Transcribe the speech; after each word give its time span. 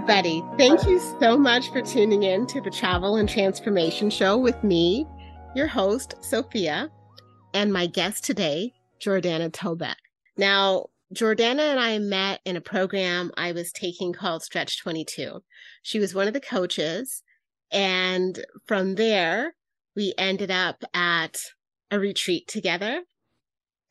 Everybody, 0.00 0.42
thank 0.56 0.86
you 0.86 0.98
so 1.20 1.36
much 1.36 1.70
for 1.70 1.82
tuning 1.82 2.22
in 2.22 2.46
to 2.46 2.62
the 2.62 2.70
Travel 2.70 3.16
and 3.16 3.28
Transformation 3.28 4.08
Show 4.08 4.38
with 4.38 4.64
me, 4.64 5.06
your 5.54 5.66
host, 5.66 6.14
Sophia, 6.22 6.90
and 7.52 7.70
my 7.70 7.86
guest 7.86 8.24
today, 8.24 8.72
Jordana 8.98 9.50
Tobeck. 9.50 9.96
Now, 10.38 10.86
Jordana 11.14 11.70
and 11.70 11.78
I 11.78 11.98
met 11.98 12.40
in 12.46 12.56
a 12.56 12.62
program 12.62 13.30
I 13.36 13.52
was 13.52 13.72
taking 13.72 14.14
called 14.14 14.42
Stretch 14.42 14.80
22. 14.80 15.42
She 15.82 15.98
was 15.98 16.14
one 16.14 16.26
of 16.26 16.32
the 16.32 16.40
coaches. 16.40 17.22
And 17.70 18.42
from 18.66 18.94
there, 18.94 19.54
we 19.94 20.14
ended 20.16 20.50
up 20.50 20.82
at 20.94 21.38
a 21.90 22.00
retreat 22.00 22.48
together. 22.48 23.02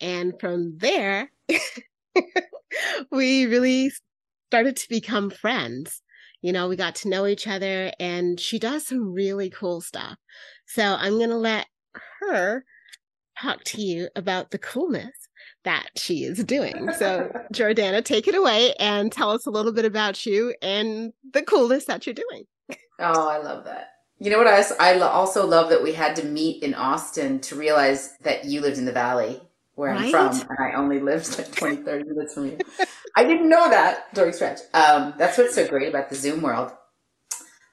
And 0.02 0.34
from 0.40 0.80
there, 0.80 1.32
we 3.12 3.46
really 3.46 3.92
started 4.50 4.76
to 4.76 4.90
become 4.90 5.30
friends. 5.30 6.02
You 6.42 6.54
know, 6.54 6.68
we 6.68 6.76
got 6.76 6.96
to 6.96 7.10
know 7.10 7.26
each 7.26 7.48
other 7.48 7.92
and 8.00 8.40
she 8.40 8.60
does 8.60 8.88
some 8.88 9.14
really 9.14 9.50
cool 9.50 9.82
stuff. 9.82 10.18
So 10.68 10.84
I'm 10.84 11.18
going 11.18 11.30
to 11.30 11.38
let 11.38 11.68
her 12.20 12.64
talk 13.42 13.64
to 13.64 13.82
you 13.82 14.10
about 14.16 14.52
the 14.52 14.58
coolness 14.58 15.30
that 15.64 15.88
she 15.96 16.24
is 16.24 16.44
doing. 16.44 16.92
So, 16.98 17.32
Jordana, 17.54 18.04
take 18.04 18.28
it 18.28 18.36
away 18.36 18.74
and 18.80 19.12
tell 19.12 19.32
us 19.32 19.46
a 19.46 19.52
little 19.52 19.72
bit 19.72 19.86
about 19.86 20.26
you 20.26 20.54
and 20.62 21.14
the 21.34 21.42
coolness 21.42 21.86
that 21.86 22.06
you're 22.06 22.14
doing. 22.14 22.46
Oh, 23.00 23.28
I 23.28 23.38
love 23.38 23.66
that. 23.66 23.90
You 24.20 24.32
know 24.32 24.38
what? 24.38 24.48
I, 24.48 24.64
I 24.80 25.00
also 25.00 25.46
love 25.48 25.70
that 25.70 25.82
we 25.82 25.94
had 25.94 26.16
to 26.18 26.26
meet 26.26 26.62
in 26.62 26.74
Austin 26.74 27.40
to 27.42 27.56
realize 27.56 28.18
that 28.22 28.46
you 28.46 28.60
lived 28.60 28.78
in 28.78 28.86
the 28.86 28.92
Valley 28.92 29.42
where 29.80 29.92
right? 29.92 30.14
I'm 30.14 30.34
from, 30.34 30.50
and 30.50 30.60
I 30.60 30.74
only 30.74 31.00
lived 31.00 31.38
like 31.38 31.56
20, 31.56 31.78
30 31.78 32.10
minutes 32.10 32.34
from 32.34 32.48
you. 32.48 32.58
I 33.16 33.24
didn't 33.24 33.48
know 33.48 33.70
that 33.70 34.14
during 34.14 34.34
stretch. 34.34 34.60
Um, 34.74 35.14
that's 35.18 35.38
what's 35.38 35.56
so 35.56 35.66
great 35.68 35.88
about 35.88 36.10
the 36.10 36.16
Zoom 36.16 36.42
world. 36.42 36.72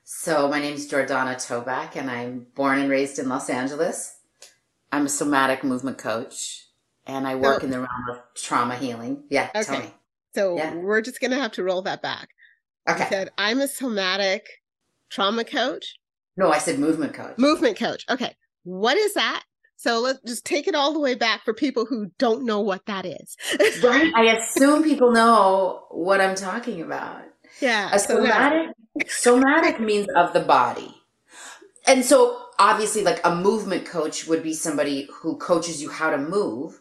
So 0.05 0.49
my 0.49 0.61
name 0.61 0.75
is 0.75 0.89
Jordana 0.89 1.35
Tobeck, 1.35 1.97
and 1.97 2.09
I'm 2.09 2.47
born 2.55 2.79
and 2.79 2.89
raised 2.89 3.19
in 3.19 3.29
Los 3.29 3.51
Angeles. 3.51 4.19
I'm 4.93 5.07
a 5.07 5.09
somatic 5.09 5.65
movement 5.65 5.99
coach, 5.99 6.69
and 7.07 7.27
I 7.27 7.35
work 7.35 7.65
in 7.65 7.71
the 7.71 7.81
realm 7.81 8.09
of 8.09 8.19
trauma 8.37 8.77
healing. 8.77 9.25
Yeah, 9.29 9.51
okay. 9.57 9.93
So 10.33 10.57
yeah. 10.57 10.75
we're 10.75 11.01
just 11.01 11.21
gonna 11.21 11.41
have 11.41 11.53
to 11.53 11.65
roll 11.65 11.83
that 11.83 12.03
back. 12.03 12.29
Okay. 12.89 13.03
You 13.03 13.09
said 13.11 13.31
I'm 13.37 13.61
a 13.61 13.67
somatic 13.67 14.47
trauma 15.11 15.43
coach. 15.43 15.97
No, 16.37 16.53
I 16.53 16.59
said 16.59 16.79
movement 16.79 17.15
coach. 17.15 17.37
Movement 17.37 17.77
coach. 17.77 18.05
Okay. 18.09 18.37
What 18.63 18.97
is 18.97 19.15
that? 19.15 19.43
So 19.77 20.01
let's 20.01 20.21
just 20.27 20.45
take 20.45 20.67
it 20.67 20.75
all 20.75 20.93
the 20.93 20.99
way 20.99 21.15
back 21.15 21.45
for 21.45 21.53
people 21.53 21.85
who 21.85 22.11
don't 22.19 22.45
know 22.45 22.61
what 22.61 22.87
that 22.87 23.05
is. 23.05 23.37
right. 23.83 24.11
I 24.15 24.37
assume 24.37 24.83
people 24.83 25.13
know 25.13 25.85
what 25.91 26.21
I'm 26.21 26.35
talking 26.35 26.81
about. 26.81 27.23
Yeah. 27.61 27.91
A 27.93 27.99
somatic, 27.99 28.75
somatic 29.07 29.79
means 29.79 30.09
of 30.17 30.33
the 30.33 30.41
body. 30.41 30.95
And 31.87 32.05
so 32.05 32.47
obviously 32.59 33.03
like 33.03 33.21
a 33.25 33.35
movement 33.35 33.85
coach 33.85 34.27
would 34.27 34.43
be 34.43 34.55
somebody 34.55 35.09
who 35.13 35.37
coaches 35.37 35.83
you 35.83 35.91
how 35.91 36.11
to 36.11 36.19
move. 36.19 36.81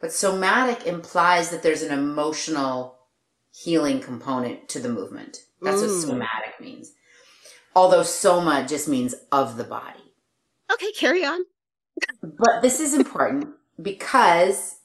But 0.00 0.12
somatic 0.12 0.86
implies 0.86 1.50
that 1.50 1.62
there's 1.62 1.82
an 1.82 1.92
emotional 1.92 2.96
healing 3.52 4.00
component 4.00 4.68
to 4.70 4.78
the 4.78 4.88
movement. 4.88 5.38
That's 5.60 5.82
mm. 5.82 5.88
what 5.88 6.00
somatic 6.00 6.60
means. 6.60 6.92
Although 7.74 8.04
soma 8.04 8.64
just 8.66 8.88
means 8.88 9.14
of 9.30 9.56
the 9.56 9.64
body. 9.64 10.14
Okay, 10.72 10.92
carry 10.92 11.24
on 11.24 11.44
but 12.22 12.62
this 12.62 12.80
is 12.80 12.94
important 12.94 13.48
because 13.80 14.76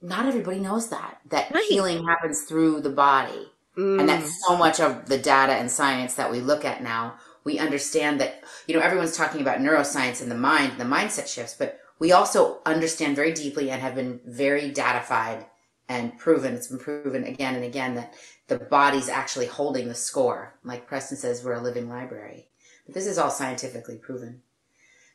not 0.00 0.26
everybody 0.26 0.60
knows 0.60 0.90
that 0.90 1.20
that 1.28 1.50
right. 1.52 1.64
healing 1.68 2.04
happens 2.06 2.42
through 2.42 2.80
the 2.80 2.90
body. 2.90 3.48
Mm. 3.76 4.00
and 4.00 4.08
that's 4.08 4.44
so 4.44 4.56
much 4.56 4.80
of 4.80 5.06
the 5.08 5.18
data 5.18 5.52
and 5.52 5.70
science 5.70 6.14
that 6.14 6.32
we 6.32 6.40
look 6.40 6.64
at 6.64 6.82
now. 6.82 7.14
We 7.44 7.60
understand 7.60 8.20
that 8.20 8.42
you 8.66 8.74
know 8.74 8.80
everyone's 8.80 9.16
talking 9.16 9.40
about 9.40 9.58
neuroscience 9.60 10.20
and 10.20 10.30
the 10.30 10.36
mind 10.36 10.78
the 10.78 10.84
mindset 10.84 11.32
shifts 11.32 11.54
but 11.58 11.80
we 11.98 12.12
also 12.12 12.58
understand 12.66 13.16
very 13.16 13.32
deeply 13.32 13.70
and 13.70 13.80
have 13.80 13.94
been 13.94 14.20
very 14.26 14.70
datafied 14.70 15.46
and 15.88 16.16
proven 16.18 16.54
it's 16.54 16.68
been 16.68 16.78
proven 16.78 17.24
again 17.24 17.54
and 17.54 17.64
again 17.64 17.94
that 17.94 18.14
the 18.48 18.58
body's 18.58 19.08
actually 19.08 19.46
holding 19.46 19.88
the 19.88 19.94
score. 19.94 20.54
Like 20.64 20.86
preston 20.86 21.16
says 21.16 21.44
we're 21.44 21.54
a 21.54 21.62
living 21.62 21.88
library. 21.88 22.48
But 22.84 22.94
this 22.94 23.06
is 23.06 23.18
all 23.18 23.30
scientifically 23.30 23.96
proven 23.96 24.42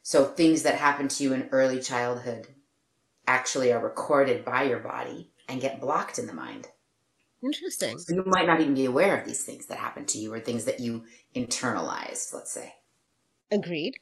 so 0.04 0.26
things 0.26 0.64
that 0.64 0.76
happen 0.76 1.08
to 1.08 1.24
you 1.24 1.34
in 1.34 1.50
early 1.52 1.80
childhood 1.80 2.48
actually 3.26 3.72
are 3.72 3.82
recorded 3.82 4.44
by 4.44 4.64
your 4.64 4.80
body 4.80 5.32
and 5.48 5.62
get 5.62 5.80
blocked 5.80 6.20
in 6.20 6.28
the 6.28 6.34
mind. 6.34 6.68
Interesting. 7.42 7.98
So 7.98 8.16
you 8.16 8.24
might 8.26 8.46
not 8.46 8.60
even 8.60 8.74
be 8.74 8.86
aware 8.86 9.18
of 9.18 9.26
these 9.26 9.44
things 9.44 9.66
that 9.68 9.78
happen 9.78 10.06
to 10.08 10.18
you 10.18 10.34
or 10.34 10.42
things 10.42 10.66
that 10.66 10.82
you 10.82 11.06
internalized, 11.36 12.34
let's 12.34 12.52
say. 12.52 12.74
Agreed. 13.50 13.94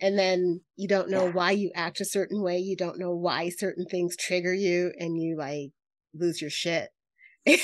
And 0.00 0.18
then 0.18 0.62
you 0.76 0.88
don't 0.88 1.10
know 1.10 1.26
yeah. 1.26 1.32
why 1.32 1.52
you 1.52 1.70
act 1.74 2.00
a 2.00 2.04
certain 2.04 2.42
way. 2.42 2.58
You 2.58 2.76
don't 2.76 2.98
know 2.98 3.14
why 3.14 3.48
certain 3.50 3.86
things 3.86 4.16
trigger 4.16 4.52
you 4.52 4.92
and 4.98 5.16
you 5.20 5.36
like 5.36 5.70
lose 6.12 6.40
your 6.40 6.50
shit. 6.50 6.88
you 7.46 7.58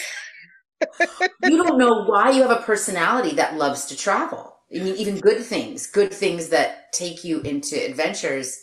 don't 1.43 1.79
know 1.79 2.05
why 2.05 2.31
you 2.31 2.43
have 2.43 2.51
a 2.51 2.63
personality 2.63 3.35
that 3.37 3.57
loves 3.57 3.87
to 3.87 3.97
travel. 3.97 4.52
I 4.75 4.79
mean, 4.79 4.97
even 4.97 5.21
good 5.21 5.45
things, 5.45 5.87
good 5.87 6.13
things 6.13 6.49
that 6.49 6.93
take 6.93 7.25
you 7.25 7.41
into 7.41 7.77
adventures 7.77 8.61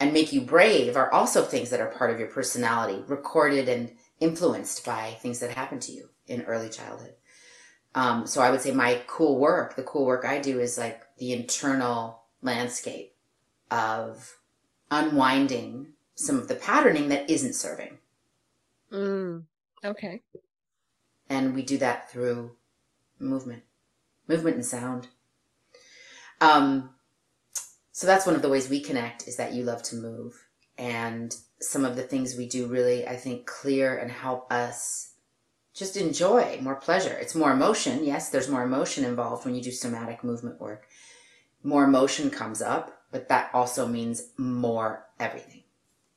and 0.00 0.12
make 0.12 0.32
you 0.32 0.42
brave 0.42 0.96
are 0.96 1.12
also 1.12 1.42
things 1.42 1.70
that 1.70 1.80
are 1.80 1.90
part 1.90 2.10
of 2.10 2.18
your 2.18 2.28
personality, 2.28 3.02
recorded 3.06 3.68
and 3.68 3.92
influenced 4.20 4.84
by 4.84 5.16
things 5.20 5.38
that 5.40 5.50
happen 5.50 5.80
to 5.80 5.92
you 5.92 6.08
in 6.26 6.42
early 6.42 6.68
childhood. 6.68 7.14
Um, 7.94 8.26
so 8.26 8.42
I 8.42 8.50
would 8.50 8.60
say 8.60 8.72
my 8.72 9.02
cool 9.06 9.38
work, 9.38 9.74
the 9.74 9.82
cool 9.82 10.04
work 10.04 10.24
I 10.24 10.38
do 10.38 10.60
is 10.60 10.78
like 10.78 11.02
the 11.16 11.32
internal 11.32 12.22
landscape 12.42 13.14
of 13.70 14.36
unwinding 14.90 15.88
some 16.14 16.38
of 16.38 16.48
the 16.48 16.54
patterning 16.54 17.08
that 17.08 17.28
isn't 17.30 17.54
serving. 17.54 17.98
Mm, 18.92 19.44
okay. 19.84 20.22
And 21.28 21.54
we 21.54 21.62
do 21.62 21.78
that 21.78 22.10
through 22.10 22.56
movement, 23.18 23.62
movement 24.26 24.56
and 24.56 24.66
sound. 24.66 25.08
Um, 26.40 26.90
so 27.92 28.06
that's 28.06 28.26
one 28.26 28.36
of 28.36 28.42
the 28.42 28.48
ways 28.48 28.68
we 28.68 28.80
connect 28.80 29.26
is 29.26 29.36
that 29.36 29.54
you 29.54 29.64
love 29.64 29.82
to 29.84 29.96
move. 29.96 30.46
And 30.76 31.34
some 31.60 31.84
of 31.84 31.96
the 31.96 32.02
things 32.02 32.36
we 32.36 32.46
do 32.46 32.66
really, 32.66 33.06
I 33.06 33.16
think, 33.16 33.46
clear 33.46 33.98
and 33.98 34.10
help 34.10 34.52
us 34.52 35.14
just 35.74 35.96
enjoy 35.96 36.58
more 36.60 36.76
pleasure. 36.76 37.16
It's 37.20 37.34
more 37.34 37.52
emotion. 37.52 38.04
Yes, 38.04 38.30
there's 38.30 38.48
more 38.48 38.62
emotion 38.62 39.04
involved 39.04 39.44
when 39.44 39.54
you 39.54 39.62
do 39.62 39.70
somatic 39.70 40.22
movement 40.22 40.60
work. 40.60 40.86
More 41.62 41.84
emotion 41.84 42.30
comes 42.30 42.62
up, 42.62 43.02
but 43.10 43.28
that 43.28 43.50
also 43.52 43.86
means 43.86 44.30
more 44.36 45.06
everything. 45.18 45.62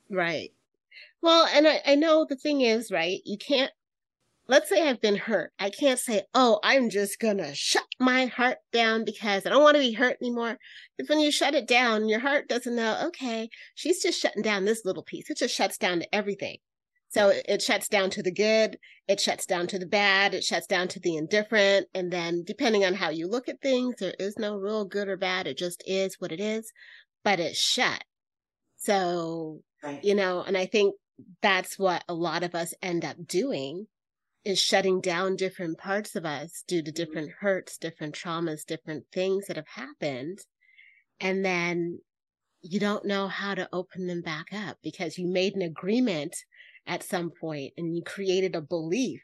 Right. 0.08 0.52
Well, 1.20 1.48
and 1.52 1.66
I, 1.66 1.80
I 1.86 1.94
know 1.94 2.26
the 2.28 2.36
thing 2.36 2.60
is, 2.60 2.90
right, 2.90 3.20
you 3.24 3.38
can't 3.38 3.72
let's 4.52 4.68
say 4.68 4.86
I've 4.86 5.00
been 5.00 5.16
hurt. 5.16 5.50
I 5.58 5.70
can't 5.70 5.98
say, 5.98 6.24
oh, 6.34 6.60
I'm 6.62 6.90
just 6.90 7.18
going 7.18 7.38
to 7.38 7.54
shut 7.54 7.86
my 7.98 8.26
heart 8.26 8.58
down 8.70 9.02
because 9.02 9.46
I 9.46 9.48
don't 9.48 9.62
want 9.62 9.76
to 9.76 9.80
be 9.80 9.94
hurt 9.94 10.18
anymore. 10.20 10.58
Because 10.98 11.08
when 11.08 11.20
you 11.20 11.32
shut 11.32 11.54
it 11.54 11.66
down, 11.66 12.06
your 12.06 12.20
heart 12.20 12.48
doesn't 12.48 12.76
know, 12.76 13.02
okay, 13.06 13.48
she's 13.74 14.02
just 14.02 14.20
shutting 14.20 14.42
down 14.42 14.66
this 14.66 14.82
little 14.84 15.04
piece. 15.04 15.30
It 15.30 15.38
just 15.38 15.54
shuts 15.54 15.78
down 15.78 16.00
to 16.00 16.14
everything. 16.14 16.58
So 17.08 17.32
it 17.48 17.62
shuts 17.62 17.88
down 17.88 18.10
to 18.10 18.22
the 18.22 18.30
good, 18.30 18.76
it 19.08 19.20
shuts 19.20 19.46
down 19.46 19.68
to 19.68 19.78
the 19.78 19.86
bad, 19.86 20.34
it 20.34 20.44
shuts 20.44 20.66
down 20.66 20.86
to 20.88 21.00
the 21.00 21.16
indifferent. 21.16 21.86
And 21.94 22.12
then 22.12 22.44
depending 22.46 22.84
on 22.84 22.92
how 22.92 23.08
you 23.08 23.28
look 23.28 23.48
at 23.48 23.62
things, 23.62 23.94
there 24.00 24.14
is 24.18 24.38
no 24.38 24.56
real 24.56 24.84
good 24.84 25.08
or 25.08 25.16
bad. 25.16 25.46
It 25.46 25.56
just 25.56 25.82
is 25.86 26.16
what 26.18 26.30
it 26.30 26.40
is, 26.40 26.70
but 27.24 27.40
it's 27.40 27.58
shut. 27.58 28.04
So, 28.76 29.62
you 30.02 30.14
know, 30.14 30.42
and 30.42 30.58
I 30.58 30.66
think 30.66 30.94
that's 31.40 31.78
what 31.78 32.04
a 32.06 32.14
lot 32.14 32.42
of 32.42 32.54
us 32.54 32.74
end 32.82 33.02
up 33.06 33.16
doing 33.26 33.86
is 34.44 34.58
shutting 34.58 35.00
down 35.00 35.36
different 35.36 35.78
parts 35.78 36.16
of 36.16 36.24
us 36.24 36.64
due 36.66 36.82
to 36.82 36.90
mm-hmm. 36.90 36.96
different 36.96 37.30
hurts, 37.40 37.78
different 37.78 38.14
traumas, 38.14 38.64
different 38.64 39.04
things 39.12 39.46
that 39.46 39.56
have 39.56 39.68
happened. 39.68 40.38
And 41.20 41.44
then 41.44 42.00
you 42.62 42.80
don't 42.80 43.04
know 43.04 43.28
how 43.28 43.54
to 43.54 43.68
open 43.72 44.06
them 44.06 44.22
back 44.22 44.46
up 44.52 44.78
because 44.82 45.18
you 45.18 45.26
made 45.26 45.54
an 45.54 45.62
agreement 45.62 46.36
at 46.86 47.02
some 47.02 47.30
point 47.30 47.72
and 47.76 47.96
you 47.96 48.02
created 48.02 48.54
a 48.56 48.60
belief 48.60 49.22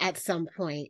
at 0.00 0.18
some 0.18 0.46
point 0.56 0.88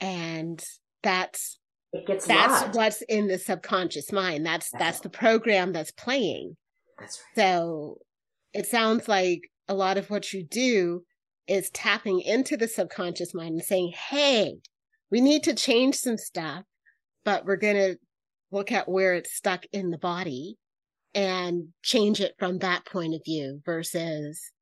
and 0.00 0.64
that's 1.02 1.58
that's 1.92 2.28
lost. 2.28 2.74
what's 2.74 3.02
in 3.02 3.28
the 3.28 3.38
subconscious 3.38 4.10
mind 4.10 4.44
that's 4.44 4.70
that's, 4.70 4.82
that's 4.82 5.00
the 5.00 5.08
program 5.08 5.72
that's 5.72 5.92
playing 5.92 6.56
that's 6.98 7.22
right 7.36 7.44
so 7.44 7.98
it 8.52 8.66
sounds 8.66 9.06
like 9.06 9.42
a 9.68 9.74
lot 9.74 9.96
of 9.96 10.10
what 10.10 10.32
you 10.32 10.44
do 10.44 11.04
is 11.46 11.70
tapping 11.70 12.20
into 12.20 12.56
the 12.56 12.68
subconscious 12.68 13.34
mind 13.34 13.54
and 13.54 13.62
saying, 13.62 13.92
Hey, 14.10 14.56
we 15.10 15.20
need 15.20 15.42
to 15.44 15.54
change 15.54 15.96
some 15.96 16.16
stuff, 16.16 16.64
but 17.24 17.44
we're 17.44 17.56
going 17.56 17.76
to 17.76 17.96
look 18.50 18.72
at 18.72 18.88
where 18.88 19.14
it's 19.14 19.34
stuck 19.34 19.64
in 19.72 19.90
the 19.90 19.98
body 19.98 20.56
and 21.14 21.68
change 21.82 22.20
it 22.20 22.34
from 22.38 22.58
that 22.58 22.86
point 22.86 23.14
of 23.14 23.20
view 23.24 23.60
versus 23.64 24.52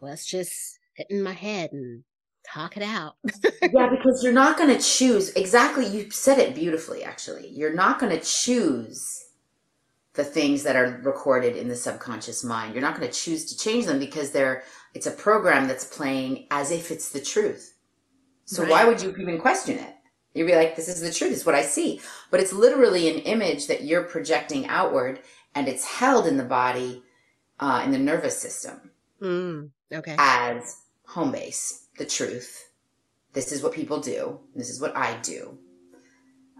let's 0.00 0.24
just 0.24 0.78
sit 0.96 1.06
in 1.10 1.22
my 1.22 1.32
head 1.32 1.70
and 1.72 2.04
talk 2.46 2.76
it 2.76 2.82
out. 2.82 3.14
yeah, 3.62 3.88
because 3.90 4.22
you're 4.22 4.32
not 4.32 4.56
going 4.56 4.74
to 4.76 4.82
choose 4.82 5.30
exactly. 5.30 5.86
You 5.86 6.10
said 6.10 6.38
it 6.38 6.54
beautifully, 6.54 7.02
actually. 7.02 7.48
You're 7.48 7.74
not 7.74 7.98
going 7.98 8.16
to 8.16 8.24
choose 8.24 9.24
the 10.14 10.24
things 10.24 10.62
that 10.64 10.76
are 10.76 11.00
recorded 11.02 11.56
in 11.56 11.68
the 11.68 11.76
subconscious 11.76 12.42
mind. 12.42 12.74
You're 12.74 12.82
not 12.82 12.96
going 12.96 13.08
to 13.08 13.14
choose 13.16 13.44
to 13.46 13.56
change 13.56 13.86
them 13.86 13.98
because 13.98 14.30
they're 14.30 14.62
it's 14.92 15.06
a 15.06 15.12
program 15.12 15.68
that's 15.68 15.84
playing 15.84 16.46
as 16.50 16.70
if 16.70 16.90
it's 16.90 17.10
the 17.10 17.20
truth. 17.20 17.74
So 18.44 18.62
right. 18.62 18.70
why 18.70 18.84
would 18.86 19.00
you 19.00 19.14
even 19.16 19.38
question 19.38 19.78
it? 19.78 19.94
You'd 20.34 20.46
be 20.46 20.56
like, 20.56 20.74
this 20.74 20.88
is 20.88 21.00
the 21.00 21.12
truth. 21.12 21.32
It's 21.32 21.46
what 21.46 21.54
I 21.54 21.62
see. 21.62 22.00
But 22.30 22.40
it's 22.40 22.52
literally 22.52 23.08
an 23.08 23.20
image 23.20 23.68
that 23.68 23.84
you're 23.84 24.02
projecting 24.02 24.66
outward 24.66 25.20
and 25.54 25.68
it's 25.68 25.84
held 25.84 26.26
in 26.26 26.36
the 26.36 26.44
body, 26.44 27.02
uh, 27.60 27.82
in 27.84 27.92
the 27.92 27.98
nervous 27.98 28.36
system. 28.38 28.90
Mm, 29.20 29.70
okay. 29.92 30.16
As 30.18 30.76
home 31.06 31.32
base, 31.32 31.86
the 31.98 32.06
truth. 32.06 32.68
This 33.32 33.52
is 33.52 33.62
what 33.62 33.72
people 33.72 34.00
do. 34.00 34.40
This 34.56 34.70
is 34.70 34.80
what 34.80 34.96
I 34.96 35.16
do. 35.22 35.58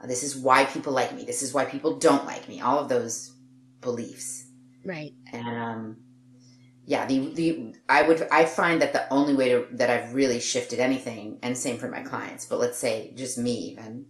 This 0.07 0.23
is 0.23 0.37
why 0.37 0.65
people 0.65 0.93
like 0.93 1.15
me. 1.15 1.25
This 1.25 1.43
is 1.43 1.53
why 1.53 1.65
people 1.65 1.99
don't 1.99 2.25
like 2.25 2.49
me. 2.49 2.61
All 2.61 2.79
of 2.79 2.89
those 2.89 3.33
beliefs. 3.81 4.47
Right. 4.85 5.13
And, 5.33 5.49
um, 5.49 5.97
yeah, 6.87 7.07
the 7.07 7.33
the 7.35 7.75
I 7.89 8.03
would 8.03 8.27
I 8.33 8.45
find 8.47 8.83
that 8.83 8.93
the 8.93 9.13
only 9.13 9.35
way 9.35 9.51
to 9.51 9.67
that 9.73 9.91
I've 9.91 10.15
really 10.15 10.41
shifted 10.41 10.81
anything, 10.81 11.39
and 11.43 11.57
same 11.57 11.79
for 11.79 11.89
my 11.89 12.01
clients, 12.01 12.47
but 12.47 12.59
let's 12.59 12.79
say 12.79 13.13
just 13.15 13.39
me 13.39 13.53
even, 13.53 14.07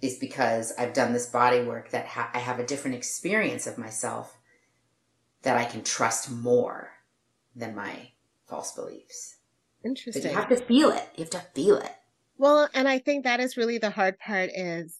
is 0.00 0.18
because 0.18 0.72
I've 0.78 0.94
done 0.94 1.12
this 1.12 1.26
body 1.26 1.62
work 1.62 1.90
that 1.90 2.06
ha- 2.06 2.30
I 2.32 2.38
have 2.38 2.58
a 2.58 2.66
different 2.66 2.96
experience 2.96 3.66
of 3.66 3.76
myself 3.76 4.38
that 5.42 5.56
I 5.56 5.64
can 5.64 5.82
trust 5.82 6.30
more 6.30 6.92
than 7.54 7.74
my 7.74 8.12
false 8.48 8.72
beliefs. 8.72 9.36
Interesting. 9.84 10.22
But 10.22 10.30
you 10.30 10.36
have 10.36 10.48
to 10.48 10.56
feel 10.56 10.90
it. 10.90 11.08
You 11.16 11.24
have 11.24 11.30
to 11.30 11.46
feel 11.54 11.76
it. 11.76 11.92
Well, 12.38 12.68
and 12.74 12.88
I 12.88 12.98
think 12.98 13.24
that 13.24 13.40
is 13.40 13.56
really 13.56 13.78
the 13.78 13.90
hard 13.90 14.18
part 14.18 14.50
is 14.54 14.98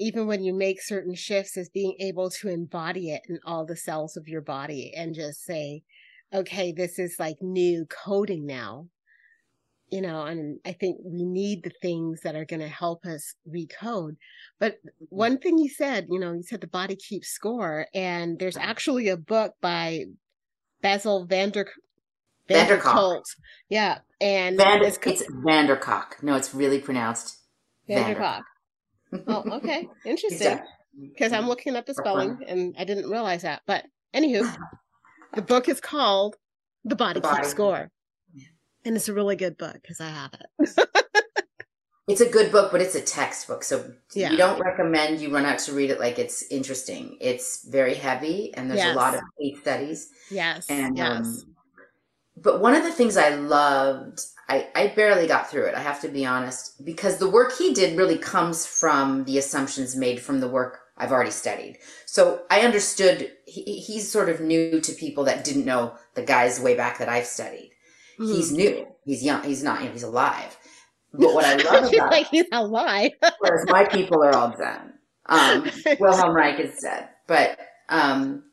even 0.00 0.26
when 0.26 0.42
you 0.42 0.54
make 0.54 0.80
certain 0.80 1.14
shifts 1.14 1.58
is 1.58 1.68
being 1.68 1.94
able 2.00 2.30
to 2.30 2.48
embody 2.48 3.12
it 3.12 3.20
in 3.28 3.38
all 3.44 3.66
the 3.66 3.76
cells 3.76 4.16
of 4.16 4.26
your 4.26 4.40
body 4.40 4.92
and 4.96 5.14
just 5.14 5.44
say, 5.44 5.82
okay, 6.32 6.72
this 6.72 6.98
is 6.98 7.16
like 7.18 7.36
new 7.42 7.84
coding 7.86 8.46
now, 8.46 8.86
you 9.90 10.00
know, 10.00 10.22
and 10.24 10.58
I 10.64 10.72
think 10.72 10.96
we 11.04 11.22
need 11.24 11.64
the 11.64 11.72
things 11.82 12.22
that 12.22 12.34
are 12.34 12.46
going 12.46 12.60
to 12.60 12.68
help 12.68 13.04
us 13.04 13.34
recode. 13.46 14.16
But 14.58 14.78
one 15.10 15.38
thing 15.38 15.58
you 15.58 15.68
said, 15.68 16.06
you 16.08 16.18
know, 16.18 16.32
you 16.32 16.44
said 16.44 16.62
the 16.62 16.66
body 16.66 16.96
keeps 16.96 17.28
score, 17.28 17.86
and 17.94 18.38
there's 18.38 18.56
actually 18.56 19.08
a 19.08 19.18
book 19.18 19.52
by 19.60 20.04
Bessel 20.80 21.26
Vander 21.26 21.68
van 22.48 22.68
der 22.68 23.20
Yeah, 23.68 23.98
and 24.18 24.56
Vander, 24.56 24.86
it's, 24.86 24.98
it's 25.04 25.24
van 25.44 25.66
der 25.66 25.76
Kolk. 25.76 26.22
No, 26.22 26.36
it's 26.36 26.54
really 26.54 26.78
pronounced 26.78 27.36
van 27.86 28.08
der 28.08 28.18
Kolk. 28.18 28.44
Oh, 29.26 29.44
okay, 29.56 29.88
interesting. 30.04 30.60
Because 31.00 31.32
I'm 31.32 31.46
looking 31.46 31.76
up 31.76 31.86
the 31.86 31.94
spelling, 31.94 32.38
and 32.46 32.74
I 32.78 32.84
didn't 32.84 33.08
realize 33.08 33.42
that. 33.42 33.62
But 33.66 33.84
anywho, 34.14 34.56
The 35.32 35.42
book 35.42 35.68
is 35.68 35.80
called 35.80 36.36
The 36.84 36.96
Body, 36.96 37.20
the 37.20 37.28
Body. 37.28 37.36
Keeps 37.38 37.50
Score. 37.50 37.90
Yeah. 38.34 38.46
And 38.84 38.96
it's 38.96 39.08
a 39.08 39.14
really 39.14 39.36
good 39.36 39.56
book 39.56 39.74
because 39.74 40.00
I 40.00 40.08
have 40.08 40.32
it. 40.34 40.88
it's 42.08 42.20
a 42.20 42.28
good 42.28 42.50
book, 42.50 42.72
but 42.72 42.80
it's 42.80 42.96
a 42.96 43.00
textbook. 43.00 43.62
So 43.62 43.92
yeah. 44.12 44.30
we 44.30 44.36
don't 44.36 44.58
recommend 44.60 45.20
you 45.20 45.32
run 45.32 45.44
out 45.44 45.60
to 45.60 45.72
read 45.72 45.90
it 45.90 46.00
like 46.00 46.18
it's 46.18 46.42
interesting. 46.50 47.16
It's 47.20 47.64
very 47.68 47.94
heavy 47.94 48.52
and 48.54 48.68
there's 48.68 48.80
yes. 48.80 48.94
a 48.94 48.98
lot 48.98 49.14
of 49.14 49.20
case 49.40 49.60
studies. 49.60 50.08
Yes. 50.30 50.66
And 50.68 50.96
yes. 50.96 51.26
Um, 51.26 51.54
but 52.36 52.60
one 52.60 52.74
of 52.74 52.82
the 52.82 52.92
things 52.92 53.16
I 53.16 53.30
loved, 53.30 54.20
I, 54.50 54.66
I 54.74 54.86
barely 54.88 55.28
got 55.28 55.48
through 55.48 55.66
it, 55.66 55.76
I 55.76 55.80
have 55.80 56.00
to 56.00 56.08
be 56.08 56.26
honest, 56.26 56.84
because 56.84 57.18
the 57.18 57.30
work 57.30 57.56
he 57.56 57.72
did 57.72 57.96
really 57.96 58.18
comes 58.18 58.66
from 58.66 59.24
the 59.24 59.38
assumptions 59.38 59.94
made 59.94 60.20
from 60.20 60.40
the 60.40 60.48
work 60.48 60.80
I've 60.96 61.12
already 61.12 61.30
studied. 61.30 61.78
So 62.04 62.42
I 62.50 62.62
understood 62.62 63.30
he, 63.46 63.78
he's 63.78 64.10
sort 64.10 64.28
of 64.28 64.40
new 64.40 64.80
to 64.80 64.92
people 64.92 65.22
that 65.24 65.44
didn't 65.44 65.64
know 65.64 65.94
the 66.14 66.22
guys 66.22 66.58
way 66.58 66.74
back 66.74 66.98
that 66.98 67.08
I've 67.08 67.26
studied. 67.26 67.70
Mm-hmm. 68.18 68.32
He's 68.32 68.50
new. 68.50 68.88
He's 69.04 69.22
young. 69.22 69.44
He's 69.44 69.62
not, 69.62 69.80
you 69.80 69.86
know, 69.86 69.92
he's 69.92 70.02
alive. 70.02 70.56
But 71.12 71.34
what 71.34 71.44
I 71.44 71.56
love 71.56 71.92
about 71.92 72.12
like 72.12 72.28
he's 72.28 72.46
alive. 72.52 73.10
whereas 73.40 73.66
my 73.68 73.84
people 73.84 74.22
are 74.22 74.32
all 74.32 74.56
done. 74.56 74.92
Um, 75.26 75.68
Wilhelm 75.98 76.36
Reich 76.36 76.60
is 76.60 76.78
dead. 76.80 77.08
But 77.26 77.58
um, 77.88 78.44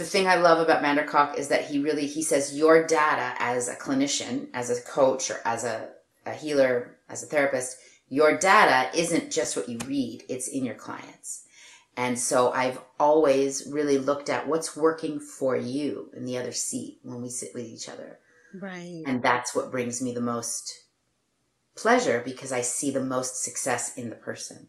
the 0.00 0.06
thing 0.06 0.26
I 0.26 0.34
love 0.36 0.58
about 0.58 0.82
van 0.82 0.96
der 0.96 1.06
Kolk 1.06 1.38
is 1.38 1.48
that 1.48 1.66
he 1.66 1.78
really 1.78 2.06
he 2.06 2.22
says 2.22 2.58
your 2.58 2.84
data 2.86 3.34
as 3.38 3.68
a 3.68 3.76
clinician, 3.76 4.48
as 4.52 4.70
a 4.70 4.82
coach, 4.82 5.30
or 5.30 5.40
as 5.44 5.64
a, 5.64 5.88
a 6.26 6.32
healer, 6.32 6.96
as 7.08 7.22
a 7.22 7.26
therapist 7.26 7.76
your 8.10 8.36
data 8.36 8.90
isn't 8.98 9.30
just 9.30 9.56
what 9.56 9.68
you 9.68 9.78
read, 9.86 10.24
it's 10.28 10.48
in 10.48 10.64
your 10.64 10.74
clients. 10.74 11.44
And 11.96 12.18
so 12.18 12.50
I've 12.50 12.80
always 12.98 13.66
really 13.70 13.98
looked 13.98 14.28
at 14.28 14.48
what's 14.48 14.76
working 14.76 15.20
for 15.20 15.56
you 15.56 16.10
in 16.14 16.24
the 16.24 16.36
other 16.36 16.52
seat 16.52 16.98
when 17.02 17.22
we 17.22 17.30
sit 17.30 17.54
with 17.54 17.64
each 17.64 17.88
other. 17.88 18.18
Right. 18.52 19.02
And 19.06 19.22
that's 19.22 19.54
what 19.54 19.70
brings 19.70 20.02
me 20.02 20.12
the 20.12 20.20
most 20.20 20.86
pleasure 21.76 22.20
because 22.24 22.52
I 22.52 22.62
see 22.62 22.90
the 22.90 23.02
most 23.02 23.42
success 23.42 23.96
in 23.96 24.10
the 24.10 24.16
person. 24.16 24.68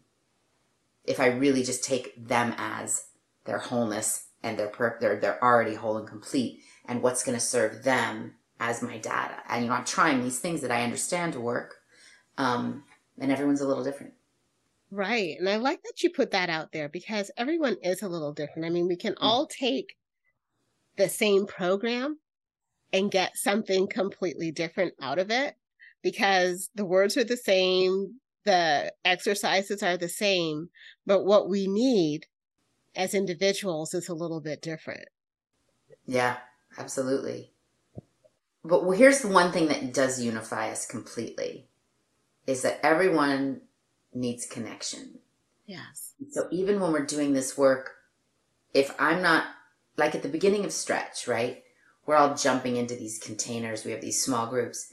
If 1.04 1.18
I 1.18 1.26
really 1.26 1.64
just 1.64 1.82
take 1.82 2.14
them 2.28 2.54
as 2.56 3.06
their 3.44 3.58
wholeness 3.58 4.28
and 4.42 4.58
their 4.58 4.68
per- 4.68 4.98
they're 5.00 5.20
they're 5.20 5.42
already 5.42 5.74
whole 5.74 5.96
and 5.96 6.06
complete 6.06 6.62
and 6.86 7.02
what's 7.02 7.24
going 7.24 7.36
to 7.36 7.44
serve 7.44 7.84
them 7.84 8.34
as 8.60 8.82
my 8.82 8.98
data. 8.98 9.36
And 9.48 9.64
you 9.64 9.70
know, 9.70 9.76
I'm 9.76 9.84
trying 9.84 10.22
these 10.22 10.38
things 10.38 10.60
that 10.60 10.70
I 10.70 10.82
understand 10.82 11.32
to 11.34 11.40
work. 11.40 11.76
Um, 12.38 12.84
and 13.18 13.30
everyone's 13.30 13.60
a 13.60 13.66
little 13.66 13.84
different. 13.84 14.14
Right. 14.90 15.36
And 15.38 15.48
I 15.48 15.56
like 15.56 15.82
that 15.82 16.02
you 16.02 16.10
put 16.10 16.32
that 16.32 16.50
out 16.50 16.72
there 16.72 16.88
because 16.88 17.30
everyone 17.36 17.76
is 17.82 18.02
a 18.02 18.08
little 18.08 18.32
different. 18.32 18.66
I 18.66 18.70
mean, 18.70 18.86
we 18.86 18.96
can 18.96 19.14
mm. 19.14 19.18
all 19.20 19.46
take 19.46 19.96
the 20.96 21.08
same 21.08 21.46
program 21.46 22.18
and 22.92 23.10
get 23.10 23.36
something 23.36 23.86
completely 23.86 24.50
different 24.50 24.94
out 25.00 25.18
of 25.18 25.30
it 25.30 25.54
because 26.02 26.68
the 26.74 26.84
words 26.84 27.16
are 27.16 27.24
the 27.24 27.36
same, 27.36 28.20
the 28.44 28.92
exercises 29.04 29.82
are 29.82 29.96
the 29.96 30.08
same, 30.08 30.68
but 31.06 31.24
what 31.24 31.48
we 31.48 31.66
need 31.66 32.26
as 32.94 33.14
individuals 33.14 33.94
is 33.94 34.08
a 34.08 34.14
little 34.14 34.40
bit 34.40 34.62
different. 34.62 35.08
Yeah, 36.06 36.36
absolutely. 36.78 37.52
But 38.64 38.84
well, 38.84 38.96
here's 38.96 39.20
the 39.20 39.28
one 39.28 39.52
thing 39.52 39.68
that 39.68 39.92
does 39.92 40.22
unify 40.22 40.70
us 40.70 40.86
completely 40.86 41.66
is 42.46 42.62
that 42.62 42.80
everyone 42.82 43.62
needs 44.14 44.46
connection. 44.46 45.18
Yes. 45.66 46.14
So 46.30 46.48
even 46.50 46.80
when 46.80 46.92
we're 46.92 47.06
doing 47.06 47.32
this 47.32 47.56
work, 47.56 47.92
if 48.74 48.94
I'm 48.98 49.22
not 49.22 49.46
like 49.96 50.14
at 50.14 50.22
the 50.22 50.28
beginning 50.28 50.64
of 50.64 50.72
stretch, 50.72 51.26
right? 51.26 51.62
We're 52.06 52.16
all 52.16 52.34
jumping 52.34 52.76
into 52.76 52.96
these 52.96 53.18
containers. 53.18 53.84
We 53.84 53.92
have 53.92 54.00
these 54.00 54.22
small 54.22 54.46
groups. 54.46 54.92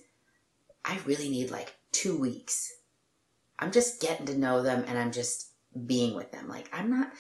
I 0.85 0.99
really 1.05 1.29
need 1.29 1.51
like 1.51 1.75
two 1.91 2.17
weeks. 2.17 2.71
I'm 3.57 3.71
just 3.71 4.01
getting 4.01 4.25
to 4.27 4.37
know 4.37 4.61
them 4.61 4.85
and 4.87 4.97
I'm 4.97 5.11
just 5.11 5.51
being 5.85 6.15
with 6.15 6.31
them. 6.31 6.47
Like 6.47 6.69
I'm 6.71 6.89
not, 6.89 7.11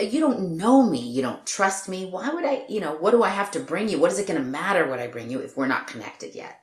you 0.00 0.20
don't 0.20 0.56
know 0.56 0.88
me. 0.88 1.00
You 1.00 1.22
don't 1.22 1.46
trust 1.46 1.88
me. 1.88 2.06
Why 2.06 2.28
would 2.30 2.44
I, 2.44 2.64
you 2.68 2.80
know, 2.80 2.96
what 2.96 3.12
do 3.12 3.22
I 3.22 3.30
have 3.30 3.50
to 3.52 3.60
bring 3.60 3.88
you? 3.88 3.98
What 3.98 4.12
is 4.12 4.18
it 4.18 4.26
going 4.26 4.40
to 4.40 4.46
matter 4.46 4.88
what 4.88 5.00
I 5.00 5.06
bring 5.06 5.30
you 5.30 5.40
if 5.40 5.56
we're 5.56 5.66
not 5.66 5.86
connected 5.86 6.34
yet? 6.34 6.60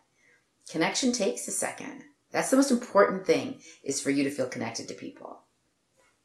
Connection 0.70 1.12
takes 1.12 1.48
a 1.48 1.52
second. 1.52 2.04
That's 2.32 2.50
the 2.50 2.58
most 2.58 2.72
important 2.72 3.26
thing 3.26 3.60
is 3.84 4.02
for 4.02 4.10
you 4.10 4.24
to 4.24 4.32
feel 4.32 4.48
connected 4.48 4.88
to 4.88 4.94
people. 4.94 5.40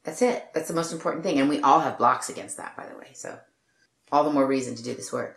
That's 0.04 0.22
it. 0.22 0.48
That's 0.54 0.68
the 0.68 0.74
most 0.74 0.92
important 0.92 1.24
thing. 1.24 1.38
And 1.38 1.48
we 1.48 1.60
all 1.60 1.80
have 1.80 1.98
blocks 1.98 2.30
against 2.30 2.56
that, 2.56 2.76
by 2.76 2.86
the 2.86 2.96
way. 2.96 3.08
So 3.14 3.38
all 4.10 4.24
the 4.24 4.30
more 4.30 4.46
reason 4.46 4.74
to 4.76 4.82
do 4.82 4.94
this 4.94 5.12
work. 5.12 5.36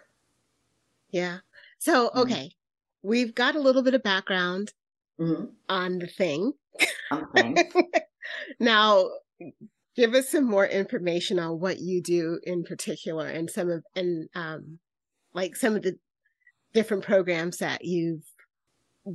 Yeah. 1.09 1.39
So, 1.79 2.07
mm-hmm. 2.07 2.19
okay. 2.19 2.33
Mm-hmm. 2.33 3.07
We've 3.07 3.35
got 3.35 3.55
a 3.55 3.59
little 3.59 3.81
bit 3.81 3.95
of 3.95 4.03
background 4.03 4.71
mm-hmm. 5.19 5.45
on 5.67 5.99
the 5.99 6.07
thing. 6.07 6.53
now, 8.59 9.09
give 9.95 10.13
us 10.13 10.29
some 10.29 10.45
more 10.45 10.65
information 10.65 11.39
on 11.39 11.59
what 11.59 11.79
you 11.79 12.01
do 12.01 12.39
in 12.43 12.63
particular 12.63 13.27
and 13.27 13.49
some 13.49 13.69
of, 13.69 13.83
and, 13.95 14.29
um, 14.35 14.79
like 15.33 15.55
some 15.55 15.75
of 15.75 15.83
the 15.83 15.97
different 16.73 17.03
programs 17.03 17.57
that 17.57 17.83
you've 17.83 18.23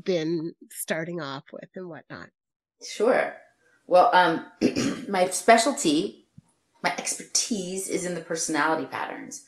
been 0.05 0.53
starting 0.71 1.21
off 1.21 1.45
with 1.53 1.69
and 1.75 1.89
whatnot? 1.89 2.29
Sure. 2.83 3.35
Well, 3.87 4.11
um, 4.13 4.47
my 5.09 5.29
specialty, 5.29 6.27
my 6.83 6.93
expertise 6.99 7.89
is 7.89 8.05
in 8.05 8.15
the 8.15 8.21
personality 8.21 8.87
patterns, 8.87 9.45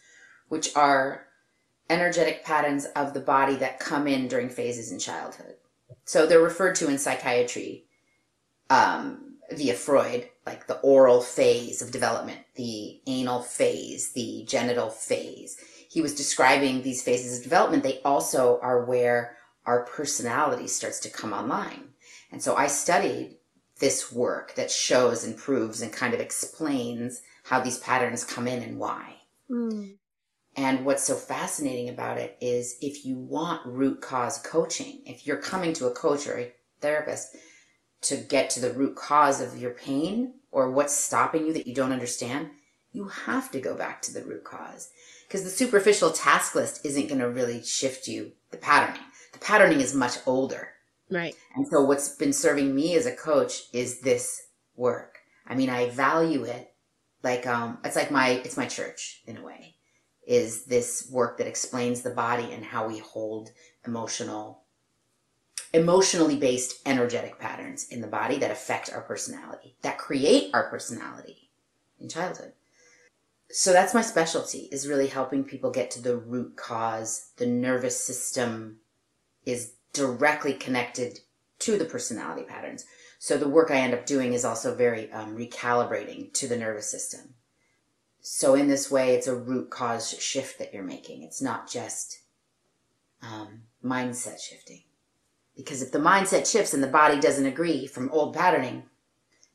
which 0.48 0.74
are 0.76 1.26
energetic 1.90 2.44
patterns 2.44 2.84
of 2.96 3.14
the 3.14 3.20
body 3.20 3.56
that 3.56 3.80
come 3.80 4.06
in 4.06 4.28
during 4.28 4.48
phases 4.48 4.92
in 4.92 4.98
childhood. 4.98 5.54
So 6.04 6.26
they're 6.26 6.40
referred 6.40 6.74
to 6.76 6.88
in 6.88 6.98
psychiatry 6.98 7.84
um, 8.70 9.36
via 9.50 9.74
Freud, 9.74 10.28
like 10.48 10.66
the 10.66 10.80
oral 10.80 11.20
phase 11.20 11.82
of 11.82 11.90
development, 11.90 12.38
the 12.54 13.00
anal 13.06 13.42
phase, 13.42 14.12
the 14.12 14.44
genital 14.48 14.88
phase. 14.88 15.58
He 15.90 16.00
was 16.00 16.14
describing 16.14 16.82
these 16.82 17.02
phases 17.02 17.38
of 17.38 17.44
development. 17.44 17.82
They 17.82 18.00
also 18.02 18.58
are 18.62 18.84
where 18.84 19.36
our 19.66 19.84
personality 19.84 20.66
starts 20.66 21.00
to 21.00 21.10
come 21.10 21.34
online. 21.34 21.88
And 22.32 22.42
so 22.42 22.56
I 22.56 22.66
studied 22.66 23.36
this 23.78 24.10
work 24.10 24.54
that 24.54 24.70
shows 24.70 25.22
and 25.24 25.36
proves 25.36 25.82
and 25.82 25.92
kind 25.92 26.14
of 26.14 26.20
explains 26.20 27.20
how 27.44 27.60
these 27.60 27.78
patterns 27.78 28.24
come 28.24 28.48
in 28.48 28.62
and 28.62 28.78
why. 28.78 29.16
Mm. 29.50 29.96
And 30.56 30.84
what's 30.86 31.04
so 31.04 31.14
fascinating 31.14 31.90
about 31.90 32.16
it 32.16 32.38
is 32.40 32.78
if 32.80 33.04
you 33.04 33.16
want 33.18 33.66
root 33.66 34.00
cause 34.00 34.38
coaching, 34.38 35.02
if 35.04 35.26
you're 35.26 35.36
coming 35.36 35.74
to 35.74 35.86
a 35.86 35.92
coach 35.92 36.26
or 36.26 36.38
a 36.38 36.52
therapist 36.80 37.36
to 38.00 38.16
get 38.16 38.48
to 38.50 38.60
the 38.60 38.72
root 38.72 38.96
cause 38.96 39.40
of 39.40 39.58
your 39.60 39.72
pain 39.72 40.34
or 40.50 40.70
what's 40.70 40.94
stopping 40.94 41.46
you 41.46 41.52
that 41.52 41.66
you 41.66 41.74
don't 41.74 41.92
understand, 41.92 42.50
you 42.92 43.08
have 43.08 43.50
to 43.50 43.60
go 43.60 43.74
back 43.74 44.02
to 44.02 44.12
the 44.12 44.24
root 44.24 44.44
cause. 44.44 44.90
Because 45.26 45.44
the 45.44 45.50
superficial 45.50 46.10
task 46.10 46.54
list 46.54 46.84
isn't 46.84 47.08
going 47.08 47.20
to 47.20 47.28
really 47.28 47.62
shift 47.62 48.08
you 48.08 48.32
the 48.50 48.56
patterning. 48.56 49.02
The 49.32 49.38
patterning 49.38 49.80
is 49.80 49.94
much 49.94 50.16
older. 50.26 50.70
Right. 51.10 51.34
And 51.54 51.66
so 51.68 51.82
what's 51.82 52.16
been 52.16 52.32
serving 52.32 52.74
me 52.74 52.94
as 52.94 53.06
a 53.06 53.14
coach 53.14 53.64
is 53.72 54.00
this 54.00 54.48
work. 54.76 55.18
I 55.46 55.54
mean, 55.54 55.70
I 55.70 55.90
value 55.90 56.44
it 56.44 56.72
like 57.22 57.46
um 57.46 57.78
it's 57.84 57.96
like 57.96 58.10
my 58.10 58.30
it's 58.30 58.56
my 58.56 58.66
church 58.66 59.22
in 59.26 59.36
a 59.36 59.42
way. 59.44 59.74
Is 60.26 60.64
this 60.64 61.08
work 61.10 61.38
that 61.38 61.46
explains 61.46 62.02
the 62.02 62.10
body 62.10 62.52
and 62.52 62.64
how 62.64 62.86
we 62.86 62.98
hold 62.98 63.50
emotional 63.86 64.62
emotionally 65.72 66.36
based 66.36 66.80
energetic 66.86 67.38
patterns 67.38 67.88
in 67.88 68.00
the 68.00 68.06
body 68.06 68.38
that 68.38 68.50
affect 68.50 68.92
our 68.92 69.02
personality, 69.02 69.74
that 69.82 69.98
create 69.98 70.50
our 70.54 70.68
personality 70.68 71.50
in 72.00 72.08
childhood. 72.08 72.52
So 73.50 73.72
that's 73.72 73.94
my 73.94 74.02
specialty 74.02 74.68
is 74.70 74.88
really 74.88 75.06
helping 75.06 75.44
people 75.44 75.70
get 75.70 75.90
to 75.92 76.02
the 76.02 76.16
root 76.16 76.56
cause. 76.56 77.30
The 77.36 77.46
nervous 77.46 77.98
system 77.98 78.78
is 79.46 79.72
directly 79.92 80.52
connected 80.52 81.20
to 81.60 81.78
the 81.78 81.86
personality 81.86 82.42
patterns. 82.42 82.84
So 83.18 83.36
the 83.36 83.48
work 83.48 83.70
I 83.70 83.78
end 83.78 83.94
up 83.94 84.06
doing 84.06 84.32
is 84.32 84.44
also 84.44 84.74
very 84.74 85.10
um, 85.12 85.36
recalibrating 85.36 86.32
to 86.34 86.46
the 86.46 86.56
nervous 86.56 86.90
system. 86.90 87.34
So 88.20 88.54
in 88.54 88.68
this 88.68 88.90
way, 88.90 89.14
it's 89.14 89.26
a 89.26 89.34
root 89.34 89.70
cause 89.70 90.10
shift 90.20 90.58
that 90.58 90.74
you're 90.74 90.82
making. 90.82 91.22
It's 91.22 91.40
not 91.40 91.68
just 91.68 92.20
um, 93.22 93.62
mindset 93.82 94.40
shifting. 94.40 94.82
Because 95.58 95.82
if 95.82 95.90
the 95.90 95.98
mindset 95.98 96.50
shifts 96.50 96.72
and 96.72 96.82
the 96.82 96.86
body 96.86 97.18
doesn't 97.18 97.44
agree 97.44 97.88
from 97.88 98.10
old 98.12 98.32
patterning, 98.32 98.84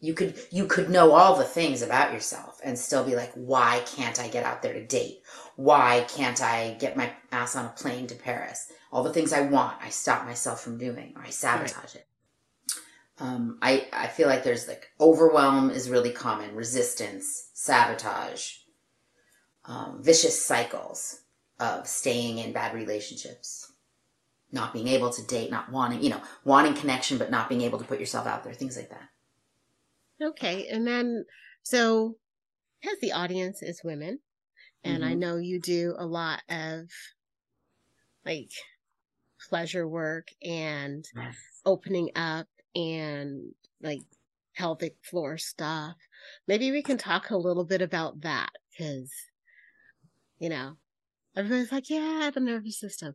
you 0.02 0.14
could 0.14 0.36
you 0.52 0.66
could 0.66 0.90
know 0.90 1.14
all 1.14 1.38
the 1.38 1.46
things 1.46 1.82
about 1.82 2.12
yourself 2.12 2.60
and 2.62 2.78
still 2.78 3.06
be 3.06 3.16
like, 3.16 3.32
why 3.36 3.82
can't 3.86 4.20
I 4.20 4.28
get 4.28 4.44
out 4.44 4.62
there 4.62 4.74
to 4.74 4.86
date? 4.86 5.22
Why 5.56 6.06
can't 6.10 6.42
I 6.42 6.76
get 6.78 6.98
my 6.98 7.14
ass 7.32 7.56
on 7.56 7.66
a 7.66 7.70
plane 7.70 8.08
to 8.08 8.16
Paris? 8.16 8.70
All 8.92 9.02
the 9.02 9.14
things 9.14 9.32
I 9.32 9.42
want, 9.42 9.78
I 9.82 9.90
stop 9.90 10.26
myself 10.26 10.62
from 10.62 10.78
doing, 10.78 11.14
or 11.16 11.24
I 11.24 11.30
sabotage 11.30 11.96
right. 11.96 11.96
it. 11.96 12.08
Um, 13.20 13.58
I 13.62 13.88
I 13.94 14.08
feel 14.08 14.28
like 14.28 14.44
there's 14.44 14.68
like 14.68 14.92
overwhelm 15.00 15.70
is 15.70 15.90
really 15.90 16.12
common, 16.12 16.54
resistance, 16.54 17.50
sabotage, 17.54 18.58
um, 19.64 20.04
vicious 20.04 20.46
cycles 20.46 21.22
of 21.62 21.88
staying 21.88 22.40
in 22.40 22.52
bad 22.52 22.74
relationships 22.76 23.73
not 24.54 24.72
being 24.72 24.88
able 24.88 25.10
to 25.10 25.26
date, 25.26 25.52
not 25.52 25.72
wanting, 25.72 26.02
you 26.02 26.10
know, 26.10 26.22
wanting 26.46 26.76
connection, 26.76 27.18
but 27.18 27.32
not 27.32 27.50
being 27.50 27.62
able 27.62 27.80
to 27.80 27.86
put 27.86 28.00
yourself 28.00 28.28
out 28.28 28.44
there, 28.44 28.54
things 28.54 28.78
like 28.78 28.90
that. 28.90 29.10
Okay. 30.22 30.68
And 30.68 30.88
then, 30.88 31.26
so 31.64 32.16
because 32.82 33.00
the 33.02 33.12
audience 33.12 33.62
is 33.62 33.82
women, 33.84 34.20
and 34.84 35.02
mm-hmm. 35.02 35.12
I 35.12 35.14
know 35.16 35.38
you 35.38 35.60
do 35.60 35.96
a 35.98 36.06
lot 36.06 36.42
of 36.50 36.90
like 38.26 38.52
pleasure 39.50 39.88
work 39.88 40.28
and 40.42 41.06
yes. 41.16 41.36
opening 41.66 42.10
up 42.16 42.48
and 42.76 43.54
like 43.82 44.02
pelvic 44.56 44.96
floor 45.02 45.38
stuff. 45.38 45.96
Maybe 46.48 46.72
we 46.72 46.84
can 46.84 46.98
talk 46.98 47.30
a 47.30 47.38
little 47.38 47.66
bit 47.66 47.82
about 47.82 48.22
that 48.22 48.52
because, 48.72 49.12
you 50.38 50.50
know, 50.50 50.78
everybody's 51.36 51.72
like, 51.72 51.90
yeah, 51.90 52.30
the 52.34 52.40
nervous 52.40 52.80
system 52.80 53.14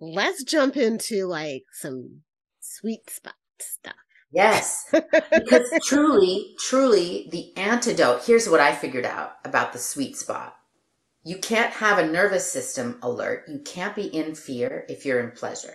let's 0.00 0.44
jump 0.44 0.76
into 0.76 1.26
like 1.26 1.64
some 1.72 2.22
sweet 2.60 3.08
spot 3.10 3.34
stuff. 3.58 3.94
Yes. 4.32 4.92
because 4.92 5.70
truly, 5.84 6.54
truly, 6.58 7.28
the 7.30 7.56
antidote 7.56 8.24
here's 8.24 8.48
what 8.48 8.60
I 8.60 8.74
figured 8.74 9.06
out 9.06 9.36
about 9.44 9.72
the 9.72 9.78
sweet 9.78 10.16
spot. 10.16 10.56
You 11.24 11.38
can't 11.38 11.72
have 11.74 11.98
a 11.98 12.06
nervous 12.06 12.50
system 12.50 12.98
alert. 13.02 13.44
You 13.48 13.58
can't 13.58 13.96
be 13.96 14.06
in 14.06 14.34
fear 14.34 14.84
if 14.88 15.04
you're 15.04 15.20
in 15.20 15.32
pleasure. 15.32 15.74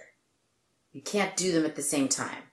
You 0.94 1.01
can't 1.01 1.36
do 1.36 1.51
them 1.51 1.66
at 1.66 1.75
the 1.75 1.82
same 1.82 2.08
time. 2.08 2.44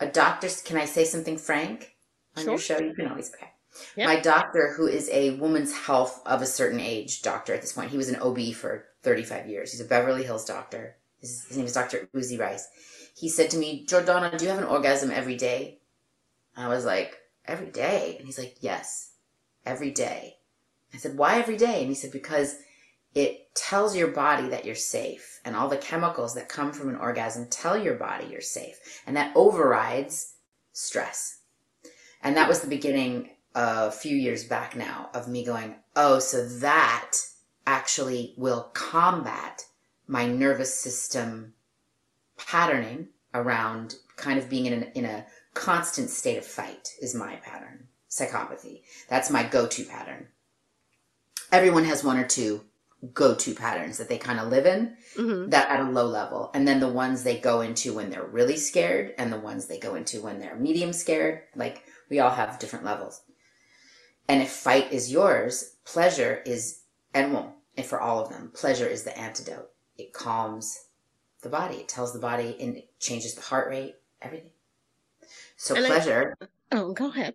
A 0.00 0.06
doctor, 0.06 0.48
can 0.64 0.76
I 0.76 0.86
say 0.86 1.04
something 1.04 1.36
frank 1.36 1.96
on 2.36 2.44
sure. 2.44 2.52
your 2.52 2.58
show? 2.58 2.78
You 2.78 2.94
can 2.94 3.08
always, 3.08 3.32
okay. 3.34 3.50
Yep. 3.96 4.06
My 4.06 4.20
doctor, 4.20 4.72
who 4.76 4.86
is 4.86 5.08
a 5.10 5.36
woman's 5.36 5.74
health 5.74 6.22
of 6.26 6.42
a 6.42 6.46
certain 6.46 6.80
age 6.80 7.22
doctor 7.22 7.54
at 7.54 7.60
this 7.60 7.72
point, 7.72 7.90
he 7.90 7.96
was 7.96 8.08
an 8.08 8.16
OB 8.16 8.54
for 8.54 8.86
35 9.04 9.48
years. 9.48 9.70
He's 9.70 9.80
a 9.80 9.84
Beverly 9.84 10.24
Hills 10.24 10.44
doctor. 10.44 10.96
His, 11.20 11.44
his 11.44 11.56
name 11.56 11.66
is 11.66 11.72
Dr. 11.72 12.08
Uzi 12.14 12.38
Rice. 12.38 12.68
He 13.14 13.28
said 13.28 13.50
to 13.50 13.58
me, 13.58 13.86
Jordana, 13.86 14.36
do 14.36 14.44
you 14.44 14.50
have 14.50 14.58
an 14.58 14.64
orgasm 14.64 15.10
every 15.10 15.36
day? 15.36 15.78
I 16.56 16.68
was 16.68 16.84
like, 16.84 17.16
every 17.46 17.70
day? 17.70 18.16
And 18.18 18.26
he's 18.26 18.38
like, 18.38 18.56
yes, 18.60 19.12
every 19.64 19.90
day. 19.90 20.36
I 20.92 20.96
said, 20.96 21.16
why 21.16 21.38
every 21.38 21.56
day? 21.56 21.80
And 21.80 21.88
he 21.88 21.94
said, 21.94 22.12
because 22.12 22.56
it 23.14 23.54
tells 23.54 23.96
your 23.96 24.08
body 24.08 24.48
that 24.48 24.64
you're 24.64 24.74
safe. 24.74 25.40
And 25.44 25.54
all 25.54 25.68
the 25.68 25.76
chemicals 25.76 26.34
that 26.34 26.48
come 26.48 26.72
from 26.72 26.88
an 26.88 26.96
orgasm 26.96 27.46
tell 27.48 27.76
your 27.76 27.94
body 27.94 28.26
you're 28.26 28.40
safe. 28.40 28.76
And 29.06 29.16
that 29.16 29.32
overrides 29.36 30.34
stress. 30.72 31.40
And 32.22 32.36
that 32.36 32.48
was 32.48 32.60
the 32.60 32.68
beginning 32.68 33.30
a 33.54 33.90
few 33.90 34.16
years 34.16 34.44
back 34.44 34.74
now 34.74 35.10
of 35.14 35.28
me 35.28 35.44
going, 35.44 35.76
oh, 35.94 36.18
so 36.18 36.48
that 36.58 37.12
actually 37.66 38.34
will 38.36 38.70
combat 38.74 39.66
my 40.06 40.26
nervous 40.26 40.78
system 40.78 41.54
patterning 42.36 43.08
around 43.32 43.96
kind 44.16 44.38
of 44.38 44.48
being 44.48 44.66
in, 44.66 44.72
an, 44.72 44.82
in 44.94 45.04
a 45.04 45.26
constant 45.54 46.10
state 46.10 46.38
of 46.38 46.44
fight 46.44 46.90
is 47.00 47.14
my 47.14 47.36
pattern. 47.36 47.88
Psychopathy. 48.10 48.82
That's 49.08 49.30
my 49.30 49.42
go-to 49.42 49.84
pattern. 49.84 50.28
Everyone 51.50 51.84
has 51.84 52.04
one 52.04 52.18
or 52.18 52.26
two 52.26 52.64
go-to 53.12 53.54
patterns 53.54 53.98
that 53.98 54.08
they 54.08 54.16
kind 54.16 54.40
of 54.40 54.48
live 54.48 54.66
in 54.66 54.96
mm-hmm. 55.16 55.50
that 55.50 55.68
at 55.68 55.80
a 55.80 55.90
low 55.90 56.06
level 56.06 56.50
and 56.54 56.66
then 56.66 56.80
the 56.80 56.88
ones 56.88 57.22
they 57.22 57.38
go 57.38 57.60
into 57.60 57.92
when 57.92 58.08
they're 58.08 58.24
really 58.24 58.56
scared 58.56 59.12
and 59.18 59.32
the 59.32 59.38
ones 59.38 59.66
they 59.66 59.78
go 59.78 59.94
into 59.94 60.22
when 60.22 60.38
they're 60.38 60.56
medium 60.56 60.92
scared 60.92 61.42
like 61.54 61.82
we 62.08 62.20
all 62.20 62.30
have 62.30 62.58
different 62.58 62.84
levels 62.84 63.20
and 64.28 64.40
if 64.40 64.50
fight 64.50 64.90
is 64.90 65.12
yours 65.12 65.74
pleasure 65.84 66.42
is 66.46 66.80
and 67.14 67.32
well 67.32 67.54
and 67.76 67.86
for 67.86 68.00
all 68.00 68.20
of 68.20 68.28
them, 68.28 68.50
pleasure 68.54 68.86
is 68.86 69.04
the 69.04 69.16
antidote. 69.18 69.70
It 69.96 70.12
calms 70.12 70.86
the 71.42 71.48
body. 71.48 71.76
It 71.76 71.88
tells 71.88 72.12
the 72.12 72.18
body 72.18 72.56
and 72.60 72.76
it 72.76 73.00
changes 73.00 73.34
the 73.34 73.42
heart 73.42 73.68
rate, 73.68 73.96
everything. 74.20 74.50
So 75.56 75.74
and 75.74 75.86
pleasure. 75.86 76.36
I, 76.40 76.46
oh, 76.72 76.92
go 76.92 77.08
ahead. 77.08 77.34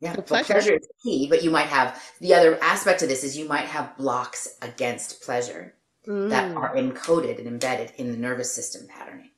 Yeah, 0.00 0.14
so 0.14 0.22
pleasure. 0.22 0.54
pleasure 0.54 0.74
is 0.74 0.88
key, 1.02 1.26
but 1.28 1.42
you 1.42 1.50
might 1.50 1.66
have 1.66 2.02
the 2.20 2.34
other 2.34 2.58
aspect 2.62 3.02
of 3.02 3.08
this 3.08 3.24
is 3.24 3.36
you 3.36 3.48
might 3.48 3.66
have 3.66 3.96
blocks 3.96 4.56
against 4.62 5.22
pleasure 5.22 5.74
mm. 6.06 6.30
that 6.30 6.56
are 6.56 6.74
encoded 6.76 7.38
and 7.38 7.48
embedded 7.48 7.92
in 7.96 8.12
the 8.12 8.16
nervous 8.16 8.52
system 8.52 8.86
patterning. 8.88 9.30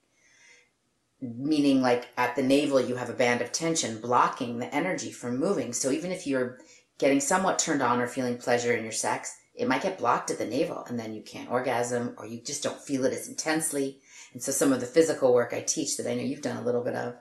Meaning, 1.23 1.83
like 1.83 2.09
at 2.17 2.37
the 2.37 2.43
navel, 2.43 2.81
you 2.81 2.97
have 2.97 3.11
a 3.11 3.15
band 3.15 3.41
of 3.41 3.53
tension 3.53 4.01
blocking 4.01 4.59
the 4.59 4.75
energy 4.75 5.13
from 5.13 5.39
moving. 5.39 5.73
So 5.73 5.91
even 5.91 6.13
if 6.13 6.27
you're 6.27 6.59
getting 6.99 7.21
somewhat 7.21 7.59
turned 7.59 7.83
on 7.83 8.01
or 8.01 8.07
feeling 8.07 8.39
pleasure 8.39 8.73
in 8.73 8.83
your 8.83 8.93
sex, 8.93 9.40
it 9.55 9.69
might 9.69 9.83
get 9.83 9.99
blocked 9.99 10.31
at 10.31 10.39
the 10.39 10.47
navel 10.47 10.85
and 10.89 10.99
then 10.99 11.15
you 11.15 11.23
can't 11.23 11.51
orgasm 11.51 12.15
or 12.19 12.27
you 12.27 12.41
just 12.41 12.63
don't 12.63 12.81
feel 12.81 13.05
it 13.05 13.13
as 13.13 13.29
intensely. 13.29 14.01
And 14.33 14.43
so 14.43 14.53
some 14.53 14.73
of 14.73 14.81
the 14.81 14.87
physical 14.87 15.35
work 15.35 15.53
I 15.53 15.61
teach 15.61 15.97
that 15.97 16.11
I 16.11 16.15
know 16.15 16.23
you've 16.23 16.43
done 16.43 16.57
a 16.57 16.65
little 16.65 16.83
bit 16.83 16.95
of 16.95 17.17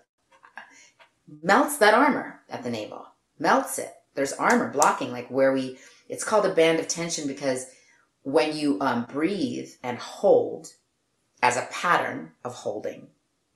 melts 1.44 1.78
that 1.78 1.94
armor 1.94 2.42
at 2.50 2.64
the 2.64 2.70
navel, 2.70 3.06
melts 3.38 3.80
it. 3.80 3.94
There's 4.16 4.34
armor 4.34 4.72
blocking 4.72 5.12
like 5.12 5.30
where 5.30 5.54
we, 5.54 5.78
it's 6.08 6.24
called 6.24 6.46
a 6.46 6.54
band 6.54 6.80
of 6.80 6.88
tension 6.88 7.28
because 7.28 7.66
when 8.24 8.56
you 8.56 8.78
um, 8.82 9.06
breathe 9.06 9.70
and 9.84 9.98
hold 9.98 10.74
as 11.42 11.58
a 11.58 11.68
pattern 11.72 12.32
of 12.44 12.54
holding 12.54 13.08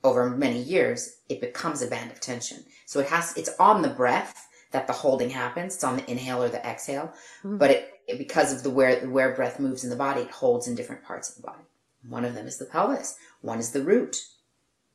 over 0.03 0.29
many 0.29 0.61
years, 0.61 1.17
it 1.29 1.41
becomes 1.41 1.81
a 1.81 1.87
band 1.87 2.11
of 2.11 2.19
tension. 2.19 2.63
So 2.85 2.99
it 2.99 3.07
has, 3.07 3.35
it's 3.37 3.49
on 3.59 3.81
the 3.81 3.89
breath 3.89 4.47
that 4.73 4.87
the 4.87 4.93
holding 4.93 5.29
happens. 5.29 5.75
It's 5.75 5.83
on 5.83 5.97
the 5.97 6.11
inhale 6.11 6.43
or 6.43 6.49
the 6.49 6.65
exhale, 6.65 7.13
mm-hmm. 7.39 7.57
but 7.57 7.71
it 7.71 7.89
because 8.17 8.51
of 8.51 8.63
the 8.63 8.69
where 8.69 9.07
where 9.07 9.33
breath 9.33 9.59
moves 9.59 9.83
in 9.83 9.89
the 9.89 9.95
body, 9.95 10.21
it 10.21 10.31
holds 10.31 10.67
in 10.67 10.75
different 10.75 11.03
parts 11.03 11.29
of 11.29 11.37
the 11.37 11.47
body. 11.47 11.63
One 12.09 12.25
of 12.25 12.33
them 12.33 12.47
is 12.47 12.57
the 12.57 12.65
pelvis. 12.65 13.17
One 13.41 13.59
is 13.59 13.71
the 13.71 13.83
root. 13.83 14.17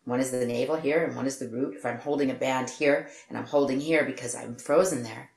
One 0.04 0.20
is 0.20 0.30
the 0.30 0.47
navel 0.47 0.76
here, 0.76 1.04
and 1.04 1.16
one 1.16 1.26
is 1.26 1.38
the 1.38 1.49
root. 1.49 1.76
If 1.76 1.87
I'm 1.87 1.99
holding 1.99 2.30
a 2.30 2.35
band 2.35 2.70
here 2.70 3.08
and 3.28 3.38
I'm 3.38 3.47
holding 3.47 3.80
here 3.80 4.04
because 4.04 4.35
I'm 4.35 4.56
frozen 4.56 5.02
there, 5.02 5.30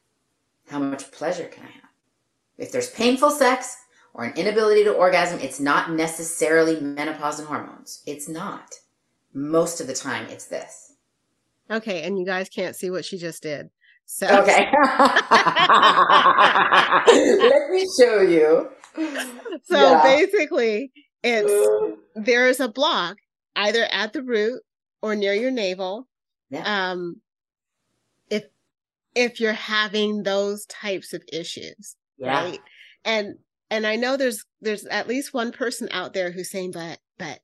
how 0.70 0.80
much 0.80 1.12
pleasure 1.12 1.46
can 1.46 1.64
I 1.64 1.72
have? 1.72 1.90
If 2.58 2.72
there's 2.72 2.90
painful 2.90 3.32
sex 3.32 3.78
or 4.14 4.24
an 4.24 4.38
inability 4.38 4.84
to 4.86 4.94
orgasm, 4.94 5.40
it's 5.40 5.60
not 5.60 5.92
necessarily 5.92 6.80
menopause 6.80 7.40
and 7.40 7.48
hormones. 7.48 8.02
It's 8.06 8.28
not. 8.28 8.76
Most 9.34 9.82
of 9.82 9.88
the 9.88 9.94
time, 9.94 10.28
it's 10.30 10.46
this. 10.46 10.94
Okay, 11.70 12.04
and 12.04 12.20
you 12.20 12.26
guys 12.26 12.50
can't 12.50 12.76
see 12.76 12.90
what 12.90 13.06
she 13.06 13.18
just 13.18 13.44
did. 13.44 13.70
So 14.14 14.28
okay, 14.28 14.68
let 17.08 17.70
me 17.70 17.88
show 17.98 18.20
you. 18.20 18.70
So 19.64 19.78
yeah. 19.78 20.02
basically, 20.04 20.92
it's 21.24 21.98
there 22.16 22.50
is 22.50 22.60
a 22.60 22.68
block 22.68 23.16
either 23.56 23.86
at 23.90 24.12
the 24.12 24.22
root 24.22 24.64
or 25.02 25.16
near 25.16 25.34
your 25.34 25.50
navel. 25.50 26.10
Yeah. 26.50 26.92
Um, 26.92 27.22
if 28.30 28.44
if 29.16 29.40
you're 29.40 29.54
having 29.54 30.24
those 30.24 30.66
types 30.66 31.14
of 31.14 31.24
issues, 31.32 31.96
yeah. 32.18 32.34
right? 32.34 32.60
And 33.06 33.36
and 33.70 33.88
I 33.88 33.96
know 33.96 34.18
there's 34.18 34.44
there's 34.60 34.86
at 34.88 35.08
least 35.08 35.34
one 35.34 35.54
person 35.54 35.88
out 35.90 36.14
there 36.14 36.34
who's 36.34 36.52
saying, 36.52 36.72
but 36.74 37.00
but 37.18 37.40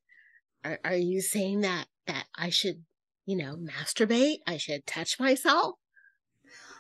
are, 0.66 0.80
are 0.84 0.96
you 0.96 1.22
saying 1.22 1.62
that 1.62 1.88
that 2.08 2.26
I 2.36 2.50
should 2.50 2.84
you 3.26 3.38
know 3.38 3.56
masturbate? 3.56 4.40
I 4.46 4.58
should 4.58 4.86
touch 4.86 5.18
myself? 5.18 5.76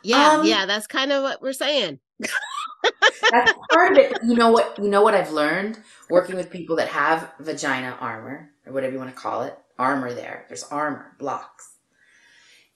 Yeah, 0.03 0.37
um, 0.39 0.45
yeah, 0.45 0.65
that's 0.65 0.87
kind 0.87 1.11
of 1.11 1.23
what 1.23 1.41
we're 1.41 1.53
saying. 1.53 1.99
that's 2.19 3.53
part 3.71 3.91
of 3.91 3.97
it. 3.97 4.17
You 4.23 4.35
know 4.35 4.51
what? 4.51 4.77
You 4.77 4.89
know 4.89 5.01
what 5.01 5.13
I've 5.13 5.31
learned 5.31 5.79
working 6.09 6.35
with 6.35 6.49
people 6.49 6.75
that 6.77 6.87
have 6.89 7.31
vagina 7.39 7.97
armor 7.99 8.49
or 8.65 8.73
whatever 8.73 8.93
you 8.93 8.99
want 8.99 9.13
to 9.13 9.21
call 9.21 9.43
it. 9.43 9.57
Armor 9.79 10.13
there. 10.13 10.45
There's 10.47 10.63
armor 10.63 11.13
blocks 11.19 11.75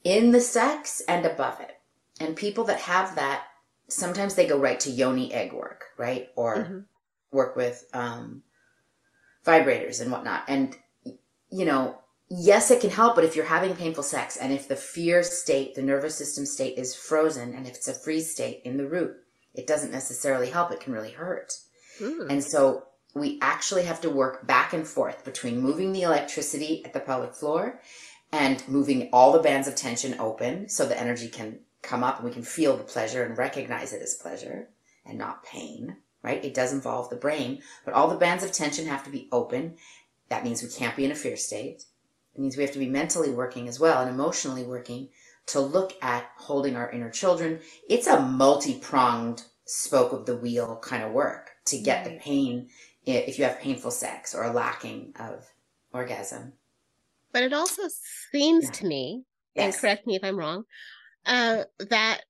in 0.04 0.30
the 0.30 0.40
sex 0.40 1.02
and 1.08 1.26
above 1.26 1.60
it. 1.60 1.78
And 2.20 2.36
people 2.36 2.64
that 2.64 2.78
have 2.80 3.16
that 3.16 3.44
sometimes 3.88 4.34
they 4.34 4.46
go 4.46 4.58
right 4.58 4.80
to 4.80 4.90
yoni 4.90 5.32
egg 5.32 5.52
work, 5.52 5.86
right? 5.96 6.28
Or 6.36 6.56
mm-hmm. 6.56 6.78
work 7.30 7.56
with 7.56 7.84
um, 7.92 8.42
vibrators 9.44 10.00
and 10.00 10.10
whatnot. 10.10 10.44
And, 10.48 10.76
you 11.50 11.64
know, 11.64 11.98
yes, 12.34 12.70
it 12.70 12.80
can 12.80 12.90
help, 12.90 13.14
but 13.14 13.24
if 13.24 13.36
you're 13.36 13.44
having 13.44 13.76
painful 13.76 14.02
sex 14.02 14.36
and 14.36 14.52
if 14.52 14.66
the 14.66 14.76
fear 14.76 15.22
state, 15.22 15.74
the 15.74 15.82
nervous 15.82 16.16
system 16.16 16.46
state 16.46 16.78
is 16.78 16.94
frozen 16.94 17.54
and 17.54 17.66
if 17.66 17.74
it's 17.74 17.88
a 17.88 17.94
freeze 17.94 18.32
state 18.32 18.62
in 18.64 18.78
the 18.78 18.88
root, 18.88 19.14
it 19.54 19.66
doesn't 19.66 19.92
necessarily 19.92 20.48
help. 20.48 20.72
It 20.72 20.80
can 20.80 20.94
really 20.94 21.10
hurt. 21.10 21.52
Mm. 22.00 22.30
And 22.30 22.42
so 22.42 22.84
we 23.14 23.38
actually 23.42 23.84
have 23.84 24.00
to 24.00 24.10
work 24.10 24.46
back 24.46 24.72
and 24.72 24.86
forth 24.86 25.24
between 25.24 25.60
moving 25.60 25.92
the 25.92 26.02
electricity 26.02 26.82
at 26.86 26.94
the 26.94 27.00
pelvic 27.00 27.34
floor 27.34 27.80
and 28.32 28.66
moving 28.66 29.10
all 29.12 29.32
the 29.32 29.42
bands 29.42 29.68
of 29.68 29.74
tension 29.74 30.18
open 30.18 30.70
so 30.70 30.86
the 30.86 30.98
energy 30.98 31.28
can 31.28 31.58
come 31.82 32.02
up 32.02 32.16
and 32.16 32.24
we 32.24 32.32
can 32.32 32.42
feel 32.42 32.76
the 32.76 32.82
pleasure 32.82 33.24
and 33.24 33.36
recognize 33.36 33.92
it 33.92 34.00
as 34.00 34.14
pleasure 34.14 34.70
and 35.04 35.18
not 35.18 35.44
pain, 35.44 35.96
right? 36.22 36.42
It 36.42 36.54
does 36.54 36.72
involve 36.72 37.10
the 37.10 37.16
brain, 37.16 37.60
but 37.84 37.92
all 37.92 38.08
the 38.08 38.16
bands 38.16 38.42
of 38.42 38.52
tension 38.52 38.86
have 38.86 39.04
to 39.04 39.10
be 39.10 39.28
open. 39.30 39.74
That 40.30 40.44
means 40.44 40.62
we 40.62 40.70
can't 40.70 40.96
be 40.96 41.04
in 41.04 41.12
a 41.12 41.16
fear 41.16 41.36
state. 41.36 41.84
It 42.34 42.40
means 42.40 42.56
we 42.56 42.62
have 42.62 42.72
to 42.72 42.78
be 42.78 42.88
mentally 42.88 43.30
working 43.30 43.68
as 43.68 43.78
well 43.78 44.00
and 44.00 44.10
emotionally 44.10 44.64
working 44.64 45.08
to 45.46 45.60
look 45.60 45.92
at 46.02 46.30
holding 46.36 46.76
our 46.76 46.90
inner 46.90 47.10
children. 47.10 47.60
It's 47.88 48.06
a 48.06 48.20
multi 48.20 48.78
pronged 48.78 49.42
spoke 49.64 50.12
of 50.12 50.26
the 50.26 50.36
wheel 50.36 50.78
kind 50.82 51.02
of 51.02 51.12
work 51.12 51.50
to 51.66 51.78
get 51.78 52.06
right. 52.06 52.14
the 52.14 52.20
pain 52.20 52.68
if 53.04 53.38
you 53.38 53.44
have 53.44 53.60
painful 53.60 53.90
sex 53.90 54.34
or 54.34 54.44
a 54.44 54.52
lacking 54.52 55.12
of 55.18 55.46
orgasm. 55.92 56.52
But 57.32 57.42
it 57.42 57.52
also 57.52 57.82
seems 58.30 58.64
yeah. 58.64 58.70
to 58.70 58.86
me, 58.86 59.24
yes. 59.54 59.74
and 59.74 59.80
correct 59.80 60.06
me 60.06 60.16
if 60.16 60.24
I'm 60.24 60.38
wrong, 60.38 60.64
uh, 61.26 61.64
that 61.78 62.20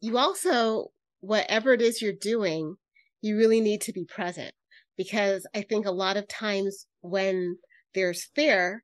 you 0.00 0.18
also, 0.18 0.90
whatever 1.20 1.72
it 1.72 1.82
is 1.82 2.00
you're 2.00 2.12
doing, 2.12 2.76
you 3.20 3.36
really 3.36 3.60
need 3.60 3.82
to 3.82 3.92
be 3.92 4.04
present. 4.04 4.52
Because 4.96 5.46
I 5.54 5.62
think 5.62 5.86
a 5.86 5.92
lot 5.92 6.16
of 6.16 6.26
times 6.26 6.86
when 7.02 7.58
there's 7.94 8.24
fear, 8.34 8.82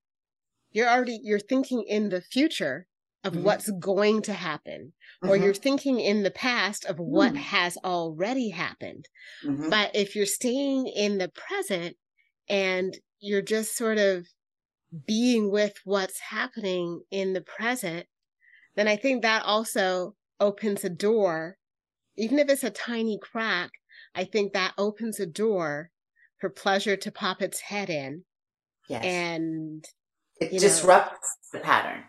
you're 0.74 0.88
already, 0.88 1.18
you're 1.22 1.38
thinking 1.38 1.84
in 1.88 2.10
the 2.10 2.20
future 2.20 2.86
of 3.22 3.32
mm-hmm. 3.32 3.44
what's 3.44 3.70
going 3.70 4.20
to 4.22 4.34
happen, 4.34 4.92
mm-hmm. 5.22 5.30
or 5.30 5.36
you're 5.36 5.54
thinking 5.54 5.98
in 5.98 6.22
the 6.24 6.30
past 6.30 6.84
of 6.84 6.98
what 6.98 7.32
mm. 7.32 7.36
has 7.36 7.78
already 7.78 8.50
happened. 8.50 9.08
Mm-hmm. 9.42 9.70
But 9.70 9.92
if 9.94 10.14
you're 10.14 10.26
staying 10.26 10.88
in 10.88 11.16
the 11.16 11.30
present 11.30 11.96
and 12.50 12.98
you're 13.20 13.40
just 13.40 13.76
sort 13.76 13.96
of 13.96 14.26
being 15.06 15.50
with 15.50 15.74
what's 15.84 16.20
happening 16.20 17.02
in 17.10 17.32
the 17.32 17.40
present, 17.40 18.06
then 18.76 18.88
I 18.88 18.96
think 18.96 19.22
that 19.22 19.44
also 19.44 20.16
opens 20.40 20.84
a 20.84 20.90
door, 20.90 21.56
even 22.16 22.38
if 22.38 22.50
it's 22.50 22.64
a 22.64 22.70
tiny 22.70 23.18
crack, 23.22 23.70
I 24.14 24.24
think 24.24 24.52
that 24.52 24.74
opens 24.76 25.18
a 25.18 25.26
door 25.26 25.90
for 26.40 26.50
pleasure 26.50 26.96
to 26.96 27.12
pop 27.12 27.40
its 27.40 27.60
head 27.60 27.88
in. 27.88 28.24
Yes. 28.88 29.04
And 29.04 29.84
it 30.52 30.60
disrupts 30.60 31.36
know, 31.52 31.58
the 31.58 31.64
pattern. 31.64 32.04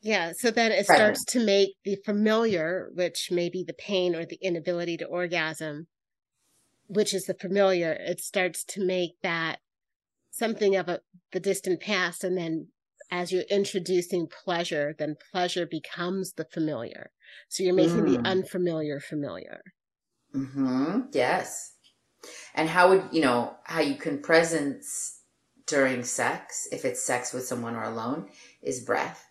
Yeah. 0.00 0.32
So 0.36 0.50
then 0.50 0.72
it 0.72 0.84
starts 0.84 1.24
to 1.26 1.44
make 1.44 1.70
the 1.84 1.96
familiar, 2.04 2.90
which 2.94 3.30
may 3.30 3.48
be 3.48 3.64
the 3.64 3.72
pain 3.72 4.14
or 4.14 4.24
the 4.24 4.38
inability 4.40 4.96
to 4.98 5.04
orgasm, 5.04 5.88
which 6.86 7.12
is 7.12 7.24
the 7.24 7.34
familiar, 7.34 7.92
it 7.92 8.20
starts 8.20 8.64
to 8.64 8.84
make 8.84 9.20
that 9.22 9.58
something 10.30 10.76
of 10.76 10.88
a, 10.88 11.00
the 11.32 11.40
distant 11.40 11.80
past. 11.80 12.22
And 12.22 12.36
then 12.36 12.68
as 13.10 13.32
you're 13.32 13.42
introducing 13.50 14.28
pleasure, 14.28 14.94
then 14.98 15.16
pleasure 15.32 15.66
becomes 15.66 16.34
the 16.34 16.44
familiar. 16.44 17.10
So 17.48 17.62
you're 17.62 17.74
making 17.74 18.04
mm. 18.04 18.22
the 18.22 18.28
unfamiliar 18.28 19.00
familiar. 19.00 19.62
Hmm. 20.32 21.00
Yes. 21.12 21.72
And 22.54 22.68
how 22.68 22.90
would 22.90 23.04
you 23.12 23.20
know 23.20 23.56
how 23.64 23.80
you 23.80 23.94
can 23.94 24.20
presence 24.20 25.17
during 25.68 26.02
sex, 26.02 26.66
if 26.72 26.84
it's 26.84 27.02
sex 27.02 27.32
with 27.32 27.46
someone 27.46 27.76
or 27.76 27.84
alone, 27.84 28.28
is 28.62 28.80
breath. 28.80 29.26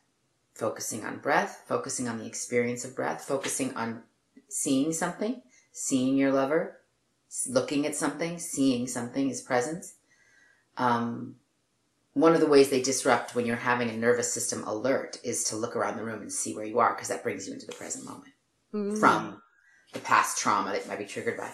Focusing 0.54 1.06
on 1.06 1.20
breath, 1.20 1.64
focusing 1.68 2.08
on 2.08 2.18
the 2.18 2.26
experience 2.26 2.84
of 2.84 2.96
breath, 2.96 3.24
focusing 3.24 3.76
on 3.76 4.02
seeing 4.50 4.92
something, 4.92 5.42
seeing 5.72 6.18
your 6.18 6.32
lover, 6.32 6.80
looking 7.48 7.86
at 7.86 7.96
something, 7.96 8.40
seeing 8.40 8.88
something 8.88 9.30
is 9.30 9.42
presence. 9.42 9.96
Um, 10.78 11.36
one 12.14 12.34
of 12.34 12.40
the 12.40 12.48
ways 12.48 12.70
they 12.70 12.82
disrupt 12.82 13.36
when 13.36 13.46
you're 13.46 13.56
having 13.56 13.90
a 13.90 13.98
nervous 13.98 14.34
system 14.34 14.64
alert 14.64 15.20
is 15.24 15.44
to 15.46 15.56
look 15.56 15.76
around 15.76 15.98
the 15.98 16.04
room 16.04 16.22
and 16.22 16.34
see 16.34 16.56
where 16.56 16.66
you 16.66 16.80
are 16.80 16.94
because 16.94 17.10
that 17.10 17.22
brings 17.22 17.48
you 17.48 17.54
into 17.54 17.68
the 17.68 17.74
present 17.74 18.06
moment 18.06 18.34
mm. 18.74 18.98
from 18.98 19.40
the 19.94 20.00
past 20.00 20.40
trauma 20.40 20.72
that 20.72 20.88
might 20.88 20.98
be 20.98 21.06
triggered 21.06 21.38
by. 21.38 21.52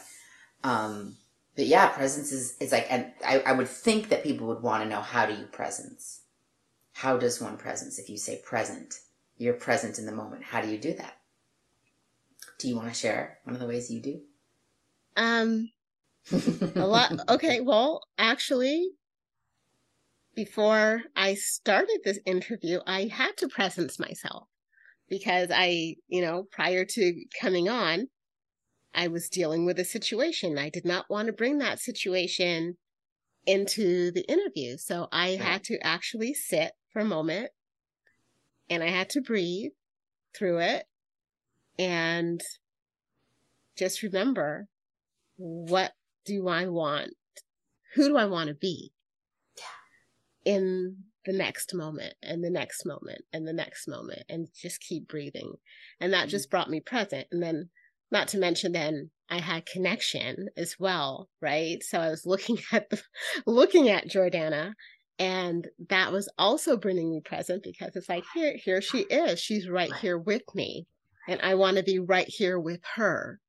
Um, 0.63 1.17
but 1.55 1.65
yeah, 1.65 1.87
presence 1.89 2.31
is, 2.31 2.57
is 2.59 2.71
like, 2.71 2.87
and 2.89 3.11
I, 3.25 3.39
I 3.39 3.51
would 3.51 3.67
think 3.67 4.09
that 4.09 4.23
people 4.23 4.47
would 4.47 4.61
want 4.61 4.83
to 4.83 4.89
know 4.89 5.01
how 5.01 5.25
do 5.25 5.33
you 5.33 5.45
presence? 5.45 6.21
How 6.93 7.17
does 7.17 7.41
one 7.41 7.57
presence? 7.57 7.99
If 7.99 8.09
you 8.09 8.17
say 8.17 8.41
present, 8.43 8.95
you're 9.37 9.53
present 9.53 9.99
in 9.99 10.05
the 10.05 10.11
moment. 10.11 10.43
How 10.43 10.61
do 10.61 10.69
you 10.69 10.77
do 10.77 10.93
that? 10.93 11.17
Do 12.57 12.67
you 12.67 12.75
want 12.75 12.87
to 12.87 12.93
share 12.93 13.39
one 13.43 13.55
of 13.55 13.61
the 13.61 13.67
ways 13.67 13.91
you 13.91 14.01
do? 14.01 14.21
Um, 15.15 15.69
a 16.75 16.87
lot. 16.87 17.11
Okay. 17.29 17.59
Well, 17.59 18.01
actually, 18.17 18.89
before 20.35 21.01
I 21.15 21.35
started 21.35 21.99
this 22.03 22.19
interview, 22.25 22.79
I 22.87 23.05
had 23.05 23.37
to 23.37 23.47
presence 23.47 23.99
myself 23.99 24.47
because 25.09 25.49
I, 25.53 25.95
you 26.07 26.21
know, 26.21 26.47
prior 26.51 26.85
to 26.85 27.25
coming 27.39 27.69
on, 27.69 28.07
I 28.93 29.07
was 29.07 29.29
dealing 29.29 29.65
with 29.65 29.79
a 29.79 29.85
situation. 29.85 30.57
I 30.57 30.69
did 30.69 30.85
not 30.85 31.09
want 31.09 31.27
to 31.27 31.33
bring 31.33 31.57
that 31.59 31.79
situation 31.79 32.77
into 33.45 34.11
the 34.11 34.25
interview. 34.29 34.77
So 34.77 35.07
I 35.11 35.31
had 35.31 35.63
to 35.65 35.77
actually 35.85 36.33
sit 36.33 36.73
for 36.91 36.99
a 36.99 37.05
moment 37.05 37.49
and 38.69 38.83
I 38.83 38.89
had 38.89 39.09
to 39.11 39.21
breathe 39.21 39.71
through 40.37 40.59
it 40.59 40.85
and 41.77 42.41
just 43.77 44.03
remember 44.03 44.67
what 45.35 45.93
do 46.25 46.47
I 46.47 46.67
want? 46.67 47.15
Who 47.95 48.09
do 48.09 48.17
I 48.17 48.25
want 48.25 48.47
to 48.47 48.53
be? 48.53 48.93
in 50.45 50.97
the 51.25 51.33
next 51.33 51.73
moment 51.73 52.15
and 52.21 52.43
the 52.43 52.49
next 52.49 52.85
moment 52.85 53.23
and 53.31 53.47
the 53.47 53.53
next 53.53 53.87
moment 53.87 54.23
and 54.27 54.47
just 54.53 54.81
keep 54.81 55.07
breathing. 55.07 55.53
And 55.99 56.13
that 56.13 56.23
mm-hmm. 56.23 56.29
just 56.29 56.49
brought 56.49 56.69
me 56.69 56.79
present. 56.79 57.27
And 57.31 57.41
then, 57.41 57.69
not 58.13 58.29
to 58.29 58.37
mention, 58.37 58.71
then 58.71 59.09
I 59.29 59.39
had 59.39 59.65
connection 59.65 60.47
as 60.55 60.75
well, 60.79 61.27
right? 61.41 61.83
So 61.83 61.99
I 61.99 62.09
was 62.09 62.25
looking 62.25 62.59
at 62.71 62.89
the, 62.89 63.01
looking 63.45 63.89
at 63.89 64.07
Jordana 64.07 64.73
and 65.19 65.67
that 65.89 66.11
was 66.11 66.29
also 66.37 66.77
bringing 66.77 67.11
me 67.11 67.21
present 67.21 67.63
because 67.63 67.95
it's 67.95 68.09
like 68.09 68.23
here 68.33 68.57
here 68.57 68.81
she 68.81 68.99
is 69.01 69.39
she's 69.39 69.69
right 69.69 69.93
here 69.95 70.17
with 70.17 70.41
me 70.55 70.87
and 71.27 71.39
i 71.43 71.53
want 71.53 71.77
to 71.77 71.83
be 71.83 71.99
right 71.99 72.27
here 72.27 72.59
with 72.59 72.81
her 72.95 73.39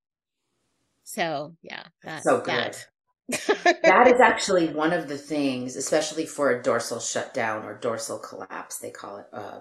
so 1.05 1.55
yeah 1.63 1.85
that, 2.03 2.23
so 2.23 2.39
good. 2.39 2.49
that 2.49 2.87
that 3.83 4.07
is 4.07 4.21
actually 4.21 4.69
one 4.69 4.93
of 4.93 5.09
the 5.09 5.17
things, 5.17 5.77
especially 5.77 6.27
for 6.27 6.51
a 6.51 6.63
dorsal 6.63 7.01
shutdown 7.01 7.65
or 7.65 7.75
dorsal 7.75 8.19
collapse, 8.19 8.79
they 8.79 8.91
call 8.91 9.17
it 9.17 9.27
uh, 9.33 9.61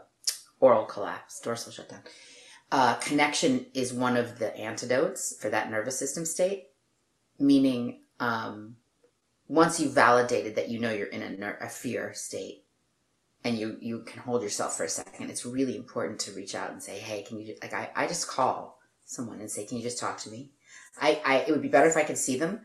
oral 0.60 0.84
collapse, 0.84 1.40
dorsal 1.40 1.72
shutdown. 1.72 2.02
Uh, 2.74 2.96
connection 2.96 3.68
is 3.76 3.94
one 3.94 4.18
of 4.18 4.40
the 4.40 4.58
antidotes 4.58 5.38
for 5.40 5.48
that 5.48 5.70
nervous 5.70 6.00
system 6.00 6.26
state, 6.26 6.70
meaning 7.38 8.02
um, 8.20 8.76
once 9.48 9.80
you've 9.80 9.94
validated 9.94 10.56
that 10.56 10.70
you 10.70 10.80
know 10.80 10.92
you're 10.92 11.06
in 11.06 11.22
a, 11.22 11.56
a 11.62 11.70
fear 11.70 12.16
state 12.16 12.64
and 13.44 13.60
you 13.60 13.78
you 13.80 14.00
can 14.00 14.24
hold 14.24 14.42
yourself 14.42 14.76
for 14.76 14.86
a 14.86 14.90
second 14.90 15.30
it's 15.30 15.46
really 15.46 15.76
important 15.76 16.20
to 16.20 16.32
reach 16.32 16.56
out 16.56 16.72
and 16.72 16.82
say 16.82 16.98
hey 16.98 17.22
can 17.22 17.40
you 17.40 17.56
like 17.62 17.74
i, 17.74 17.92
I 17.96 18.08
just 18.08 18.28
call 18.28 18.80
someone 19.06 19.40
and 19.40 19.52
say 19.52 19.66
can 19.66 19.78
you 19.78 19.84
just 19.84 20.00
talk 20.00 20.18
to 20.20 20.32
me 20.32 20.50
I, 21.00 21.22
I 21.26 21.36
it 21.40 21.52
would 21.52 21.62
be 21.62 21.68
better 21.68 21.90
if 21.90 21.98
i 21.98 22.04
could 22.04 22.18
see 22.18 22.40
them 22.40 22.62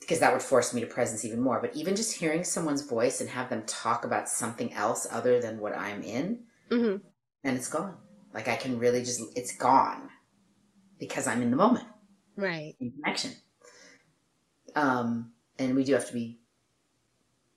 because 0.00 0.18
that 0.20 0.32
would 0.32 0.42
force 0.42 0.72
me 0.72 0.80
to 0.80 0.86
presence 0.86 1.24
even 1.24 1.40
more 1.40 1.60
but 1.60 1.76
even 1.76 1.94
just 1.94 2.16
hearing 2.16 2.42
someone's 2.42 2.82
voice 2.82 3.20
and 3.20 3.30
have 3.30 3.50
them 3.50 3.62
talk 3.66 4.04
about 4.04 4.28
something 4.28 4.72
else 4.72 5.06
other 5.10 5.40
than 5.40 5.60
what 5.60 5.76
i'm 5.76 6.02
in 6.02 6.40
mm-hmm. 6.70 6.96
and 7.44 7.56
it's 7.56 7.68
gone 7.68 7.96
like 8.38 8.48
i 8.48 8.56
can 8.56 8.78
really 8.78 9.00
just 9.00 9.20
it's 9.36 9.56
gone 9.56 10.08
because 10.98 11.26
i'm 11.26 11.42
in 11.42 11.50
the 11.50 11.56
moment 11.56 11.86
right 12.36 12.74
in 12.80 12.92
connection 12.92 13.32
um 14.76 15.32
and 15.58 15.74
we 15.74 15.82
do 15.82 15.92
have 15.92 16.06
to 16.06 16.12
be 16.12 16.38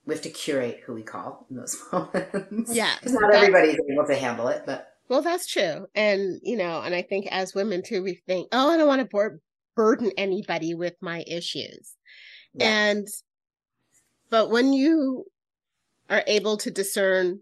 we 0.04 0.14
have 0.14 0.22
to 0.22 0.30
curate 0.30 0.80
who 0.84 0.94
we 0.94 1.02
call 1.02 1.46
in 1.48 1.56
those 1.56 1.80
moments. 1.92 2.74
Yeah. 2.74 2.94
Because 2.98 3.12
not 3.12 3.34
everybody's 3.34 3.78
able 3.88 4.04
to 4.06 4.16
handle 4.16 4.48
it, 4.48 4.64
but 4.66 4.88
well, 5.08 5.22
that's 5.22 5.46
true. 5.46 5.86
And, 5.94 6.40
you 6.42 6.56
know, 6.56 6.80
and 6.80 6.94
I 6.94 7.02
think 7.02 7.26
as 7.30 7.54
women 7.54 7.82
too, 7.82 8.02
we 8.02 8.20
think, 8.26 8.48
oh, 8.52 8.70
I 8.70 8.76
don't 8.76 8.88
want 8.88 9.02
to 9.02 9.06
bur- 9.06 9.40
burden 9.76 10.10
anybody 10.16 10.74
with 10.74 10.94
my 11.00 11.22
issues. 11.26 11.96
Yeah. 12.54 12.66
And, 12.66 13.08
but 14.30 14.50
when 14.50 14.72
you 14.72 15.26
are 16.08 16.24
able 16.26 16.56
to 16.58 16.70
discern 16.70 17.40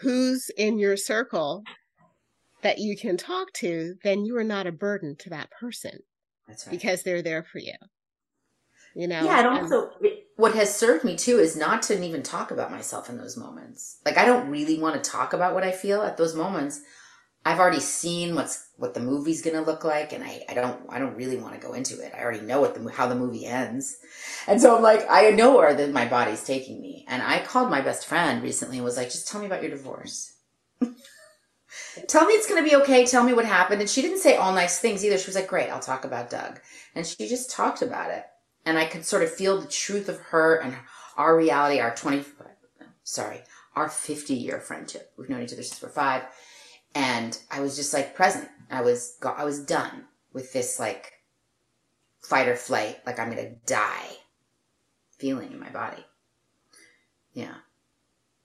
who's 0.00 0.50
in 0.56 0.78
your 0.78 0.96
circle 0.96 1.62
that 2.66 2.78
you 2.78 2.96
can 2.96 3.16
talk 3.16 3.52
to, 3.54 3.94
then 4.02 4.24
you 4.24 4.36
are 4.36 4.44
not 4.44 4.66
a 4.66 4.72
burden 4.72 5.16
to 5.16 5.30
that 5.30 5.50
person. 5.50 6.00
That's 6.48 6.66
right. 6.66 6.72
Because 6.72 7.02
they're 7.02 7.22
there 7.22 7.42
for 7.44 7.58
you 7.58 7.74
you 8.96 9.06
know 9.06 9.22
yeah 9.22 9.38
and 9.38 9.46
also 9.46 9.90
what 10.36 10.54
has 10.54 10.74
served 10.74 11.04
me 11.04 11.16
too 11.16 11.38
is 11.38 11.56
not 11.56 11.82
to 11.82 12.02
even 12.02 12.22
talk 12.22 12.50
about 12.50 12.70
myself 12.70 13.08
in 13.08 13.16
those 13.16 13.36
moments. 13.36 13.98
Like 14.04 14.18
i 14.18 14.24
don't 14.24 14.50
really 14.50 14.78
want 14.78 15.02
to 15.02 15.10
talk 15.10 15.32
about 15.32 15.54
what 15.54 15.62
i 15.62 15.70
feel 15.70 16.02
at 16.02 16.16
those 16.16 16.34
moments. 16.34 16.80
I've 17.44 17.60
already 17.60 17.80
seen 17.80 18.34
what's 18.34 18.70
what 18.76 18.94
the 18.94 19.00
movie's 19.00 19.42
gonna 19.42 19.62
look 19.62 19.84
like 19.84 20.12
and 20.12 20.24
i, 20.24 20.42
I 20.48 20.54
don't 20.54 20.80
i 20.88 20.98
don't 20.98 21.16
really 21.16 21.36
want 21.36 21.54
to 21.54 21.60
go 21.60 21.74
into 21.74 22.00
it. 22.00 22.12
I 22.16 22.22
already 22.22 22.40
know 22.40 22.60
what 22.60 22.74
the 22.74 22.90
how 22.90 23.06
the 23.06 23.14
movie 23.14 23.46
ends. 23.46 23.98
And 24.46 24.60
so 24.60 24.76
i'm 24.76 24.82
like 24.82 25.06
i 25.10 25.30
know 25.30 25.56
where 25.56 25.74
that 25.74 25.92
my 25.92 26.06
body's 26.06 26.42
taking 26.42 26.80
me. 26.80 27.04
And 27.06 27.22
i 27.22 27.44
called 27.44 27.70
my 27.70 27.82
best 27.82 28.06
friend 28.06 28.42
recently 28.42 28.78
and 28.78 28.84
was 28.84 28.96
like 28.96 29.10
just 29.10 29.28
tell 29.28 29.40
me 29.40 29.46
about 29.46 29.62
your 29.62 29.70
divorce 29.70 30.32
tell 32.08 32.26
me 32.26 32.34
it's 32.34 32.48
going 32.48 32.62
to 32.62 32.68
be 32.68 32.76
okay. 32.76 33.06
Tell 33.06 33.24
me 33.24 33.32
what 33.32 33.44
happened. 33.44 33.80
And 33.80 33.90
she 33.90 34.02
didn't 34.02 34.18
say 34.18 34.36
all 34.36 34.52
nice 34.52 34.78
things 34.78 35.04
either. 35.04 35.18
She 35.18 35.26
was 35.26 35.34
like, 35.34 35.48
great, 35.48 35.70
I'll 35.70 35.80
talk 35.80 36.04
about 36.04 36.30
Doug. 36.30 36.60
And 36.94 37.06
she 37.06 37.28
just 37.28 37.50
talked 37.50 37.82
about 37.82 38.10
it 38.10 38.24
and 38.66 38.76
I 38.76 38.84
could 38.84 39.04
sort 39.04 39.22
of 39.22 39.32
feel 39.32 39.60
the 39.60 39.68
truth 39.68 40.08
of 40.08 40.18
her 40.18 40.56
and 40.56 40.76
our 41.16 41.36
reality, 41.36 41.78
our 41.78 41.94
20, 41.94 42.24
sorry, 43.04 43.40
our 43.76 43.88
50 43.88 44.34
year 44.34 44.60
friendship. 44.60 45.12
We've 45.16 45.30
known 45.30 45.42
each 45.42 45.52
other 45.52 45.62
since 45.62 45.80
we're 45.80 45.88
five. 45.88 46.24
And 46.94 47.38
I 47.50 47.60
was 47.60 47.76
just 47.76 47.94
like 47.94 48.14
present. 48.14 48.48
I 48.70 48.82
was, 48.82 49.16
I 49.24 49.44
was 49.44 49.64
done 49.64 50.04
with 50.32 50.52
this 50.52 50.80
like 50.80 51.12
fight 52.20 52.48
or 52.48 52.56
flight, 52.56 52.98
like 53.06 53.20
I'm 53.20 53.30
going 53.30 53.44
to 53.44 53.54
die 53.66 54.16
feeling 55.16 55.52
in 55.52 55.60
my 55.60 55.70
body. 55.70 56.04
Yeah. 57.32 57.54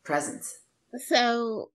Presence. 0.04 0.60
So 1.08 1.72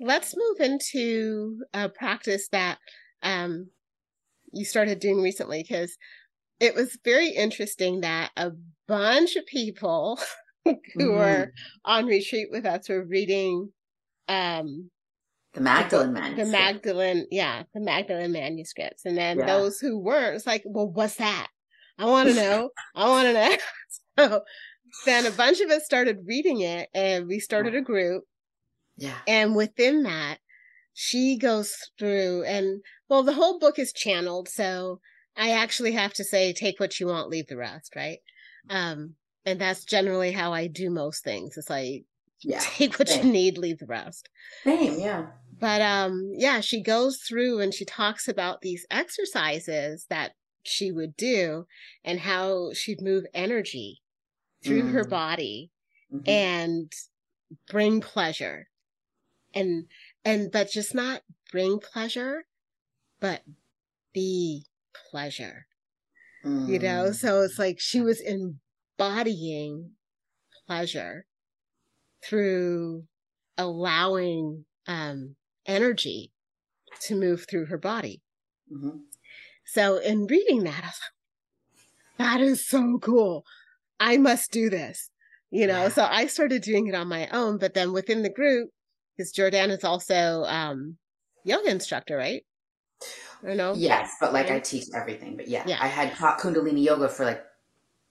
let's 0.00 0.36
move 0.36 0.60
into 0.60 1.58
a 1.72 1.88
practice 1.88 2.48
that 2.52 2.78
um, 3.22 3.68
you 4.52 4.64
started 4.64 4.98
doing 4.98 5.20
recently 5.20 5.62
because 5.62 5.96
it 6.60 6.74
was 6.74 6.98
very 7.04 7.30
interesting 7.30 8.00
that 8.00 8.30
a 8.36 8.50
bunch 8.88 9.36
of 9.36 9.46
people 9.46 10.18
who 10.64 10.74
mm-hmm. 10.74 11.08
were 11.08 11.52
on 11.84 12.06
retreat 12.06 12.48
with 12.50 12.66
us 12.66 12.88
were 12.88 13.04
reading 13.04 13.70
um 14.28 14.90
the 15.56 15.62
Magdalen 15.62 16.12
manuscript. 16.12 16.46
The 16.46 16.52
Magdalen, 16.52 17.26
yeah, 17.30 17.62
the 17.72 17.80
Magdalen 17.80 18.30
manuscripts. 18.30 19.06
And 19.06 19.16
then 19.16 19.38
yeah. 19.38 19.46
those 19.46 19.80
who 19.80 19.98
weren't, 19.98 20.36
it's 20.36 20.46
like, 20.46 20.62
well, 20.66 20.86
what's 20.86 21.16
that? 21.16 21.48
I 21.98 22.04
want 22.04 22.28
to 22.28 22.34
know. 22.36 22.70
I 22.94 23.08
want 23.08 23.26
to 23.26 23.32
know. 23.32 23.56
so 24.18 24.40
then 25.06 25.24
a 25.24 25.30
bunch 25.30 25.60
of 25.60 25.70
us 25.70 25.86
started 25.86 26.18
reading 26.26 26.60
it 26.60 26.90
and 26.94 27.26
we 27.26 27.40
started 27.40 27.74
a 27.74 27.80
group. 27.80 28.24
Yeah. 28.96 29.18
And 29.26 29.54
within 29.54 30.04
that, 30.04 30.38
she 30.94 31.36
goes 31.36 31.76
through 31.98 32.44
and 32.44 32.80
well, 33.08 33.22
the 33.22 33.34
whole 33.34 33.58
book 33.58 33.78
is 33.78 33.92
channeled. 33.92 34.48
So 34.48 35.00
I 35.36 35.50
actually 35.50 35.92
have 35.92 36.14
to 36.14 36.24
say, 36.24 36.52
take 36.52 36.80
what 36.80 36.98
you 36.98 37.06
want, 37.06 37.28
leave 37.28 37.46
the 37.48 37.56
rest, 37.56 37.94
right? 37.94 38.18
Um, 38.70 39.14
and 39.44 39.60
that's 39.60 39.84
generally 39.84 40.32
how 40.32 40.52
I 40.52 40.66
do 40.66 40.90
most 40.90 41.22
things. 41.22 41.56
It's 41.56 41.70
like, 41.70 42.04
yeah, 42.42 42.60
take 42.62 42.98
what 42.98 43.08
same. 43.08 43.26
you 43.26 43.32
need, 43.32 43.58
leave 43.58 43.78
the 43.78 43.86
rest. 43.86 44.28
Same, 44.64 44.98
yeah. 44.98 45.26
But 45.58 45.82
um, 45.82 46.32
yeah, 46.34 46.60
she 46.60 46.82
goes 46.82 47.18
through 47.18 47.60
and 47.60 47.72
she 47.72 47.84
talks 47.84 48.28
about 48.28 48.62
these 48.62 48.86
exercises 48.90 50.06
that 50.10 50.32
she 50.62 50.90
would 50.90 51.16
do 51.16 51.66
and 52.04 52.20
how 52.20 52.72
she'd 52.72 53.00
move 53.00 53.24
energy 53.32 54.00
through 54.64 54.84
mm. 54.84 54.92
her 54.92 55.04
body 55.04 55.70
mm-hmm. 56.12 56.28
and 56.28 56.92
bring 57.70 58.00
pleasure 58.00 58.68
and 59.56 59.86
and 60.24 60.52
but 60.52 60.70
just 60.70 60.94
not 60.94 61.22
bring 61.50 61.80
pleasure 61.80 62.44
but 63.20 63.42
be 64.12 64.64
pleasure. 65.10 65.66
Mm. 66.44 66.68
You 66.68 66.78
know, 66.78 67.06
mm. 67.08 67.14
so 67.14 67.42
it's 67.42 67.58
like 67.58 67.80
she 67.80 68.00
was 68.00 68.20
embodying 68.20 69.92
pleasure 70.66 71.26
through 72.22 73.04
allowing 73.58 74.64
um, 74.86 75.36
energy 75.66 76.32
to 77.02 77.14
move 77.14 77.46
through 77.48 77.66
her 77.66 77.78
body. 77.78 78.22
Mm-hmm. 78.72 78.98
So 79.64 79.98
in 79.98 80.26
reading 80.26 80.64
that, 80.64 80.82
I 80.82 80.86
was 80.86 81.00
like, 82.18 82.18
that 82.18 82.40
is 82.40 82.66
so 82.66 82.98
cool. 83.00 83.44
I 83.98 84.16
must 84.16 84.50
do 84.52 84.70
this. 84.70 85.10
You 85.50 85.66
know, 85.66 85.84
yeah. 85.84 85.88
so 85.88 86.04
I 86.10 86.26
started 86.26 86.62
doing 86.62 86.86
it 86.86 86.94
on 86.94 87.08
my 87.08 87.28
own, 87.28 87.58
but 87.58 87.74
then 87.74 87.92
within 87.92 88.22
the 88.22 88.32
group, 88.32 88.70
because 89.16 89.32
Jordan 89.32 89.70
is 89.70 89.84
also 89.84 90.44
um 90.44 90.96
yoga 91.44 91.70
instructor, 91.70 92.16
right? 92.16 92.42
You 93.46 93.54
know? 93.54 93.74
Yes, 93.76 94.16
but 94.20 94.32
like 94.32 94.50
I 94.50 94.60
teach 94.60 94.86
everything. 94.94 95.36
But 95.36 95.48
yeah, 95.48 95.64
yeah, 95.66 95.78
I 95.80 95.86
had 95.86 96.14
taught 96.14 96.38
Kundalini 96.38 96.84
yoga 96.84 97.08
for 97.08 97.24
like 97.24 97.42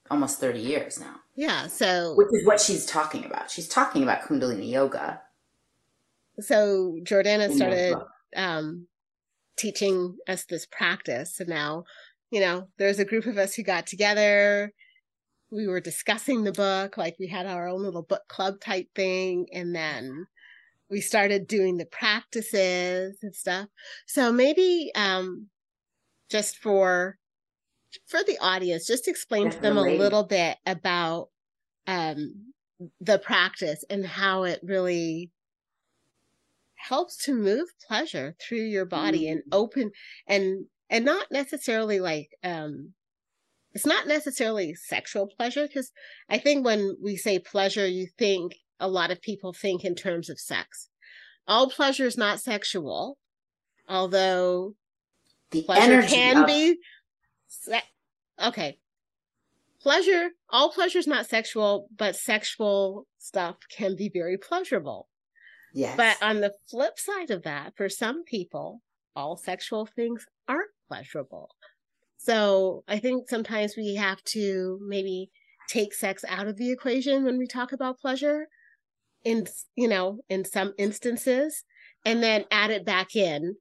almost 0.10 0.39
30 0.39 0.60
years 0.60 1.00
now. 1.00 1.15
Yeah, 1.36 1.68
so 1.68 2.13
which 2.15 2.30
is 2.32 2.46
what 2.46 2.62
she's 2.62 2.86
talking 2.86 3.26
about. 3.26 3.52
She's 3.52 3.68
talking 3.68 4.04
about 4.04 4.22
Kundalini 4.22 4.70
yoga. 4.70 5.22
So 6.39 7.00
Jordana 7.04 7.54
started 7.54 7.96
um, 8.36 8.88
teaching 9.58 10.18
us 10.28 10.46
this 10.46 10.65
practice, 10.65 11.39
and 11.39 11.50
now, 11.50 11.84
you 12.30 12.39
know, 12.39 12.68
there's 12.78 13.00
a 13.00 13.06
group 13.06 13.26
of 13.26 13.38
us 13.38 13.56
who 13.56 13.63
got 13.63 13.88
together. 13.88 14.72
We 15.52 15.68
were 15.68 15.80
discussing 15.80 16.44
the 16.44 16.52
book, 16.52 16.98
like 16.98 17.15
we 17.20 17.28
had 17.28 17.46
our 17.46 17.68
own 17.68 17.84
little 17.84 18.02
book 18.02 18.24
club 18.28 18.60
type 18.60 18.88
thing, 18.96 19.48
and 19.54 19.76
then 19.76 20.28
we 20.89 21.02
started 21.02 21.48
doing 21.48 21.78
the 21.78 21.86
practices 21.86 23.17
and 23.21 23.34
stuff. 23.36 23.67
So 24.06 24.32
maybe 24.32 24.91
um, 24.95 25.48
just 26.30 26.58
for 26.58 27.17
for 28.08 28.21
the 28.24 28.38
audience, 28.39 28.86
just 28.86 29.08
explain 29.08 29.45
Definitely. 29.45 29.69
to 29.69 29.76
them 29.76 29.78
a 29.78 30.04
little 30.04 30.24
bit 30.24 30.58
about 30.65 31.30
um, 31.88 32.54
the 33.00 33.19
practice 33.19 33.84
and 33.89 34.06
how 34.06 34.43
it 34.43 34.60
really 34.63 35.32
helps 36.76 37.17
to 37.26 37.34
move 37.34 37.67
pleasure 37.88 38.36
through 38.39 38.63
your 38.63 38.86
body 38.86 39.26
mm. 39.26 39.32
and 39.32 39.41
open 39.52 39.91
and 40.28 40.65
and 40.89 41.04
not 41.04 41.26
necessarily 41.32 42.00
like 42.00 42.30
um 42.43 42.93
it's 43.76 43.86
not 43.86 44.08
necessarily 44.08 44.74
sexual 44.74 45.28
pleasure 45.28 45.67
because 45.67 45.91
I 46.30 46.38
think 46.38 46.65
when 46.65 46.95
we 47.04 47.17
say 47.17 47.39
pleasure, 47.39 47.86
you 47.86 48.08
think 48.17 48.56
a 48.80 48.88
lot 48.88 49.12
of 49.12 49.22
people 49.22 49.54
think 49.54 49.84
in 49.84 49.96
terms 49.96 50.30
of 50.30 50.40
sex. 50.40 50.90
All 51.48 51.70
pleasure 51.70 52.06
is 52.06 52.18
not 52.18 52.40
sexual, 52.40 53.18
although 53.88 54.76
the 55.52 55.64
pleasure 55.64 56.02
can 56.02 56.38
of- 56.38 56.48
be. 56.48 56.78
Se- 57.48 57.84
okay, 58.44 58.78
pleasure. 59.82 60.30
All 60.50 60.72
pleasure 60.72 61.00
is 61.00 61.08
not 61.08 61.28
sexual, 61.28 61.88
but 61.96 62.16
sexual 62.16 63.08
stuff 63.20 63.58
can 63.76 63.96
be 63.96 64.10
very 64.10 64.38
pleasurable. 64.38 65.08
Yes. 65.74 65.98
But 65.98 66.18
on 66.22 66.42
the 66.42 66.54
flip 66.70 66.98
side 66.98 67.32
of 67.32 67.44
that, 67.44 67.74
for 67.76 67.90
some 67.90 68.24
people, 68.24 68.82
all 69.16 69.36
sexual 69.38 69.86
things 69.86 70.26
aren't 70.48 70.72
pleasurable. 70.88 71.50
So 72.18 72.84
I 72.88 72.98
think 73.00 73.30
sometimes 73.30 73.76
we 73.78 73.96
have 73.96 74.24
to 74.26 74.80
maybe 74.82 75.30
take 75.68 75.94
sex 75.94 76.24
out 76.28 76.48
of 76.48 76.58
the 76.58 76.72
equation 76.72 77.24
when 77.24 77.38
we 77.38 77.46
talk 77.48 77.72
about 77.72 78.00
pleasure 78.00 78.48
in 79.26 79.46
you 79.76 79.88
know 79.88 80.20
in 80.30 80.46
some 80.46 80.74
instances 80.78 81.64
and 82.06 82.24
then 82.24 82.46
add 82.52 82.72
it 82.72 82.86
back 82.86 83.16
in 83.16 83.56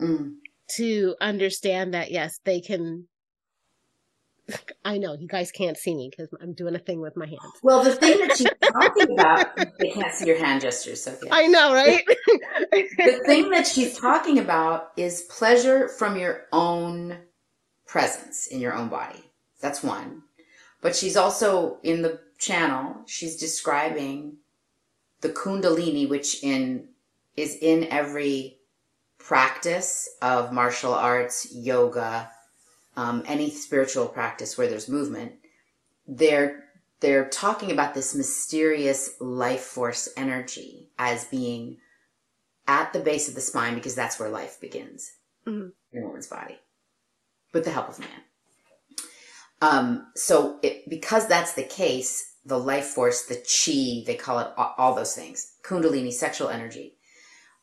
mm. 0.00 0.34
to 0.68 1.14
understand 1.20 1.92
that 1.92 2.10
yes 2.10 2.40
they 2.44 2.60
can 2.60 3.06
I 4.84 4.98
know 4.98 5.14
you 5.14 5.28
guys 5.28 5.52
can't 5.52 5.76
see 5.76 5.94
me 5.94 6.10
because 6.10 6.28
I'm 6.40 6.54
doing 6.54 6.74
a 6.74 6.78
thing 6.78 7.00
with 7.00 7.16
my 7.16 7.26
hands. 7.26 7.40
Well, 7.62 7.84
the 7.84 7.92
thing 7.92 8.18
that 8.18 8.36
she's 8.36 8.48
talking 8.72 9.12
about, 9.12 9.56
they 9.78 9.90
can't 9.90 10.12
see 10.12 10.26
your 10.26 10.38
hand 10.38 10.62
gestures, 10.62 11.04
Sophia. 11.04 11.30
I 11.32 11.46
know, 11.46 11.72
right? 11.72 12.02
the 12.72 13.22
thing 13.26 13.50
that 13.50 13.66
she's 13.66 13.98
talking 13.98 14.40
about 14.40 14.90
is 14.96 15.22
pleasure 15.22 15.88
from 15.88 16.18
your 16.18 16.46
own 16.52 17.18
presence 17.86 18.48
in 18.48 18.60
your 18.60 18.74
own 18.74 18.88
body. 18.88 19.22
That's 19.60 19.82
one. 19.82 20.22
But 20.80 20.96
she's 20.96 21.16
also 21.16 21.78
in 21.82 22.02
the 22.02 22.20
channel, 22.38 22.96
she's 23.06 23.36
describing 23.36 24.38
the 25.20 25.28
Kundalini, 25.28 26.08
which 26.08 26.42
in 26.42 26.88
is 27.36 27.56
in 27.60 27.84
every 27.90 28.58
practice 29.18 30.08
of 30.20 30.52
martial 30.52 30.92
arts, 30.92 31.48
yoga, 31.54 32.30
um, 32.96 33.22
any 33.26 33.50
spiritual 33.50 34.06
practice 34.06 34.58
where 34.58 34.68
there's 34.68 34.88
movement, 34.88 35.32
they're 36.06 36.64
they're 37.00 37.28
talking 37.28 37.70
about 37.70 37.94
this 37.94 38.14
mysterious 38.14 39.14
life 39.20 39.62
force 39.62 40.08
energy 40.16 40.90
as 40.98 41.24
being 41.26 41.78
at 42.68 42.92
the 42.92 43.00
base 43.00 43.28
of 43.28 43.34
the 43.34 43.40
spine 43.40 43.74
because 43.74 43.94
that's 43.94 44.20
where 44.20 44.28
life 44.28 44.60
begins 44.60 45.12
mm-hmm. 45.46 45.68
in 45.92 46.02
a 46.02 46.06
woman's 46.06 46.26
body, 46.26 46.58
with 47.52 47.64
the 47.64 47.70
help 47.70 47.88
of 47.88 47.98
man. 47.98 48.08
Um, 49.62 50.06
so 50.14 50.58
it, 50.62 50.88
because 50.88 51.26
that's 51.26 51.54
the 51.54 51.62
case, 51.62 52.29
the 52.44 52.58
life 52.58 52.86
force, 52.86 53.22
the 53.22 53.36
chi, 53.36 54.04
they 54.06 54.16
call 54.16 54.38
it 54.38 54.48
all, 54.56 54.94
those 54.94 55.14
things, 55.14 55.54
kundalini, 55.62 56.12
sexual 56.12 56.48
energy, 56.48 56.94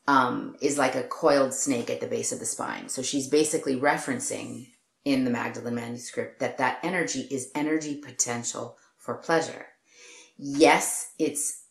um, 0.08 0.56
is 0.62 0.78
like 0.78 0.96
a 0.96 1.04
coiled 1.04 1.54
snake 1.54 1.90
at 1.90 2.00
the 2.00 2.08
base 2.08 2.32
of 2.32 2.40
the 2.40 2.46
spine. 2.46 2.88
So 2.90 3.02
she's 3.02 3.28
basically 3.28 3.76
referencing 3.80 4.68
in 5.04 5.24
the 5.24 5.32
Magdalen 5.32 5.76
manuscript 5.76 6.40
that 6.40 6.58
that 6.58 6.80
energy 6.84 7.28
is 7.32 7.52
energy 7.56 7.96
potential 7.96 8.78
for 8.98 9.16
pleasure. 9.16 9.68
Yes, 10.38 11.14
it's 11.18 11.64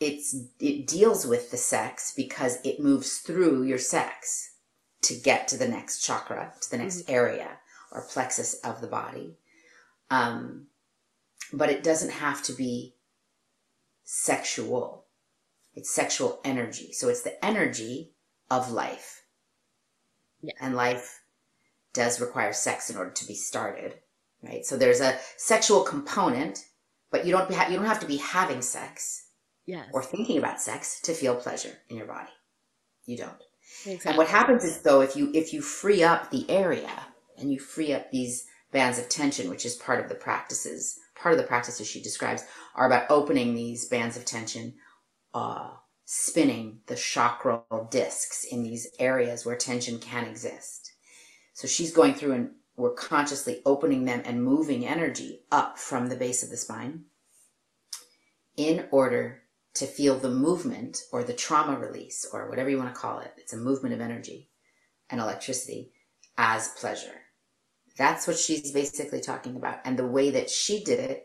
it's 0.00 0.36
it 0.60 0.86
deals 0.86 1.26
with 1.26 1.50
the 1.50 1.56
sex 1.56 2.12
because 2.16 2.58
it 2.64 2.80
moves 2.80 3.18
through 3.18 3.64
your 3.64 3.78
sex 3.78 4.54
to 5.02 5.14
get 5.14 5.48
to 5.48 5.56
the 5.56 5.68
next 5.68 6.04
chakra, 6.04 6.52
to 6.60 6.70
the 6.70 6.78
next 6.78 7.02
mm-hmm. 7.02 7.14
area 7.14 7.48
or 7.90 8.02
plexus 8.02 8.54
of 8.64 8.80
the 8.80 8.86
body. 8.86 9.36
Um, 10.10 10.66
but 11.52 11.70
it 11.70 11.82
doesn't 11.82 12.12
have 12.12 12.42
to 12.44 12.52
be 12.52 12.94
sexual. 14.04 15.04
It's 15.74 15.90
sexual 15.90 16.40
energy. 16.44 16.92
So 16.92 17.08
it's 17.08 17.22
the 17.22 17.42
energy 17.44 18.12
of 18.50 18.72
life. 18.72 19.22
Yeah. 20.40 20.54
And 20.60 20.74
life 20.74 21.20
does 21.92 22.20
require 22.20 22.52
sex 22.52 22.90
in 22.90 22.96
order 22.96 23.10
to 23.10 23.26
be 23.26 23.34
started, 23.34 23.94
right? 24.42 24.64
So 24.64 24.76
there's 24.76 25.00
a 25.00 25.18
sexual 25.36 25.82
component, 25.82 26.64
but 27.10 27.26
you 27.26 27.32
don't 27.32 27.48
be, 27.48 27.54
you 27.54 27.76
don't 27.76 27.86
have 27.86 28.00
to 28.00 28.06
be 28.06 28.18
having 28.18 28.62
sex 28.62 29.28
yes. 29.66 29.88
or 29.92 30.02
thinking 30.02 30.38
about 30.38 30.60
sex 30.60 31.00
to 31.02 31.12
feel 31.12 31.34
pleasure 31.34 31.76
in 31.88 31.96
your 31.96 32.06
body. 32.06 32.30
You 33.04 33.18
don't. 33.18 33.42
Exactly. 33.84 34.10
And 34.10 34.18
what 34.18 34.28
happens 34.28 34.64
is 34.64 34.82
though, 34.82 35.00
if 35.00 35.16
you 35.16 35.30
if 35.34 35.52
you 35.52 35.60
free 35.60 36.02
up 36.02 36.30
the 36.30 36.48
area 36.50 36.90
and 37.36 37.52
you 37.52 37.58
free 37.58 37.92
up 37.92 38.10
these 38.10 38.46
bands 38.72 38.98
of 38.98 39.08
tension, 39.08 39.50
which 39.50 39.66
is 39.66 39.76
part 39.76 40.00
of 40.00 40.08
the 40.08 40.14
practices, 40.14 40.98
part 41.20 41.34
of 41.34 41.40
the 41.40 41.46
practices 41.46 41.86
she 41.86 42.02
describes 42.02 42.44
are 42.74 42.86
about 42.86 43.10
opening 43.10 43.54
these 43.54 43.86
bands 43.88 44.16
of 44.16 44.24
tension, 44.24 44.74
uh, 45.34 45.70
spinning 46.04 46.80
the 46.86 46.94
chakral 46.96 47.90
discs 47.90 48.44
in 48.44 48.62
these 48.62 48.88
areas 48.98 49.44
where 49.44 49.56
tension 49.56 49.98
can 49.98 50.26
exist 50.26 50.92
so 51.58 51.66
she's 51.66 51.92
going 51.92 52.14
through 52.14 52.34
and 52.34 52.50
we're 52.76 52.94
consciously 52.94 53.62
opening 53.66 54.04
them 54.04 54.22
and 54.24 54.44
moving 54.44 54.86
energy 54.86 55.40
up 55.50 55.76
from 55.76 56.08
the 56.08 56.14
base 56.14 56.44
of 56.44 56.50
the 56.50 56.56
spine 56.56 57.06
in 58.56 58.86
order 58.92 59.42
to 59.74 59.84
feel 59.84 60.16
the 60.16 60.30
movement 60.30 61.02
or 61.12 61.24
the 61.24 61.32
trauma 61.32 61.76
release 61.76 62.24
or 62.32 62.48
whatever 62.48 62.70
you 62.70 62.78
want 62.78 62.94
to 62.94 63.00
call 63.00 63.18
it. 63.18 63.32
It's 63.38 63.54
a 63.54 63.56
movement 63.56 63.92
of 63.92 64.00
energy 64.00 64.50
and 65.10 65.20
electricity 65.20 65.90
as 66.36 66.68
pleasure. 66.68 67.22
That's 67.98 68.26
what 68.28 68.38
she's 68.38 68.70
basically 68.70 69.20
talking 69.20 69.56
about. 69.56 69.80
And 69.84 69.98
the 69.98 70.06
way 70.06 70.30
that 70.30 70.48
she 70.48 70.82
did 70.82 71.00
it 71.00 71.24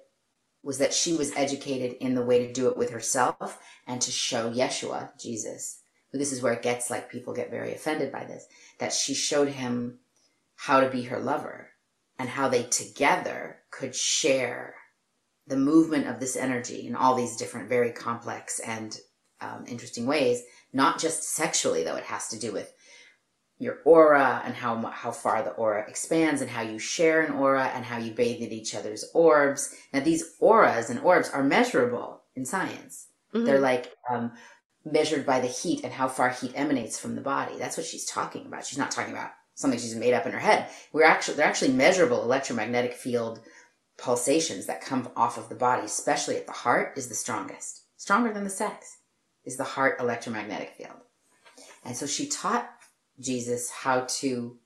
was 0.63 0.79
that 0.79 0.93
she 0.93 1.15
was 1.15 1.31
educated 1.35 1.97
in 1.99 2.15
the 2.15 2.25
way 2.25 2.45
to 2.45 2.51
do 2.51 2.67
it 2.67 2.77
with 2.77 2.89
herself 2.89 3.59
and 3.85 4.01
to 4.01 4.11
show 4.11 4.51
Yeshua, 4.51 5.11
Jesus. 5.21 5.81
This 6.11 6.31
is 6.31 6.41
where 6.41 6.53
it 6.53 6.61
gets 6.61 6.89
like 6.89 7.11
people 7.11 7.33
get 7.33 7.51
very 7.51 7.73
offended 7.73 8.11
by 8.11 8.23
this, 8.23 8.47
that 8.79 8.93
she 8.93 9.13
showed 9.13 9.49
him 9.49 9.99
how 10.55 10.79
to 10.79 10.89
be 10.89 11.03
her 11.03 11.19
lover 11.19 11.69
and 12.17 12.29
how 12.29 12.47
they 12.47 12.63
together 12.63 13.59
could 13.71 13.95
share 13.95 14.75
the 15.47 15.57
movement 15.57 16.07
of 16.07 16.19
this 16.19 16.35
energy 16.35 16.87
in 16.87 16.95
all 16.95 17.15
these 17.15 17.35
different, 17.35 17.67
very 17.67 17.91
complex 17.91 18.59
and 18.59 18.97
um, 19.41 19.65
interesting 19.67 20.05
ways. 20.05 20.43
Not 20.71 20.99
just 20.99 21.23
sexually, 21.23 21.83
though; 21.83 21.95
it 21.95 22.05
has 22.05 22.29
to 22.29 22.39
do 22.39 22.53
with 22.53 22.73
your 23.59 23.79
aura 23.85 24.41
and 24.45 24.55
how 24.55 24.75
how 24.87 25.11
far 25.11 25.43
the 25.43 25.51
aura 25.51 25.85
expands 25.87 26.41
and 26.41 26.49
how 26.49 26.61
you 26.61 26.79
share 26.79 27.21
an 27.21 27.33
aura 27.33 27.67
and 27.67 27.85
how 27.85 27.97
you 27.97 28.11
bathe 28.11 28.41
in 28.41 28.51
each 28.51 28.75
other's 28.75 29.05
orbs. 29.13 29.75
Now, 29.93 30.01
these 30.01 30.35
auras 30.39 30.89
and 30.89 30.99
orbs 30.99 31.29
are 31.29 31.43
measurable 31.43 32.23
in 32.35 32.45
science. 32.45 33.07
Mm-hmm. 33.33 33.45
They're 33.45 33.59
like 33.59 33.93
um, 34.09 34.33
measured 34.85 35.25
by 35.25 35.39
the 35.39 35.47
heat 35.47 35.83
and 35.83 35.93
how 35.93 36.07
far 36.07 36.29
heat 36.29 36.53
emanates 36.55 36.99
from 36.99 37.15
the 37.15 37.21
body. 37.21 37.57
That's 37.57 37.77
what 37.77 37.85
she's 37.85 38.05
talking 38.05 38.45
about. 38.45 38.65
She's 38.65 38.77
not 38.77 38.91
talking 38.91 39.13
about 39.13 39.31
something 39.55 39.79
she's 39.79 39.95
made 39.95 40.13
up 40.13 40.25
in 40.25 40.31
her 40.31 40.39
head. 40.39 40.67
We're 40.91 41.05
actually 41.05 41.37
they're 41.37 41.45
actually 41.45 41.73
measurable 41.73 42.23
electromagnetic 42.23 42.93
field 42.93 43.39
pulsations 43.97 44.65
that 44.65 44.81
come 44.81 45.09
off 45.15 45.37
of 45.37 45.49
the 45.49 45.55
body, 45.55 45.85
especially 45.85 46.35
at 46.37 46.47
the 46.47 46.51
heart, 46.51 46.97
is 46.97 47.07
the 47.07 47.15
strongest. 47.15 47.83
Stronger 47.97 48.33
than 48.33 48.43
the 48.43 48.49
sex 48.49 48.97
is 49.45 49.57
the 49.57 49.63
heart 49.63 49.99
electromagnetic 49.99 50.71
field. 50.71 50.97
And 51.85 51.95
so 51.95 52.05
she 52.05 52.27
taught 52.27 52.69
Jesus 53.19 53.69
how 53.69 54.01
to 54.01 54.57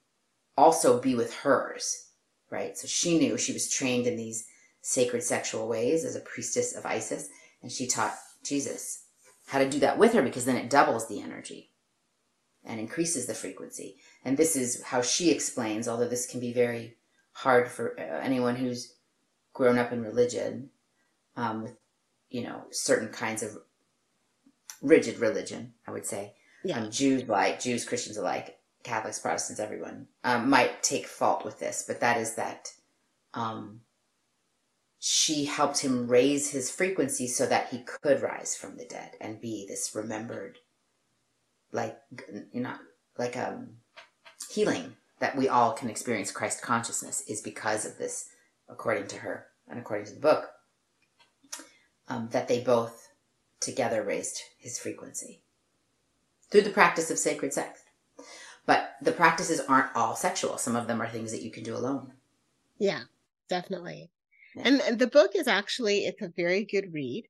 also 0.58 1.00
be 1.00 1.16
with 1.16 1.34
hers, 1.34 2.10
right? 2.50 2.78
So 2.78 2.88
she 2.88 3.18
knew 3.18 3.38
she 3.38 3.54
was 3.54 3.70
trained 3.70 4.08
in 4.08 4.16
these 4.16 4.48
sacred 4.82 5.24
sexual 5.24 5.68
ways 5.68 6.06
as 6.06 6.16
a 6.16 6.22
priestess 6.22 6.76
of 6.76 6.86
Isis, 6.86 7.30
and 7.62 7.72
she 7.72 7.88
taught 7.88 8.18
Jesus 8.44 9.04
how 9.48 9.60
to 9.60 9.70
do 9.70 9.80
that 9.80 9.98
with 9.98 10.14
her 10.14 10.22
because 10.22 10.46
then 10.46 10.58
it 10.58 10.70
doubles 10.70 11.08
the 11.08 11.22
energy 11.22 11.72
and 12.66 12.80
increases 12.80 13.26
the 13.26 13.34
frequency. 13.34 13.98
And 14.26 14.38
this 14.38 14.56
is 14.56 14.84
how 14.84 15.02
she 15.02 15.32
explains, 15.32 15.88
although 15.88 16.08
this 16.08 16.28
can 16.28 16.40
be 16.40 16.54
very 16.54 16.98
hard 17.32 17.70
for 17.70 18.00
uh, 18.00 18.20
anyone 18.22 18.56
who's 18.56 18.96
grown 19.54 19.78
up 19.78 19.92
in 19.92 20.02
religion, 20.02 20.70
um, 21.36 21.64
with, 21.64 21.78
you 22.30 22.44
know, 22.44 22.64
certain 22.72 23.10
kinds 23.10 23.42
of 23.42 23.58
rigid 24.82 25.20
religion, 25.20 25.74
I 25.88 25.92
would 25.92 26.06
say. 26.06 26.34
Yeah. 26.68 26.86
Jews 26.90 27.30
like, 27.30 27.62
Jews, 27.62 27.86
Christians 27.86 28.18
alike, 28.18 28.58
Catholics, 28.84 29.20
Protestants, 29.20 29.62
everyone, 29.62 30.08
um, 30.26 30.50
might 30.50 30.84
take 30.84 31.08
fault 31.08 31.46
with 31.46 31.60
this, 31.60 31.86
but 31.88 32.02
that 32.02 32.18
is 32.18 32.36
that, 32.36 32.74
um, 33.34 33.80
she 35.00 35.46
helped 35.46 35.80
him 35.80 36.10
raise 36.10 36.52
his 36.52 36.70
frequency 36.70 37.26
so 37.26 37.46
that 37.46 37.70
he 37.70 37.84
could 37.84 38.22
rise 38.22 38.58
from 38.58 38.76
the 38.76 38.84
dead 38.84 39.12
and 39.22 39.40
be 39.40 39.66
this 39.66 39.96
remembered, 39.96 40.58
like, 41.72 41.98
you 42.52 42.60
know, 42.60 42.76
like, 43.18 43.38
um, 43.38 43.78
healing 44.52 44.98
that 45.20 45.38
we 45.38 45.48
all 45.48 45.72
can 45.72 45.90
experience 45.90 46.32
Christ 46.32 46.62
consciousness 46.62 47.22
is 47.30 47.40
because 47.40 47.86
of 47.86 47.98
this, 47.98 48.28
according 48.68 49.08
to 49.08 49.20
her 49.20 49.46
and 49.70 49.80
according 49.80 50.08
to 50.08 50.16
the 50.16 50.20
book, 50.20 50.50
um, 52.10 52.28
that 52.34 52.50
they 52.50 52.60
both 52.60 53.08
together 53.62 54.04
raised 54.04 54.42
his 54.60 54.78
frequency 54.78 55.44
through 56.50 56.62
the 56.62 56.70
practice 56.70 57.12
of 57.12 57.18
sacred 57.18 57.54
sex. 57.54 57.82
But 58.66 58.96
the 59.02 59.12
practices 59.12 59.62
aren't 59.62 59.96
all 59.96 60.16
sexual. 60.16 60.58
Some 60.58 60.76
of 60.76 60.88
them 60.88 61.02
are 61.02 61.08
things 61.08 61.32
that 61.32 61.42
you 61.42 61.52
can 61.52 61.64
do 61.64 61.76
alone. 61.76 62.14
Yeah, 62.78 63.04
definitely. 63.48 64.12
Yeah. 64.56 64.64
And, 64.66 64.82
and 64.82 65.00
the 65.00 65.08
book 65.08 65.32
is 65.36 65.48
actually 65.48 66.06
it's 66.06 66.22
a 66.22 66.32
very 66.36 66.66
good 66.66 66.94
read. 66.94 67.26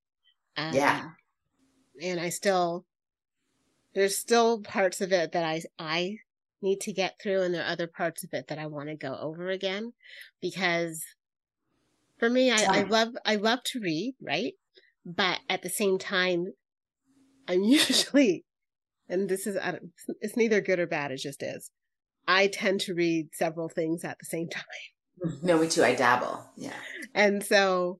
Um, 0.56 0.74
yeah. 0.74 1.10
And 2.02 2.20
I 2.20 2.30
still 2.30 2.86
there's 3.94 4.18
still 4.18 4.62
parts 4.62 5.02
of 5.02 5.12
it 5.12 5.32
that 5.32 5.44
I 5.44 5.62
I 5.80 6.18
need 6.62 6.82
to 6.82 6.94
get 6.94 7.20
through 7.22 7.42
and 7.42 7.54
there 7.54 7.64
are 7.64 7.72
other 7.72 7.88
parts 7.88 8.24
of 8.24 8.34
it 8.34 8.48
that 8.48 8.60
I 8.60 8.66
want 8.66 8.90
to 8.90 8.96
go 8.96 9.16
over 9.16 9.50
again 9.50 9.94
because 10.42 11.04
for 12.18 12.30
me 12.30 12.52
I, 12.52 12.80
I 12.80 12.82
love 12.84 13.10
I 13.26 13.36
love 13.36 13.60
to 13.66 13.80
read, 13.80 14.16
right? 14.22 14.54
But 15.06 15.40
at 15.50 15.62
the 15.62 15.70
same 15.70 15.98
time 15.98 16.54
I'm 17.48 17.64
usually 17.64 18.44
and 19.10 19.30
this 19.30 19.48
is 19.48 19.58
it's 20.22 20.38
neither 20.38 20.62
good 20.62 20.80
or 20.80 20.88
bad, 20.88 21.12
it 21.12 21.18
just 21.18 21.44
is. 21.44 21.72
I 22.28 22.48
tend 22.48 22.82
to 22.82 22.94
read 22.94 23.30
several 23.34 23.70
things 23.70 24.04
at 24.04 24.18
the 24.20 24.26
same 24.26 24.50
time. 24.52 24.64
No, 25.42 25.60
me 25.60 25.68
too. 25.68 25.84
I 25.84 25.96
dabble. 25.96 26.46
Yeah. 26.56 26.76
And 27.16 27.44
so, 27.44 28.00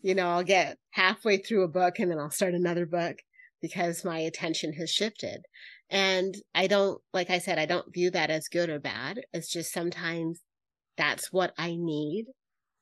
you 0.00 0.14
know, 0.14 0.28
I'll 0.28 0.44
get 0.44 0.78
halfway 0.90 1.36
through 1.36 1.62
a 1.62 1.68
book 1.68 1.98
and 1.98 2.10
then 2.10 2.18
I'll 2.18 2.30
start 2.30 2.54
another 2.54 2.86
book 2.86 3.18
because 3.60 4.04
my 4.04 4.18
attention 4.18 4.72
has 4.74 4.90
shifted. 4.90 5.42
And 5.90 6.34
I 6.54 6.66
don't, 6.66 7.00
like 7.12 7.30
I 7.30 7.38
said, 7.38 7.58
I 7.58 7.66
don't 7.66 7.92
view 7.92 8.10
that 8.10 8.30
as 8.30 8.48
good 8.48 8.70
or 8.70 8.80
bad. 8.80 9.20
It's 9.32 9.50
just 9.50 9.72
sometimes 9.72 10.40
that's 10.96 11.32
what 11.32 11.54
I 11.56 11.76
need 11.76 12.26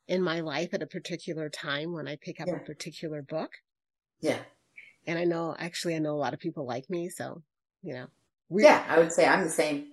in 0.08 0.22
my 0.22 0.40
life 0.40 0.70
at 0.72 0.82
a 0.82 0.86
particular 0.86 1.48
time 1.48 1.92
when 1.92 2.08
I 2.08 2.16
pick 2.20 2.40
up 2.40 2.48
yeah. 2.48 2.56
a 2.56 2.64
particular 2.64 3.22
book. 3.22 3.50
Yeah. 4.20 4.38
And 5.06 5.18
I 5.18 5.24
know, 5.24 5.54
actually, 5.58 5.94
I 5.94 6.00
know 6.00 6.14
a 6.14 6.16
lot 6.16 6.34
of 6.34 6.40
people 6.40 6.66
like 6.66 6.88
me. 6.88 7.08
So, 7.10 7.42
you 7.86 7.94
know. 7.94 8.06
Yeah, 8.50 8.84
I 8.88 8.98
would 8.98 9.12
say 9.12 9.26
I'm 9.26 9.44
the 9.44 9.50
same. 9.50 9.86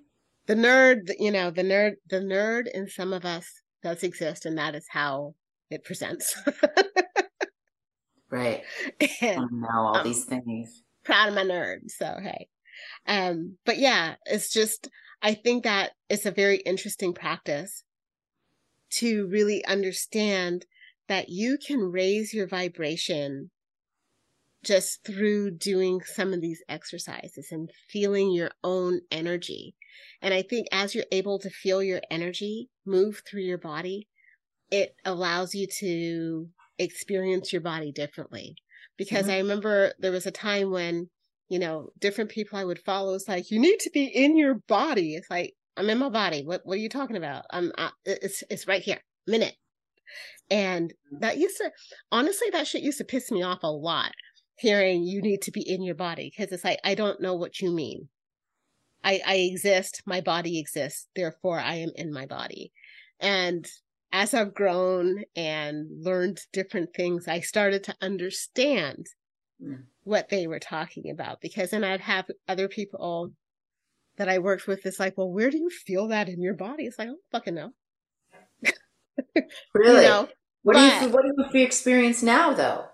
The 0.48 0.56
nerd, 0.56 1.12
you 1.20 1.32
know, 1.32 1.52
the 1.52 1.64
nerd, 1.64 1.94
the 2.10 2.20
nerd 2.20 2.68
in 2.74 2.90
some 2.90 3.14
of 3.14 3.24
us 3.24 3.46
does 3.82 4.04
exist, 4.04 4.46
and 4.46 4.58
that 4.58 4.76
is 4.76 4.86
how 4.90 5.36
it 5.70 5.86
presents. 5.86 6.36
right. 8.30 8.64
And, 9.22 9.40
I 9.40 9.46
know 9.52 9.68
all 9.72 9.98
um, 9.98 10.04
these 10.04 10.26
things. 10.26 10.84
Proud 11.04 11.30
of 11.30 11.36
my 11.36 11.44
nerd. 11.44 11.90
So, 11.90 12.18
hey. 12.22 12.48
Um, 13.08 13.58
but 13.66 13.78
yeah, 13.78 14.16
it's 14.26 14.52
just, 14.52 14.90
I 15.22 15.34
think 15.34 15.64
that 15.64 15.92
it's 16.10 16.26
a 16.26 16.32
very 16.32 16.58
interesting 16.58 17.14
practice 17.14 17.84
to 18.92 19.28
really 19.28 19.64
understand 19.66 20.66
that 21.08 21.30
you 21.30 21.58
can 21.58 21.80
raise 21.80 22.34
your 22.34 22.48
vibration 22.48 23.50
just 24.64 25.06
through 25.06 25.52
doing 25.52 26.02
some 26.02 26.34
of 26.34 26.42
these 26.42 26.64
exercises 26.70 27.50
and 27.52 27.70
feeling 27.90 28.32
your 28.32 28.52
own 28.64 29.02
energy. 29.12 29.76
And 30.22 30.34
I 30.34 30.42
think 30.42 30.68
as 30.72 30.96
you're 30.96 31.06
able 31.12 31.40
to 31.40 31.50
feel 31.50 31.84
your 31.84 32.02
energy 32.10 32.70
move 32.86 33.22
through 33.30 33.42
your 33.42 33.58
body, 33.58 34.08
it 34.72 34.96
allows 35.06 35.54
you 35.54 35.68
to 35.80 36.48
experience 36.80 37.52
your 37.52 37.62
body 37.62 37.92
differently. 37.92 38.56
Because 38.98 39.24
mm-hmm. 39.24 39.36
I 39.36 39.38
remember 39.40 39.94
there 40.00 40.12
was 40.12 40.26
a 40.26 40.32
time 40.32 40.72
when, 40.72 41.10
you 41.50 41.60
know, 41.60 41.90
different 42.00 42.32
people 42.32 42.58
I 42.58 42.64
would 42.64 42.80
follow 42.80 43.12
was 43.12 43.28
like, 43.28 43.52
you 43.52 43.60
need 43.60 43.80
to 43.82 43.92
be 43.94 44.06
in 44.06 44.38
your 44.38 44.56
body. 44.68 45.16
It's 45.16 45.30
like, 45.30 45.54
I'm 45.76 45.90
in 45.90 45.98
my 45.98 46.10
body. 46.10 46.44
What 46.44 46.62
what 46.66 46.76
are 46.76 46.82
you 46.82 46.90
talking 46.90 47.18
about? 47.18 47.46
I'm 47.50 47.72
uh, 47.78 47.90
it's 48.06 48.44
it's 48.50 48.68
right 48.68 48.82
here. 48.82 49.00
Minute. 49.26 49.56
And 50.52 50.90
mm-hmm. 50.90 51.20
that 51.22 51.38
used 51.38 51.58
to 51.58 51.72
honestly 52.12 52.50
that 52.52 52.68
shit 52.68 52.84
used 52.84 53.00
to 53.00 53.04
piss 53.04 53.32
me 53.32 53.42
off 53.42 53.64
a 53.64 53.68
lot 53.68 54.12
hearing 54.56 55.04
you 55.04 55.22
need 55.22 55.42
to 55.44 55.52
be 55.52 55.62
in 55.62 55.82
your 55.84 55.96
body 55.96 56.32
because 56.36 56.52
it's 56.52 56.64
like 56.64 56.80
I 56.84 56.96
don't 56.96 57.22
know 57.22 57.36
what 57.36 57.60
you 57.60 57.72
mean. 57.72 58.10
I 59.04 59.22
I 59.26 59.36
exist, 59.36 60.02
my 60.06 60.22
body 60.22 60.60
exists, 60.60 61.08
therefore 61.16 61.60
I 61.60 61.76
am 61.76 61.92
in 61.96 62.14
my 62.14 62.26
body. 62.26 62.72
And 63.20 63.68
as 64.12 64.34
I've 64.34 64.54
grown 64.54 65.24
and 65.36 65.88
learned 66.04 66.42
different 66.52 66.94
things, 66.94 67.28
I 67.28 67.40
started 67.40 67.84
to 67.86 67.96
understand 68.02 69.08
mm. 69.62 69.84
what 70.04 70.30
they 70.30 70.46
were 70.46 70.60
talking 70.60 71.10
about 71.10 71.42
because 71.42 71.72
then 71.72 71.84
I'd 71.84 72.02
have 72.02 72.30
other 72.48 72.68
people 72.68 73.32
that 74.18 74.30
I 74.30 74.38
worked 74.38 74.68
with 74.68 74.86
it's 74.86 75.00
like, 75.00 75.18
well, 75.18 75.32
where 75.32 75.50
do 75.50 75.58
you 75.58 75.70
feel 75.70 76.10
that 76.10 76.30
in 76.30 76.42
your 76.42 76.54
body? 76.54 76.86
It's 76.86 77.00
like, 77.00 77.08
I 77.08 77.12
don't 77.12 77.20
fucking 77.32 77.56
know. 77.56 77.72
really? 79.74 80.04
You 80.04 80.08
know? 80.08 80.30
What 80.62 80.74
but, 80.76 81.00
do 81.00 81.06
you 81.06 81.12
what 81.12 81.24
do 81.52 81.58
you 81.60 81.66
experience 81.66 82.24
now 82.24 82.54
though? 82.54 82.86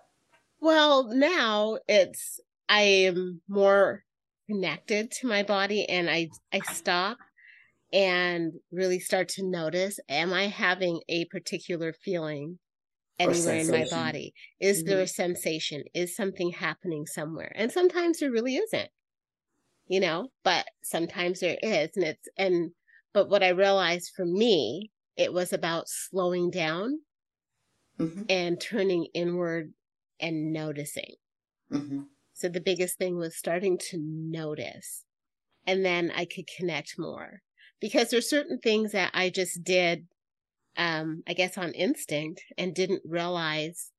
Well, 0.59 1.09
now 1.13 1.79
it's 1.87 2.39
I 2.67 2.81
am 2.81 3.41
more 3.47 4.03
connected 4.49 5.11
to 5.11 5.27
my 5.27 5.43
body 5.43 5.87
and 5.87 6.09
I 6.09 6.29
I 6.51 6.59
stop 6.73 7.17
and 7.91 8.53
really 8.71 8.99
start 8.99 9.29
to 9.29 9.43
notice 9.43 9.99
am 10.09 10.33
I 10.33 10.47
having 10.47 11.01
a 11.09 11.25
particular 11.25 11.93
feeling 11.93 12.59
anywhere 13.17 13.55
in 13.55 13.71
my 13.71 13.85
body? 13.89 14.33
Is 14.59 14.79
mm-hmm. 14.79 14.89
there 14.89 15.01
a 15.01 15.07
sensation? 15.07 15.83
Is 15.93 16.15
something 16.15 16.51
happening 16.51 17.05
somewhere? 17.05 17.51
And 17.55 17.71
sometimes 17.71 18.19
there 18.19 18.31
really 18.31 18.55
isn't 18.55 18.89
you 19.89 19.99
know, 19.99 20.31
but 20.43 20.65
sometimes 20.83 21.41
there 21.41 21.57
is. 21.61 21.89
And 21.95 22.05
it's, 22.05 22.29
and, 22.37 22.71
but 23.13 23.27
what 23.27 23.43
I 23.43 23.49
realized 23.49 24.11
for 24.15 24.25
me, 24.25 24.91
it 25.17 25.33
was 25.33 25.51
about 25.51 25.89
slowing 25.89 26.51
down 26.51 26.99
mm-hmm. 27.99 28.21
and 28.29 28.61
turning 28.61 29.07
inward 29.13 29.73
and 30.19 30.51
noticing. 30.51 31.15
Mm-hmm. 31.71 32.01
So 32.33 32.49
the 32.49 32.61
biggest 32.61 32.97
thing 32.97 33.17
was 33.17 33.37
starting 33.37 33.77
to 33.89 33.97
notice. 33.99 35.03
And 35.67 35.83
then 35.83 36.11
I 36.15 36.25
could 36.25 36.45
connect 36.47 36.95
more 36.97 37.41
because 37.79 38.09
there's 38.09 38.29
certain 38.29 38.59
things 38.59 38.91
that 38.93 39.11
I 39.13 39.29
just 39.29 39.63
did, 39.63 40.07
um, 40.77 41.23
I 41.27 41.33
guess 41.33 41.57
on 41.57 41.73
instinct 41.73 42.43
and 42.57 42.73
didn't 42.73 43.01
realize 43.05 43.91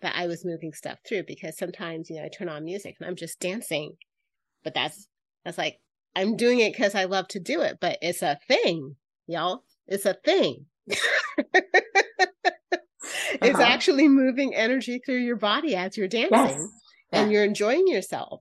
that 0.00 0.16
I 0.16 0.26
was 0.26 0.44
moving 0.44 0.72
stuff 0.72 0.98
through 1.06 1.24
because 1.26 1.56
sometimes, 1.56 2.10
you 2.10 2.16
know, 2.16 2.24
I 2.24 2.28
turn 2.28 2.48
on 2.48 2.64
music 2.64 2.96
and 2.98 3.08
I'm 3.08 3.16
just 3.16 3.40
dancing, 3.40 3.96
but 4.62 4.74
that's 4.74 5.08
that's 5.44 5.58
like, 5.58 5.78
I'm 6.16 6.36
doing 6.36 6.60
it 6.60 6.72
because 6.72 6.94
I 6.94 7.04
love 7.04 7.28
to 7.28 7.40
do 7.40 7.60
it, 7.60 7.78
but 7.80 7.98
it's 8.00 8.22
a 8.22 8.38
thing, 8.48 8.96
y'all. 9.26 9.64
It's 9.86 10.06
a 10.06 10.14
thing. 10.14 10.66
uh-huh. 13.44 13.62
It's 13.62 13.70
actually 13.70 14.08
moving 14.08 14.54
energy 14.54 15.00
through 15.04 15.20
your 15.20 15.36
body 15.36 15.74
as 15.76 15.96
you're 15.96 16.08
dancing 16.08 16.30
yes. 16.32 16.68
and 17.12 17.32
you're 17.32 17.44
enjoying 17.44 17.86
yourself. 17.86 18.40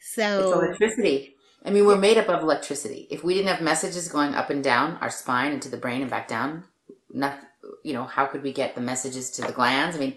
So 0.00 0.38
it's 0.38 0.80
electricity. 0.80 1.36
I 1.64 1.70
mean, 1.70 1.84
we're 1.84 1.96
made 1.96 2.16
up 2.16 2.28
of 2.28 2.42
electricity. 2.42 3.06
If 3.10 3.22
we 3.22 3.34
didn't 3.34 3.48
have 3.48 3.60
messages 3.60 4.08
going 4.08 4.34
up 4.34 4.50
and 4.50 4.64
down 4.64 4.96
our 5.00 5.10
spine 5.10 5.52
into 5.52 5.68
the 5.68 5.76
brain 5.76 6.00
and 6.00 6.10
back 6.10 6.26
down, 6.26 6.64
not, 7.12 7.38
you 7.84 7.92
know, 7.92 8.04
how 8.04 8.26
could 8.26 8.42
we 8.42 8.52
get 8.52 8.74
the 8.74 8.80
messages 8.80 9.30
to 9.32 9.42
the 9.42 9.52
glands? 9.52 9.96
I 9.96 10.00
mean, 10.00 10.16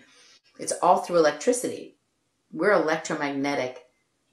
it's 0.57 0.73
all 0.81 0.99
through 0.99 1.17
electricity. 1.17 1.97
We're 2.51 2.71
electromagnetic 2.71 3.83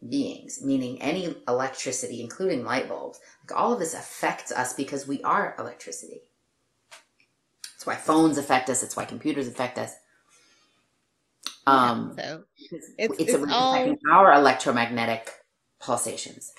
beings, 0.09 0.61
meaning 0.63 1.03
any 1.03 1.35
electricity, 1.49 2.21
including 2.23 2.65
light 2.65 2.89
bulbs. 2.89 3.19
Like 3.43 3.59
all 3.59 3.73
of 3.73 3.81
this 3.81 3.95
affects 3.95 4.53
us 4.53 4.73
because 4.75 5.09
we 5.09 5.21
are 5.23 5.57
electricity. 5.59 6.23
That's 7.81 7.87
why 7.87 7.97
phones 7.97 8.37
affect 8.37 8.69
us. 8.69 8.83
It's 8.83 8.95
why 8.95 9.07
computers 9.07 9.49
affect 9.49 9.79
us. 9.79 9.95
Um, 11.67 12.15
yeah, 12.19 12.25
so 12.25 12.45
it's, 12.59 12.91
it's, 12.99 13.15
it's, 13.19 13.33
it's 13.33 13.45
all, 13.51 13.97
our 14.13 14.35
electromagnetic 14.35 15.31
pulsations. 15.81 16.53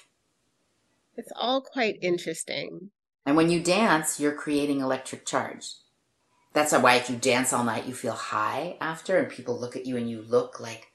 It's 1.15 1.31
all 1.35 1.61
quite 1.61 1.99
interesting. 2.01 2.89
And 3.23 3.37
when 3.37 3.51
you 3.51 3.61
dance, 3.61 4.19
you're 4.19 4.33
creating 4.33 4.79
electric 4.79 5.27
charge. 5.27 5.67
That's 6.53 6.71
why 6.73 6.95
if 6.95 7.07
you 7.07 7.17
dance 7.17 7.53
all 7.53 7.65
night, 7.65 7.85
you 7.85 7.93
feel 7.93 8.13
high 8.13 8.77
after, 8.81 9.19
and 9.19 9.29
people 9.29 9.59
look 9.59 9.75
at 9.75 9.85
you 9.85 9.97
and 9.97 10.09
you 10.09 10.23
look 10.23 10.59
like, 10.59 10.87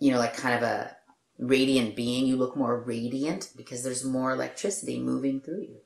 you 0.00 0.10
know, 0.10 0.18
like 0.18 0.36
kind 0.36 0.56
of 0.56 0.62
a 0.62 0.96
radiant 1.38 1.94
being, 1.94 2.26
you 2.26 2.34
look 2.34 2.56
more 2.56 2.80
radiant 2.80 3.52
because 3.56 3.84
there's 3.84 4.04
more 4.04 4.32
electricity 4.32 4.98
moving 4.98 5.40
through 5.40 5.62
you. 5.62 5.76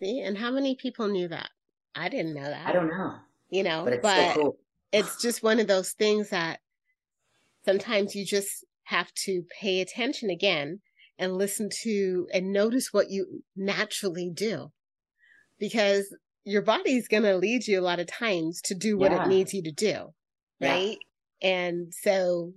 See, 0.00 0.20
and 0.20 0.38
how 0.38 0.50
many 0.50 0.74
people 0.74 1.08
knew 1.08 1.28
that? 1.28 1.50
I 1.94 2.08
didn't 2.08 2.34
know 2.34 2.44
that. 2.44 2.66
I 2.66 2.72
don't 2.72 2.88
know. 2.88 3.14
You 3.50 3.62
know, 3.62 3.84
but 3.84 3.92
it's, 3.94 4.02
but 4.02 4.34
cool. 4.34 4.56
it's 4.92 5.20
just 5.20 5.42
one 5.42 5.60
of 5.60 5.66
those 5.66 5.90
things 5.92 6.30
that 6.30 6.60
sometimes 7.64 8.14
you 8.14 8.24
just 8.24 8.64
have 8.84 9.12
to 9.14 9.44
pay 9.60 9.80
attention 9.80 10.30
again 10.30 10.80
and 11.18 11.36
listen 11.36 11.68
to 11.82 12.26
and 12.32 12.52
notice 12.52 12.92
what 12.92 13.10
you 13.10 13.42
naturally 13.54 14.30
do. 14.32 14.72
Because 15.58 16.14
your 16.44 16.62
body's 16.62 17.08
going 17.08 17.22
to 17.22 17.36
lead 17.36 17.68
you 17.68 17.78
a 17.78 17.82
lot 17.82 18.00
of 18.00 18.06
times 18.06 18.60
to 18.62 18.74
do 18.74 18.98
what 18.98 19.12
yeah. 19.12 19.24
it 19.24 19.28
needs 19.28 19.54
you 19.54 19.62
to 19.62 19.70
do. 19.70 20.12
Right. 20.60 20.98
Yeah. 21.40 21.48
And 21.48 21.94
so 21.94 22.54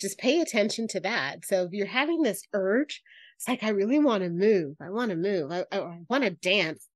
just 0.00 0.18
pay 0.18 0.40
attention 0.40 0.88
to 0.88 1.00
that. 1.00 1.44
So 1.46 1.62
if 1.62 1.72
you're 1.72 1.86
having 1.86 2.22
this 2.22 2.42
urge, 2.52 3.02
it's 3.36 3.48
like, 3.48 3.62
I 3.62 3.70
really 3.70 3.98
want 3.98 4.22
to 4.22 4.28
move. 4.28 4.76
I 4.80 4.90
want 4.90 5.10
to 5.10 5.16
move. 5.16 5.50
I, 5.50 5.64
I, 5.72 5.78
I 5.78 6.00
want 6.08 6.24
to 6.24 6.30
dance. 6.30 6.88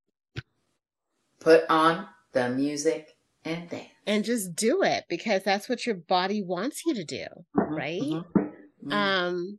Put 1.46 1.64
on 1.70 2.08
the 2.32 2.50
music 2.50 3.16
and 3.44 3.68
dance. 3.68 3.86
And 4.04 4.24
just 4.24 4.56
do 4.56 4.82
it 4.82 5.04
because 5.08 5.44
that's 5.44 5.68
what 5.68 5.86
your 5.86 5.94
body 5.94 6.42
wants 6.42 6.82
you 6.84 6.94
to 6.94 7.04
do. 7.04 7.26
Mm-hmm, 7.56 7.74
right. 7.74 8.02
Mm-hmm, 8.02 8.40
mm-hmm. 8.40 8.92
Um, 8.92 9.58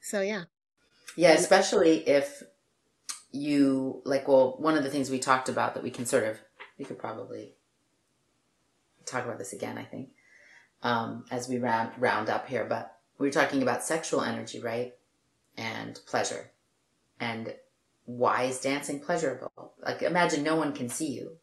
so 0.00 0.20
yeah. 0.20 0.44
Yeah. 1.16 1.32
Especially 1.32 1.98
if 2.08 2.42
you 3.30 4.02
like, 4.04 4.26
well, 4.26 4.56
one 4.58 4.76
of 4.76 4.82
the 4.82 4.90
things 4.90 5.08
we 5.08 5.20
talked 5.20 5.48
about 5.48 5.74
that 5.74 5.84
we 5.84 5.90
can 5.90 6.06
sort 6.06 6.24
of, 6.24 6.40
we 6.76 6.84
could 6.84 6.98
probably 6.98 7.54
talk 9.04 9.24
about 9.24 9.38
this 9.38 9.52
again, 9.52 9.78
I 9.78 9.84
think 9.84 10.08
um, 10.82 11.24
as 11.30 11.48
we 11.48 11.58
round, 11.58 11.92
round 11.98 12.28
up 12.28 12.48
here, 12.48 12.64
but 12.64 12.96
we 13.18 13.28
are 13.28 13.32
talking 13.32 13.62
about 13.62 13.82
sexual 13.82 14.22
energy, 14.22 14.60
right? 14.60 14.94
And 15.56 15.98
pleasure. 16.06 16.50
And 17.18 17.54
why 18.04 18.44
is 18.44 18.60
dancing 18.60 19.00
pleasurable? 19.00 19.65
Like, 19.82 20.02
imagine 20.02 20.42
no 20.42 20.56
one 20.56 20.72
can 20.72 20.88
see 20.88 21.08
you. 21.12 21.36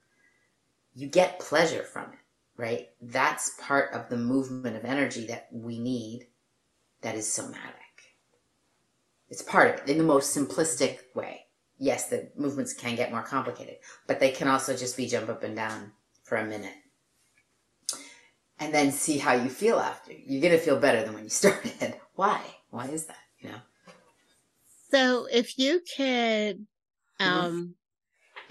You 0.94 1.08
get 1.08 1.40
pleasure 1.40 1.84
from 1.84 2.14
it, 2.14 2.20
right? 2.58 2.90
That's 3.02 3.52
part 3.60 3.94
of 3.94 4.10
the 4.10 4.18
movement 4.18 4.76
of 4.76 4.86
energy 4.86 5.26
that 5.28 5.48
we 5.52 5.80
need 5.80 6.28
that 7.02 7.16
is 7.16 7.32
somatic. 7.32 7.74
It's 9.30 9.42
part 9.42 9.74
of 9.74 9.82
it 9.82 9.92
in 9.92 9.98
the 9.98 10.04
most 10.04 10.36
simplistic 10.36 11.00
way. 11.16 11.46
Yes, 11.80 12.10
the 12.10 12.30
movements 12.36 12.74
can 12.74 12.96
get 12.96 13.12
more 13.12 13.24
complicated, 13.24 13.78
but 14.08 14.20
they 14.20 14.30
can 14.30 14.48
also 14.48 14.76
just 14.76 14.96
be 14.96 15.08
jump 15.08 15.30
up 15.30 15.44
and 15.44 15.56
down 15.56 15.92
for 16.24 16.38
a 16.38 16.46
minute 16.46 16.76
and 18.60 18.74
then 18.74 18.92
see 18.92 19.18
how 19.18 19.34
you 19.34 19.50
feel 19.50 19.78
after. 19.80 20.14
You're 20.14 20.42
going 20.42 20.54
to 20.54 20.64
feel 20.64 20.80
better 20.80 21.04
than 21.04 21.14
when 21.14 21.24
you 21.24 21.30
started. 21.42 21.96
Why? 22.16 22.42
Why 22.70 22.88
is 22.88 23.06
that? 23.06 23.18
You 23.40 23.50
know? 23.50 23.62
So 24.92 25.28
if 25.32 25.58
you 25.58 25.82
could, 25.98 26.66
mm-hmm. 27.20 27.24
um. 27.24 27.76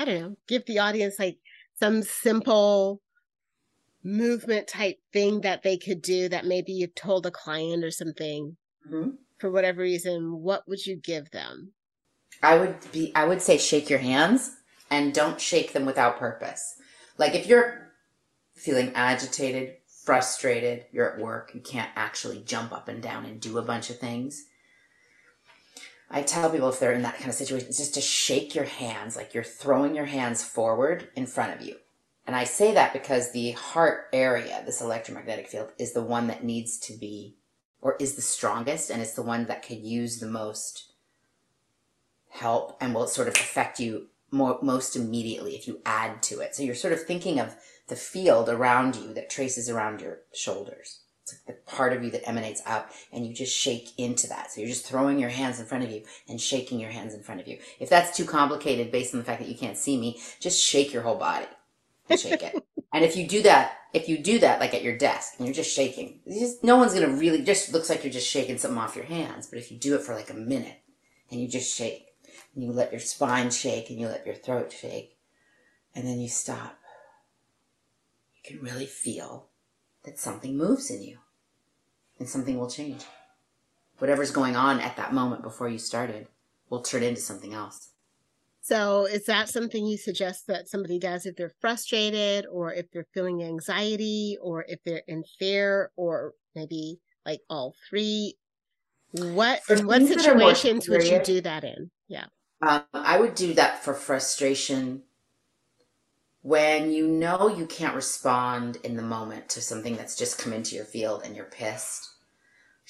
I 0.03 0.05
don't 0.05 0.21
know, 0.21 0.37
give 0.49 0.67
the 0.67 0.81
audience 0.81 1.17
like 1.17 1.39
some 1.79 2.03
simple 2.03 3.01
movement 4.03 4.67
type 4.67 4.99
thing 5.13 5.43
that 5.43 5.63
they 5.63 5.77
could 5.77 6.03
do 6.03 6.29
that 6.29 6.45
maybe 6.45 6.73
you 6.73 6.89
told 6.89 7.25
a 7.25 7.31
client 7.31 7.85
or 7.85 7.93
something 7.93 8.57
mm-hmm. 8.91 9.11
for 9.39 9.53
whatever 9.53 9.81
reason, 9.81 10.43
what 10.43 10.67
would 10.67 10.85
you 10.85 10.97
give 10.97 11.31
them? 11.31 11.71
I 12.43 12.59
would 12.59 12.91
be 12.91 13.13
I 13.15 13.27
would 13.27 13.41
say 13.41 13.59
shake 13.59 13.89
your 13.89 14.01
hands 14.01 14.51
and 14.91 15.15
don't 15.15 15.41
shake 15.41 15.73
them 15.73 15.87
without 15.87 16.19
purpose. 16.19 16.75
Like 17.17 17.37
if 17.37 17.47
you're 17.47 17.93
feeling 18.57 18.91
agitated, 18.97 19.77
frustrated, 20.05 20.87
you're 20.91 21.13
at 21.13 21.21
work, 21.21 21.53
you 21.55 21.61
can't 21.61 21.91
actually 21.95 22.43
jump 22.45 22.73
up 22.73 22.89
and 22.89 23.01
down 23.01 23.25
and 23.25 23.41
do 23.41 23.57
a 23.57 23.63
bunch 23.63 23.89
of 23.89 24.01
things. 24.01 24.47
I 26.15 26.23
tell 26.23 26.51
people 26.51 26.69
if 26.69 26.79
they're 26.79 26.93
in 26.93 27.03
that 27.03 27.17
kind 27.17 27.31
of 27.31 27.35
situation, 27.35 27.69
it's 27.69 27.79
just 27.79 27.95
to 27.95 28.03
shake 28.03 28.55
your 28.55 28.67
hands, 28.67 29.17
like 29.17 29.33
you're 29.33 29.43
throwing 29.43 29.95
your 29.95 30.05
hands 30.05 30.45
forward 30.45 31.09
in 31.17 31.27
front 31.27 31.59
of 31.59 31.67
you. 31.67 31.77
And 32.27 32.37
I 32.37 32.45
say 32.45 32.75
that 32.75 32.93
because 32.93 33.33
the 33.33 33.53
heart 33.53 34.09
area, 34.13 34.63
this 34.65 34.83
electromagnetic 34.83 35.49
field, 35.49 35.73
is 35.79 35.95
the 35.95 36.03
one 36.03 36.27
that 36.27 36.45
needs 36.45 36.79
to 36.81 36.93
be, 36.93 37.37
or 37.81 37.97
is 37.99 38.15
the 38.15 38.23
strongest, 38.23 38.91
and 38.91 39.01
it's 39.01 39.15
the 39.15 39.23
one 39.23 39.47
that 39.47 39.67
could 39.67 39.79
use 39.79 40.21
the 40.21 40.29
most 40.29 40.93
help 42.29 42.77
and 42.81 42.95
will 42.95 43.07
sort 43.07 43.29
of 43.29 43.35
affect 43.35 43.81
you 43.81 44.09
more, 44.31 44.59
most 44.63 44.97
immediately 44.97 45.55
if 45.55 45.67
you 45.67 45.81
add 45.85 46.23
to 46.25 46.41
it. 46.41 46.55
So 46.55 46.63
you're 46.63 46.75
sort 46.75 46.93
of 46.93 47.03
thinking 47.03 47.41
of 47.41 47.57
the 47.89 47.97
field 47.97 48.49
around 48.49 48.97
you 48.97 49.13
that 49.15 49.31
traces 49.31 49.69
around 49.69 50.01
your 50.01 50.21
shoulders. 50.35 51.01
It's 51.33 51.49
like 51.49 51.57
the 51.57 51.71
part 51.71 51.93
of 51.93 52.03
you 52.05 52.11
that 52.11 52.29
emanates 52.29 52.63
out 52.67 52.89
and 53.13 53.27
you 53.27 53.33
just 53.33 53.57
shake 53.57 53.99
into 53.99 54.27
that. 54.29 54.51
So 54.51 54.61
you're 54.61 54.71
just 54.71 54.87
throwing 54.87 55.19
your 55.19 55.31
hands 55.31 55.61
in 55.61 55.67
front 55.67 55.85
of 55.85 55.91
you 55.91 56.03
and 56.29 56.41
shaking 56.41 56.79
your 56.79 56.91
hands 56.91 57.15
in 57.15 57.23
front 57.23 57.41
of 57.41 57.49
you. 57.49 57.59
If 57.81 57.89
that's 57.89 58.17
too 58.17 58.25
complicated 58.25 58.93
based 58.93 59.15
on 59.15 59.21
the 59.21 59.25
fact 59.25 59.41
that 59.41 59.49
you 59.49 59.57
can't 59.57 59.77
see 59.77 59.99
me, 59.99 60.21
just 60.41 60.63
shake 60.63 60.93
your 60.93 61.03
whole 61.03 61.17
body 61.17 61.47
and 62.09 62.19
shake 62.19 62.43
it. 62.43 62.65
and 62.93 63.05
if 63.05 63.17
you 63.17 63.27
do 63.27 63.43
that, 63.43 63.79
if 63.93 64.09
you 64.09 64.19
do 64.19 64.39
that 64.41 64.61
like 64.61 64.75
at 64.75 64.83
your 64.83 64.97
desk 64.97 65.35
and 65.39 65.47
you're 65.47 65.55
just 65.55 65.75
shaking, 65.75 66.21
just, 66.29 66.63
no 66.65 66.77
one's 66.77 66.95
gonna 66.95 67.09
really 67.09 67.43
just 67.43 67.73
looks 67.73 67.91
like 67.91 68.05
you're 68.05 68.13
just 68.13 68.29
shaking 68.29 68.59
something 68.59 68.79
off 68.79 68.97
your 68.97 69.05
hands. 69.05 69.47
But 69.47 69.59
if 69.59 69.71
you 69.71 69.79
do 69.79 69.95
it 69.95 70.03
for 70.03 70.15
like 70.15 70.31
a 70.31 70.35
minute 70.35 70.81
and 71.31 71.41
you 71.41 71.49
just 71.49 71.75
shake 71.75 72.07
and 72.55 72.65
you 72.65 72.73
let 72.73 72.93
your 72.93 73.01
spine 73.01 73.51
shake 73.51 73.91
and 73.91 73.99
you 73.99 74.09
let 74.09 74.27
your 74.27 74.35
throat 74.35 74.73
shake 74.73 75.17
and 75.95 76.07
then 76.07 76.21
you 76.21 76.29
stop, 76.29 76.79
you 78.35 78.43
can 78.43 78.65
really 78.65 78.87
feel 78.87 79.49
that 80.05 80.19
something 80.19 80.57
moves 80.57 80.91
in 80.91 81.03
you 81.03 81.19
and 82.23 82.29
something 82.29 82.57
will 82.57 82.71
change. 82.71 83.05
Whatever's 83.99 84.31
going 84.31 84.55
on 84.55 84.79
at 84.79 84.97
that 84.97 85.13
moment 85.13 85.43
before 85.43 85.69
you 85.69 85.79
started 85.79 86.29
will 86.71 86.81
turn 86.81 87.03
into 87.03 87.21
something 87.21 87.53
else. 87.53 87.89
So, 88.61 89.07
is 89.07 89.27
that 89.27 89.49
something 89.49 89.85
you 89.85 89.99
suggest 89.99 90.47
that 90.47 90.69
somebody 90.69 91.01
does 91.01 91.27
if 91.27 91.35
they're 91.35 91.53
frustrated 91.61 92.47
or 92.47 92.73
if 92.73 92.89
they're 92.93 93.09
feeling 93.13 93.43
anxiety 93.43 94.39
or 94.41 94.65
if 94.69 94.79
they're 94.85 95.03
in 95.09 95.25
fear 95.37 95.91
or 95.97 96.35
maybe 96.55 97.01
like 97.27 97.41
all 97.51 97.75
three? 97.91 98.37
What 99.11 99.63
in 99.69 99.85
what 99.85 100.07
situations 100.07 100.89
would 100.89 101.05
you 101.05 101.21
do 101.25 101.41
that 101.41 101.65
in? 101.65 101.91
Yeah. 102.07 102.27
Um, 102.65 102.85
I 102.95 103.19
would 103.19 103.35
do 103.35 103.53
that 103.55 103.83
for 103.83 103.95
frustration 103.95 105.03
when 106.43 106.93
you 106.93 107.09
know 107.09 107.49
you 107.49 107.67
can't 107.67 107.97
respond 107.97 108.77
in 108.85 108.95
the 108.95 109.03
moment 109.03 109.49
to 109.49 109.61
something 109.61 109.97
that's 109.97 110.17
just 110.17 110.39
come 110.39 110.53
into 110.53 110.77
your 110.77 110.85
field 110.85 111.23
and 111.25 111.35
you're 111.35 111.47
pissed. 111.47 112.12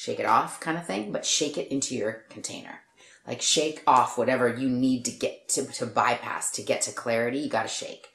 Shake 0.02 0.18
it 0.18 0.26
off, 0.26 0.58
kind 0.58 0.76
of 0.76 0.84
thing, 0.84 1.12
but 1.12 1.24
shake 1.24 1.56
it 1.56 1.70
into 1.70 1.94
your 1.94 2.24
container. 2.28 2.80
Like 3.24 3.40
shake 3.40 3.84
off 3.86 4.18
whatever 4.18 4.52
you 4.52 4.68
need 4.68 5.04
to 5.04 5.12
get 5.12 5.48
to, 5.50 5.64
to 5.64 5.86
bypass 5.86 6.50
to 6.52 6.62
get 6.64 6.82
to 6.82 6.92
clarity 6.92 7.38
you 7.38 7.48
got 7.48 7.62
to 7.62 7.68
shake. 7.68 8.08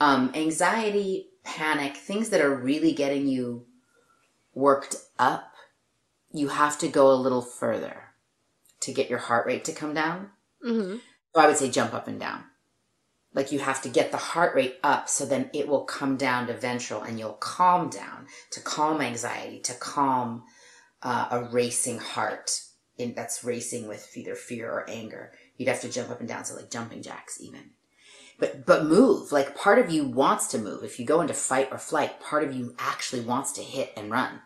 Um, 0.00 0.32
anxiety 0.34 1.30
panic 1.42 1.96
things 1.96 2.28
that 2.28 2.42
are 2.42 2.54
really 2.54 2.92
getting 2.92 3.26
you 3.26 3.64
worked 4.52 4.96
up 5.18 5.54
you 6.30 6.48
have 6.48 6.76
to 6.80 6.88
go 6.88 7.10
a 7.10 7.14
little 7.14 7.40
further 7.40 8.10
to 8.80 8.92
get 8.92 9.08
your 9.08 9.20
heart 9.20 9.46
rate 9.46 9.64
to 9.64 9.72
come 9.72 9.94
down. 9.94 10.28
Mm-hmm. 10.62 10.96
so 11.34 11.40
i 11.40 11.46
would 11.46 11.56
say 11.56 11.70
jump 11.70 11.94
up 11.94 12.06
and 12.06 12.20
down. 12.20 12.44
Like 13.32 13.50
you 13.50 13.60
have 13.60 13.80
to 13.80 13.88
get 13.88 14.10
the 14.10 14.18
heart 14.18 14.54
rate 14.54 14.76
up 14.82 15.08
so 15.08 15.24
then 15.24 15.48
it 15.54 15.68
will 15.68 15.84
come 15.84 16.18
down 16.18 16.48
to 16.48 16.52
ventral 16.52 17.00
and 17.00 17.18
you'll 17.18 17.32
calm 17.32 17.88
down 17.88 18.26
to 18.50 18.60
calm 18.60 19.00
anxiety 19.00 19.60
to 19.60 19.72
calm 19.72 20.42
uh, 21.02 21.28
a 21.30 21.44
racing 21.44 21.98
heart 21.98 22.60
in, 22.98 23.14
that's 23.14 23.44
racing 23.44 23.88
with 23.88 24.16
either 24.16 24.34
fear 24.34 24.70
or 24.70 24.88
anger. 24.88 25.32
You'd 25.56 25.68
have 25.68 25.80
to 25.82 25.88
jump 25.88 26.10
up 26.10 26.20
and 26.20 26.28
down, 26.28 26.44
so 26.44 26.56
like 26.56 26.70
jumping 26.70 27.02
jacks 27.02 27.40
even. 27.40 27.70
But 28.38 28.64
but 28.66 28.86
move. 28.86 29.32
Like 29.32 29.54
part 29.54 29.78
of 29.78 29.90
you 29.90 30.04
wants 30.04 30.48
to 30.48 30.58
move. 30.58 30.82
If 30.82 30.98
you 30.98 31.06
go 31.06 31.20
into 31.20 31.34
fight 31.34 31.68
or 31.70 31.78
flight, 31.78 32.20
part 32.20 32.42
of 32.42 32.54
you 32.54 32.74
actually 32.78 33.22
wants 33.22 33.52
to 33.52 33.62
hit 33.62 33.92
and 33.96 34.10
run. 34.10 34.40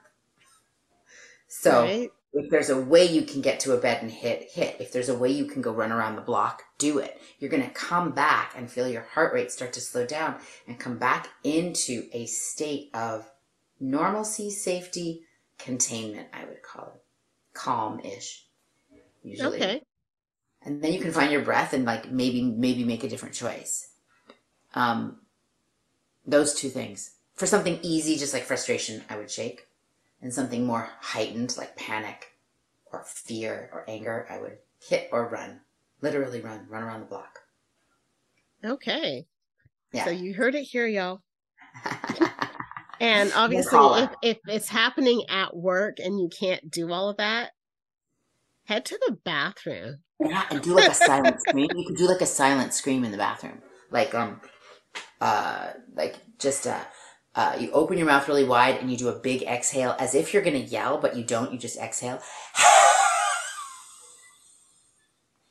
So 1.47 1.83
right. 1.83 2.11
if 2.33 2.51
there's 2.51 2.71
a 2.71 2.81
way 2.81 3.05
you 3.05 3.23
can 3.23 3.41
get 3.41 3.61
to 3.61 3.73
a 3.73 3.81
bed 3.81 4.03
and 4.03 4.11
hit, 4.11 4.51
hit. 4.51 4.77
If 4.81 4.93
there's 4.93 5.09
a 5.09 5.17
way 5.17 5.31
you 5.31 5.45
can 5.45 5.63
go 5.63 5.73
run 5.73 5.93
around 5.93 6.17
the 6.17 6.23
block, 6.23 6.65
do 6.79 6.99
it. 6.99 7.21
You're 7.39 7.51
gonna 7.51 7.71
come 7.71 8.11
back 8.11 8.55
and 8.57 8.69
feel 8.69 8.89
your 8.89 9.03
heart 9.03 9.33
rate 9.33 9.53
start 9.53 9.73
to 9.75 9.81
slow 9.81 10.05
down 10.05 10.37
and 10.67 10.81
come 10.81 10.99
back 10.99 11.29
into 11.45 12.09
a 12.13 12.27
state 12.27 12.91
of 12.93 13.31
normalcy, 13.79 14.51
safety, 14.51 15.23
containment, 15.59 16.29
I 16.33 16.45
would 16.45 16.63
call 16.63 16.93
it. 16.95 17.03
Calm 17.53 18.01
ish 18.01 18.47
usually. 19.23 19.57
Okay. 19.57 19.83
And 20.63 20.83
then 20.83 20.93
you 20.93 21.01
can 21.01 21.13
find 21.13 21.31
your 21.31 21.43
breath 21.43 21.73
and 21.73 21.85
like 21.85 22.11
maybe 22.11 22.43
maybe 22.43 22.85
make 22.85 23.05
a 23.05 23.09
different 23.09 23.35
choice. 23.35 23.91
Um, 24.75 25.21
those 26.27 26.55
two 26.55 26.69
things. 26.69 27.11
For 27.35 27.47
something 27.47 27.81
easy, 27.83 28.17
just 28.17 28.33
like 28.33 28.45
frustration, 28.45 29.03
I 29.11 29.17
would 29.17 29.31
shake, 29.31 29.67
and 30.23 30.33
something 30.33 30.65
more 30.65 30.89
heightened, 31.01 31.57
like 31.57 31.77
panic, 31.77 32.29
or 32.93 33.03
fear, 33.05 33.69
or 33.73 33.85
anger, 33.89 34.25
I 34.31 34.39
would 34.39 34.59
hit 34.81 35.09
or 35.11 35.29
run. 35.29 35.61
Literally 36.01 36.41
run, 36.41 36.67
run 36.69 36.85
around 36.85 37.01
the 37.01 37.07
block. 37.07 37.41
Okay. 38.65 39.27
Yeah. 39.93 40.05
So 40.05 40.11
you 40.11 40.35
heard 40.35 40.55
it 40.55 40.63
here, 40.63 40.87
y'all. 40.87 41.23
and 43.01 43.33
obviously, 43.35 44.03
if, 44.03 44.11
if 44.23 44.39
it's 44.47 44.69
happening 44.69 45.25
at 45.29 45.57
work 45.57 45.99
and 45.99 46.19
you 46.19 46.29
can't 46.29 46.71
do 46.71 46.93
all 46.93 47.09
of 47.09 47.17
that, 47.19 47.53
Head 48.65 48.87
to 48.87 48.99
the 49.07 49.19
bathroom. 49.25 49.99
Yeah, 50.21 50.45
and 50.51 50.63
do 50.63 50.75
like 50.75 50.91
a 50.91 50.95
silent 50.95 51.41
scream. 51.41 51.69
You 51.75 51.87
could 51.87 51.97
do 51.97 52.09
like 52.09 52.23
a 52.23 52.27
silent 52.27 52.73
scream 52.73 53.05
in 53.05 53.13
the 53.13 53.19
bathroom. 53.19 53.61
Like 53.91 54.15
um 54.15 54.41
uh 55.21 55.73
like 55.95 56.17
just 56.39 56.67
uh 56.67 56.81
uh, 57.37 57.57
you 57.59 57.69
open 57.73 57.99
your 57.99 58.07
mouth 58.07 58.29
really 58.29 58.45
wide 58.45 58.77
and 58.77 58.89
you 58.93 58.97
do 58.97 59.09
a 59.09 59.19
big 59.19 59.43
exhale 59.43 59.97
as 59.99 60.15
if 60.15 60.33
you're 60.33 60.41
going 60.45 60.55
to 60.55 60.71
yell, 60.71 60.99
but 60.99 61.17
you 61.17 61.25
don't. 61.25 61.53
You 61.53 61.59
just 61.59 61.77
exhale. 61.77 62.23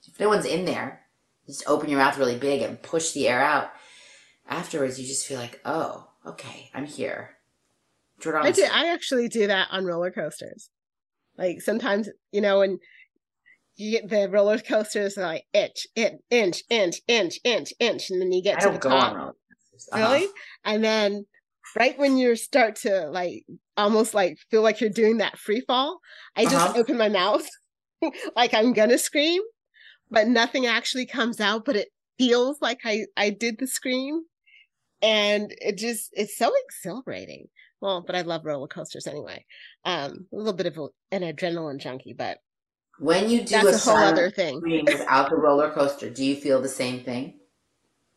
if 0.08 0.18
no 0.18 0.30
one's 0.30 0.46
in 0.46 0.64
there, 0.64 1.02
just 1.46 1.68
open 1.68 1.90
your 1.90 2.00
mouth 2.00 2.18
really 2.18 2.38
big 2.38 2.62
and 2.62 2.82
push 2.82 3.12
the 3.12 3.28
air 3.28 3.44
out. 3.44 3.70
Afterwards, 4.48 4.98
you 4.98 5.06
just 5.06 5.28
feel 5.28 5.38
like, 5.38 5.60
oh, 5.66 6.08
okay, 6.26 6.70
I'm 6.74 6.86
here. 6.86 7.38
I 8.26 8.52
do. 8.52 8.66
I 8.72 8.94
actually 8.94 9.28
do 9.28 9.48
that 9.48 9.68
on 9.72 9.86
roller 9.86 10.12
coasters. 10.12 10.70
Like 11.38 11.62
sometimes, 11.62 12.10
you 12.32 12.42
know, 12.42 12.60
when 12.60 12.80
you 13.76 13.92
get 13.92 14.10
the 14.10 14.30
roller 14.30 14.60
coasters 14.60 15.18
like 15.18 15.46
inch, 15.54 15.88
inch, 15.96 16.22
inch, 16.30 16.62
inch, 16.70 17.00
inch, 17.08 17.40
inch, 17.44 17.74
inch, 17.80 18.10
and 18.10 18.22
then 18.22 18.32
you 18.32 18.44
get 18.44 18.60
I 18.60 18.68
to 18.68 18.72
the 18.72 18.90
top. 18.90 19.14
Uh-huh. 19.14 19.32
Really? 19.98 20.28
And 20.64 20.84
then 20.84 21.26
right 21.76 21.98
when 21.98 22.18
you 22.18 22.36
start 22.36 22.76
to 22.78 23.10
like 23.10 23.46
almost 23.76 24.14
like 24.14 24.38
feel 24.52 24.62
like 24.62 24.80
you're 24.80 24.90
doing 24.90 25.18
that 25.18 25.40
free 25.40 25.62
fall, 25.62 26.00
I 26.36 26.44
just 26.44 26.56
uh-huh. 26.56 26.80
open 26.80 26.98
my 26.98 27.10
mouth 27.10 27.48
like 28.36 28.54
I'm 28.54 28.74
gonna 28.74 28.98
scream, 28.98 29.42
but 30.10 30.28
nothing 30.28 30.66
actually 30.66 31.06
comes 31.06 31.40
out, 31.40 31.66
but 31.66 31.76
it 31.76 31.90
feels 32.18 32.62
like 32.62 32.80
I 32.86 33.06
I 33.18 33.32
did 33.32 33.58
the 33.60 33.68
scream. 33.68 34.24
And 35.04 35.54
it 35.62 35.78
just 35.78 36.10
it's 36.14 36.38
so 36.38 36.52
exhilarating. 36.66 37.50
Well, 37.82 38.02
but 38.02 38.16
I 38.16 38.22
love 38.22 38.46
roller 38.46 38.68
coasters 38.68 39.06
anyway. 39.06 39.46
Um, 39.84 40.28
a 40.32 40.36
little 40.38 40.54
bit 40.54 40.68
of 40.68 40.80
an 41.12 41.22
adrenaline 41.22 41.80
junkie, 41.80 42.14
but 42.18 42.38
when 43.00 43.30
you 43.30 43.40
do 43.44 43.62
That's 43.62 43.86
a, 43.86 43.92
a 43.92 43.94
whole 43.94 44.04
other 44.04 44.32
thing 44.32 44.62
without 44.86 45.30
the 45.30 45.36
roller 45.36 45.70
coaster, 45.72 46.10
do 46.10 46.24
you 46.24 46.36
feel 46.36 46.62
the 46.62 46.70
same 46.70 47.04
thing? 47.04 47.40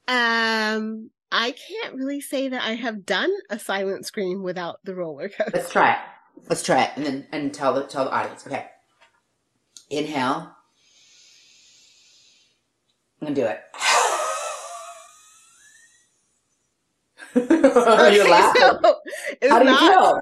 Um, 0.07 1.11
I 1.33 1.53
can't 1.53 1.97
really 1.97 2.21
say 2.21 2.49
that 2.49 2.63
I 2.63 2.75
have 2.75 3.05
done 3.05 3.33
a 3.51 3.59
silent 3.59 4.07
scream 4.07 4.45
without 4.45 4.79
the 4.85 4.95
roller 4.95 5.29
coaster. 5.29 5.51
Let's 5.53 5.73
try 5.73 5.93
it. 5.93 5.99
Let's 6.49 6.63
try 6.63 6.85
it, 6.85 6.91
and 6.97 7.05
then 7.05 7.27
and 7.33 7.53
tell 7.53 7.75
the 7.75 7.83
tell 7.85 8.05
the 8.05 8.13
audience. 8.13 8.47
Okay, 8.47 8.67
inhale. 9.91 10.53
I'm 13.21 13.29
gonna 13.29 13.35
do 13.35 13.47
it. 13.47 13.61
You're 18.15 18.29
laughing. 18.31 18.63
So 18.63 18.97
How 19.49 19.63
do 19.63 19.71
you 19.71 19.79
feel? 19.79 20.21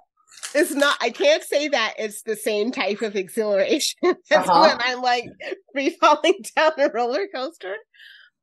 it's 0.57 0.73
not 0.73 0.97
i 1.01 1.11
can't 1.11 1.43
say 1.43 1.67
that 1.67 1.95
it's 1.99 2.23
the 2.23 2.37
same 2.37 2.71
type 2.71 3.03
of 3.03 3.17
exhilaration 3.17 3.99
as 4.05 4.15
uh-huh. 4.31 4.61
when 4.61 4.77
i'm 4.81 5.03
like 5.03 5.25
free 5.73 5.91
falling 6.01 6.45
down 6.55 6.71
a 6.79 6.89
roller 6.91 7.27
coaster 7.35 7.75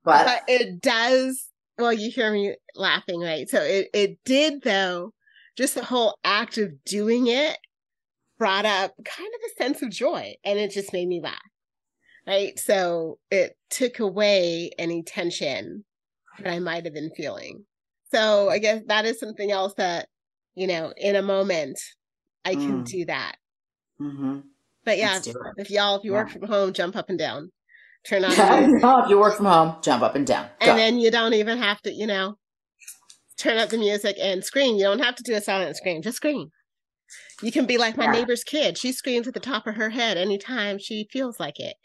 but, 0.03 0.25
but 0.25 0.41
it 0.47 0.81
does 0.81 1.51
well, 1.81 1.93
you 1.93 2.11
hear 2.11 2.31
me 2.31 2.55
laughing, 2.75 3.19
right? 3.19 3.49
So 3.49 3.61
it, 3.61 3.89
it 3.93 4.19
did 4.23 4.61
though, 4.63 5.13
just 5.57 5.75
the 5.75 5.83
whole 5.83 6.17
act 6.23 6.57
of 6.57 6.83
doing 6.85 7.27
it 7.27 7.57
brought 8.37 8.65
up 8.65 8.93
kind 9.03 9.27
of 9.27 9.41
a 9.45 9.63
sense 9.63 9.81
of 9.81 9.89
joy 9.89 10.35
and 10.43 10.57
it 10.57 10.71
just 10.71 10.93
made 10.93 11.07
me 11.07 11.21
laugh. 11.21 11.39
Right. 12.27 12.57
So 12.59 13.17
it 13.31 13.57
took 13.69 13.99
away 13.99 14.71
any 14.77 15.03
tension 15.03 15.83
that 16.37 16.51
I 16.51 16.59
might 16.59 16.85
have 16.85 16.93
been 16.93 17.11
feeling. 17.17 17.65
So 18.13 18.49
I 18.49 18.59
guess 18.59 18.81
that 18.87 19.05
is 19.05 19.19
something 19.19 19.51
else 19.51 19.73
that, 19.75 20.07
you 20.55 20.67
know, 20.67 20.93
in 20.97 21.15
a 21.15 21.21
moment 21.21 21.79
I 22.43 22.55
can 22.55 22.83
mm. 22.83 22.85
do 22.85 23.05
that. 23.05 23.35
Mm-hmm. 23.99 24.39
But 24.83 24.97
yeah, 24.97 25.19
if 25.57 25.69
y'all, 25.69 25.97
if 25.97 26.03
you 26.03 26.11
yeah. 26.11 26.17
work 26.17 26.31
from 26.31 26.43
home, 26.43 26.73
jump 26.73 26.95
up 26.95 27.09
and 27.09 27.19
down. 27.19 27.51
Turn 28.07 28.25
on. 28.25 28.31
if 29.03 29.09
you 29.09 29.19
work 29.19 29.37
from 29.37 29.45
home, 29.45 29.75
jump 29.81 30.01
up 30.01 30.15
and 30.15 30.25
down. 30.25 30.47
Go. 30.59 30.71
And 30.71 30.79
then 30.79 30.99
you 30.99 31.11
don't 31.11 31.35
even 31.35 31.57
have 31.59 31.81
to, 31.81 31.91
you 31.91 32.07
know, 32.07 32.35
turn 33.37 33.57
up 33.57 33.69
the 33.69 33.77
music 33.77 34.17
and 34.19 34.43
scream. 34.43 34.75
You 34.75 34.83
don't 34.83 34.99
have 34.99 35.15
to 35.15 35.23
do 35.23 35.35
a 35.35 35.41
silent 35.41 35.77
scream. 35.77 36.01
Just 36.01 36.17
scream. 36.17 36.49
You 37.41 37.51
can 37.51 37.65
be 37.65 37.77
like 37.77 37.97
my 37.97 38.05
yeah. 38.05 38.11
neighbor's 38.11 38.43
kid. 38.43 38.77
She 38.77 38.91
screams 38.91 39.27
at 39.27 39.33
the 39.33 39.39
top 39.39 39.67
of 39.67 39.75
her 39.75 39.89
head 39.89 40.17
anytime 40.17 40.79
she 40.79 41.07
feels 41.11 41.39
like 41.39 41.59
it. 41.59 41.75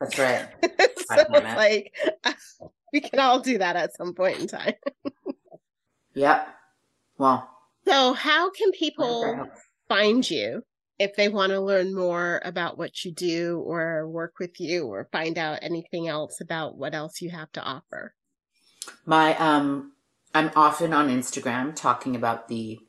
That's 0.00 0.18
right. 0.18 0.48
so 0.62 1.24
it's 1.30 1.56
like 1.56 1.94
we 2.92 3.00
can 3.00 3.18
all 3.18 3.40
do 3.40 3.58
that 3.58 3.76
at 3.76 3.94
some 3.96 4.14
point 4.14 4.38
in 4.38 4.46
time. 4.46 4.74
Yep. 6.16 6.48
Well. 7.18 7.48
So 7.86 8.14
how 8.14 8.50
can 8.50 8.72
people 8.72 9.46
find 9.88 10.28
you 10.28 10.62
if 10.98 11.14
they 11.14 11.28
want 11.28 11.52
to 11.52 11.60
learn 11.60 11.94
more 11.94 12.40
about 12.44 12.78
what 12.78 13.04
you 13.04 13.12
do 13.12 13.62
or 13.64 14.08
work 14.08 14.38
with 14.40 14.58
you 14.58 14.86
or 14.86 15.08
find 15.12 15.38
out 15.38 15.60
anything 15.62 16.08
else 16.08 16.40
about 16.40 16.76
what 16.76 16.94
else 16.94 17.20
you 17.20 17.30
have 17.30 17.52
to 17.52 17.62
offer? 17.62 18.14
My 19.04 19.36
um 19.36 19.92
I'm 20.34 20.50
often 20.54 20.92
on 20.92 21.08
Instagram 21.08 21.74
talking 21.74 22.16
about 22.16 22.48
the 22.48 22.80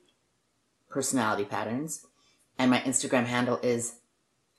personality 0.90 1.46
patterns. 1.46 2.06
And 2.60 2.72
my 2.72 2.80
Instagram 2.80 3.26
handle 3.26 3.60
is 3.62 4.00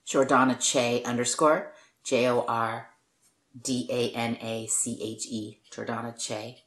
Jordana 0.07 0.59
Che 0.59 1.03
underscore 1.03 1.73
J 2.05 2.29
O 2.29 2.45
R 2.47 2.91
D 3.61 3.89
A 3.91 4.11
N 4.17 4.39
A 4.41 4.67
C 4.69 4.99
H 5.03 5.27
E 5.27 5.61
Jordana 5.71 6.17
Che 6.19 6.65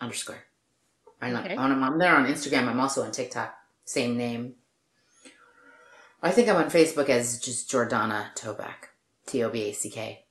underscore. 0.00 0.44
I'm, 1.24 1.36
okay. 1.36 1.56
I'm, 1.56 1.82
I'm 1.82 1.98
there 1.98 2.16
on 2.16 2.26
Instagram. 2.26 2.68
I'm 2.68 2.80
also 2.80 3.02
on 3.02 3.12
TikTok. 3.12 3.54
Same 3.84 4.16
name. 4.16 4.54
I 6.22 6.30
think 6.30 6.48
I'm 6.48 6.56
on 6.56 6.70
Facebook 6.70 7.08
as 7.10 7.38
just 7.38 7.70
Jordana 7.70 8.34
Toback, 8.34 8.88
T 9.26 9.42
O 9.42 9.50
B 9.50 9.64
A 9.64 9.72
C 9.72 9.90
K. 9.90 10.24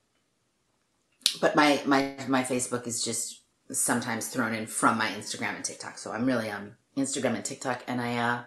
But 1.39 1.56
my 1.56 1.82
my 1.86 2.16
my 2.28 2.44
Facebook 2.44 2.88
is 2.88 3.04
just 3.04 3.41
sometimes 3.72 4.28
thrown 4.28 4.54
in 4.54 4.66
from 4.66 4.98
my 4.98 5.08
Instagram 5.10 5.56
and 5.56 5.64
TikTok. 5.64 5.98
So 5.98 6.12
I'm 6.12 6.26
really 6.26 6.50
on 6.50 6.76
Instagram 6.98 7.36
and 7.36 7.46
TikTok, 7.46 7.84
and 7.88 8.02
I 8.02 8.18
uh, 8.18 8.44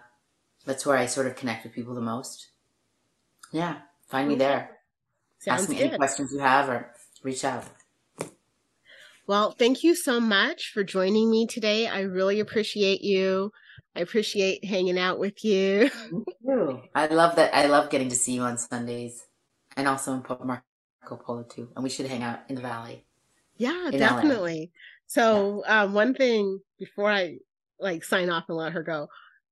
that's 0.65 0.85
where 0.85 0.97
I 0.97 1.05
sort 1.05 1.27
of 1.27 1.35
connect 1.35 1.63
with 1.63 1.73
people 1.73 1.95
the 1.95 2.01
most. 2.01 2.49
Yeah, 3.51 3.77
find 4.07 4.27
me 4.27 4.35
there. 4.35 4.71
Sounds 5.39 5.61
Ask 5.61 5.69
me 5.69 5.77
good. 5.77 5.87
any 5.87 5.97
questions 5.97 6.33
you 6.33 6.39
have, 6.39 6.67
or 6.69 6.91
reach 7.23 7.45
out. 7.45 7.63
Well, 9.27 9.51
thank 9.51 9.83
you 9.83 9.93
so 9.93 10.21
much 10.21 10.71
for 10.73 10.85
joining 10.85 11.29
me 11.29 11.47
today. 11.47 11.85
I 11.85 12.01
really 12.01 12.39
appreciate 12.39 13.01
you. 13.01 13.51
I 13.93 13.99
appreciate 13.99 14.63
hanging 14.63 14.97
out 14.97 15.19
with 15.19 15.43
you. 15.43 15.91
You. 16.41 16.81
I 16.95 17.07
love 17.07 17.35
that. 17.35 17.53
I 17.53 17.65
love 17.65 17.89
getting 17.89 18.07
to 18.07 18.15
see 18.15 18.31
you 18.31 18.43
on 18.43 18.57
Sundays 18.57 19.25
and 19.75 19.85
also 19.85 20.13
in 20.13 20.23
Marco 20.29 20.63
Polo 21.21 21.43
too. 21.43 21.67
And 21.75 21.83
we 21.83 21.89
should 21.89 22.05
hang 22.05 22.23
out 22.23 22.39
in 22.47 22.55
the 22.55 22.61
valley. 22.61 23.05
Yeah, 23.57 23.89
definitely. 23.91 24.59
LA. 24.59 24.65
So, 25.07 25.63
yeah. 25.67 25.81
um, 25.83 25.93
one 25.93 26.13
thing 26.13 26.61
before 26.79 27.11
I 27.11 27.39
like 27.81 28.05
sign 28.05 28.29
off 28.29 28.45
and 28.47 28.57
let 28.57 28.71
her 28.71 28.81
go, 28.81 29.09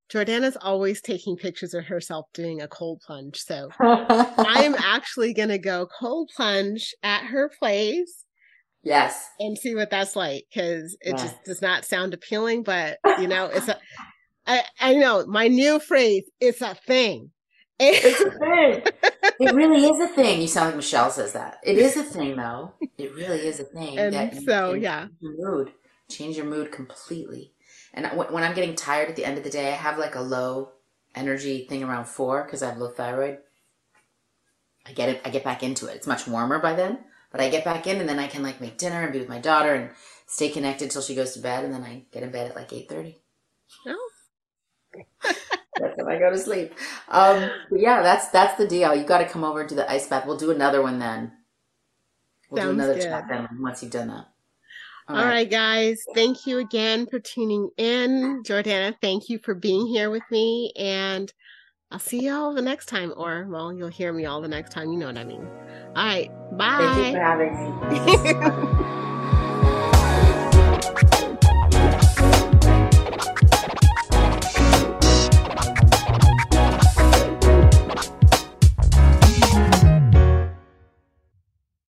Jordana's 0.09 0.55
always 0.55 1.01
taking 1.01 1.36
pictures 1.36 1.73
of 1.73 1.84
herself 1.84 2.28
doing 2.34 2.61
a 2.61 2.67
cold 2.69 3.01
plunge. 3.05 3.41
So 3.41 3.69
I'm 3.80 4.76
actually 4.76 5.34
going 5.34 5.49
to 5.49 5.57
go 5.57 5.86
cold 5.99 6.32
plunge 6.34 6.95
at 7.03 7.26
her 7.26 7.51
place. 7.59 8.23
Yes. 8.86 9.30
And 9.40 9.58
see 9.58 9.76
what 9.76 9.90
that's 9.90 10.16
like 10.16 10.46
because 10.50 10.96
it 11.02 11.16
yes. 11.18 11.22
just 11.24 11.44
does 11.44 11.62
not 11.62 11.86
sound 11.86 12.14
appealing, 12.14 12.64
but 12.64 13.00
you 13.20 13.28
know, 13.28 13.48
it's 13.48 13.68
a, 13.68 13.78
I, 14.46 14.64
I 14.80 14.94
know 14.94 15.26
my 15.26 15.48
new 15.48 15.80
phrase, 15.80 16.24
it's 16.40 16.62
a 16.62 16.76
thing. 16.76 17.32
It's 17.78 18.22
a 18.22 18.32
thing. 18.32 18.84
it 19.40 19.54
really 19.54 19.84
is 19.86 20.00
a 20.00 20.14
thing. 20.14 20.40
You 20.40 20.48
sound 20.48 20.68
like 20.68 20.76
Michelle 20.78 21.10
says 21.10 21.34
that. 21.34 21.58
It 21.64 21.78
is 21.78 21.98
a 21.98 22.04
thing, 22.04 22.38
though. 22.38 22.74
It 22.98 23.14
really 23.14 23.40
is 23.40 23.60
a 23.60 23.66
thing. 23.66 23.98
And 23.98 24.44
so, 24.46 24.74
yeah. 24.74 25.08
Your 25.20 25.34
mood. 25.38 25.74
Change 26.10 26.38
your 26.38 26.46
mood 26.46 26.72
completely. 26.72 27.52
And 27.94 28.06
when 28.06 28.44
I'm 28.44 28.54
getting 28.54 28.76
tired 28.76 29.10
at 29.10 29.16
the 29.16 29.26
end 29.26 29.38
of 29.38 29.44
the 29.44 29.50
day, 29.50 29.70
I 29.70 29.76
have 29.76 29.98
like 29.98 30.16
a 30.16 30.22
low 30.22 30.72
energy 31.16 31.66
thing 31.68 31.84
around 31.84 32.06
four 32.06 32.44
because 32.44 32.62
I 32.62 32.70
have 32.70 32.78
low 32.78 32.90
thyroid. 32.90 33.40
I 34.86 34.94
get 34.94 35.10
it. 35.10 35.22
I 35.26 35.30
get 35.30 35.44
back 35.44 35.64
into 35.64 35.88
it. 35.88 35.96
It's 35.96 36.08
much 36.08 36.28
warmer 36.28 36.60
by 36.60 36.74
then, 36.74 37.00
but 37.36 37.44
I 37.44 37.50
get 37.50 37.66
back 37.66 37.86
in 37.86 38.00
and 38.00 38.08
then 38.08 38.20
I 38.20 38.28
can 38.28 38.44
like 38.44 38.62
make 38.62 38.78
dinner 38.78 39.04
and 39.04 39.12
be 39.12 39.20
with 39.20 39.28
my 39.30 39.40
daughter 39.40 39.76
and 39.76 39.90
stay 40.26 40.50
connected 40.50 40.90
till 40.90 41.02
she 41.02 41.16
goes 41.16 41.34
to 41.34 41.42
bed, 41.42 41.66
and 41.66 41.74
then 41.74 41.84
I 41.84 42.06
get 42.14 42.24
in 42.24 42.32
bed 42.32 42.50
at 42.50 42.56
like 42.56 42.72
eight 42.72 42.88
thirty. 42.88 43.18
Oh. 43.88 44.10
that's 45.78 45.98
when 45.98 46.08
I 46.16 46.18
go 46.20 46.32
to 46.32 46.38
sleep. 46.40 46.74
Um, 47.10 47.50
yeah, 47.72 48.02
that's 48.02 48.30
that's 48.30 48.58
the 48.58 48.68
deal. 48.68 48.96
You 48.96 49.04
got 49.04 49.20
to 49.20 49.26
come 49.28 49.44
over 49.44 49.66
to 49.66 49.76
the 49.76 49.90
ice 49.92 50.08
bath. 50.08 50.26
We'll 50.26 50.38
do 50.38 50.52
another 50.52 50.82
one 50.82 51.00
then. 51.00 51.34
We'll 52.50 52.62
Sounds 52.62 52.72
do 52.78 52.84
another 52.84 53.00
good. 53.00 53.10
chat 53.10 53.26
then 53.30 53.48
once 53.60 53.84
you've 53.84 53.92
done 53.92 54.08
that. 54.10 54.28
All, 55.10 55.18
All 55.18 55.26
right. 55.26 55.28
right, 55.28 55.50
guys. 55.50 56.06
Thank 56.16 56.46
you 56.48 56.60
again 56.60 57.08
for 57.08 57.20
tuning 57.20 57.70
in. 57.78 58.44
Jordana, 58.44 58.96
thank 59.02 59.30
you 59.30 59.40
for 59.40 59.56
being 59.56 59.88
here 59.88 60.10
with 60.10 60.24
me. 60.32 60.74
And 60.78 61.32
I'll 61.92 62.00
see 62.00 62.26
y'all 62.26 62.54
the 62.54 62.62
next 62.62 62.88
time. 62.88 63.14
Or, 63.16 63.46
well, 63.50 63.72
you'll 63.72 63.88
hear 63.88 64.12
me 64.12 64.26
all 64.26 64.42
the 64.42 64.48
next 64.48 64.72
time. 64.72 64.92
You 64.92 64.98
know 64.98 65.08
what 65.08 65.18
I 65.18 65.24
mean. 65.24 65.48
All 65.96 66.06
right. 66.06 66.30
Bye. 66.58 66.78
Thank 66.80 67.08
you 67.08 67.14
for 67.14 67.20
having 67.20 68.96
me. 68.96 69.02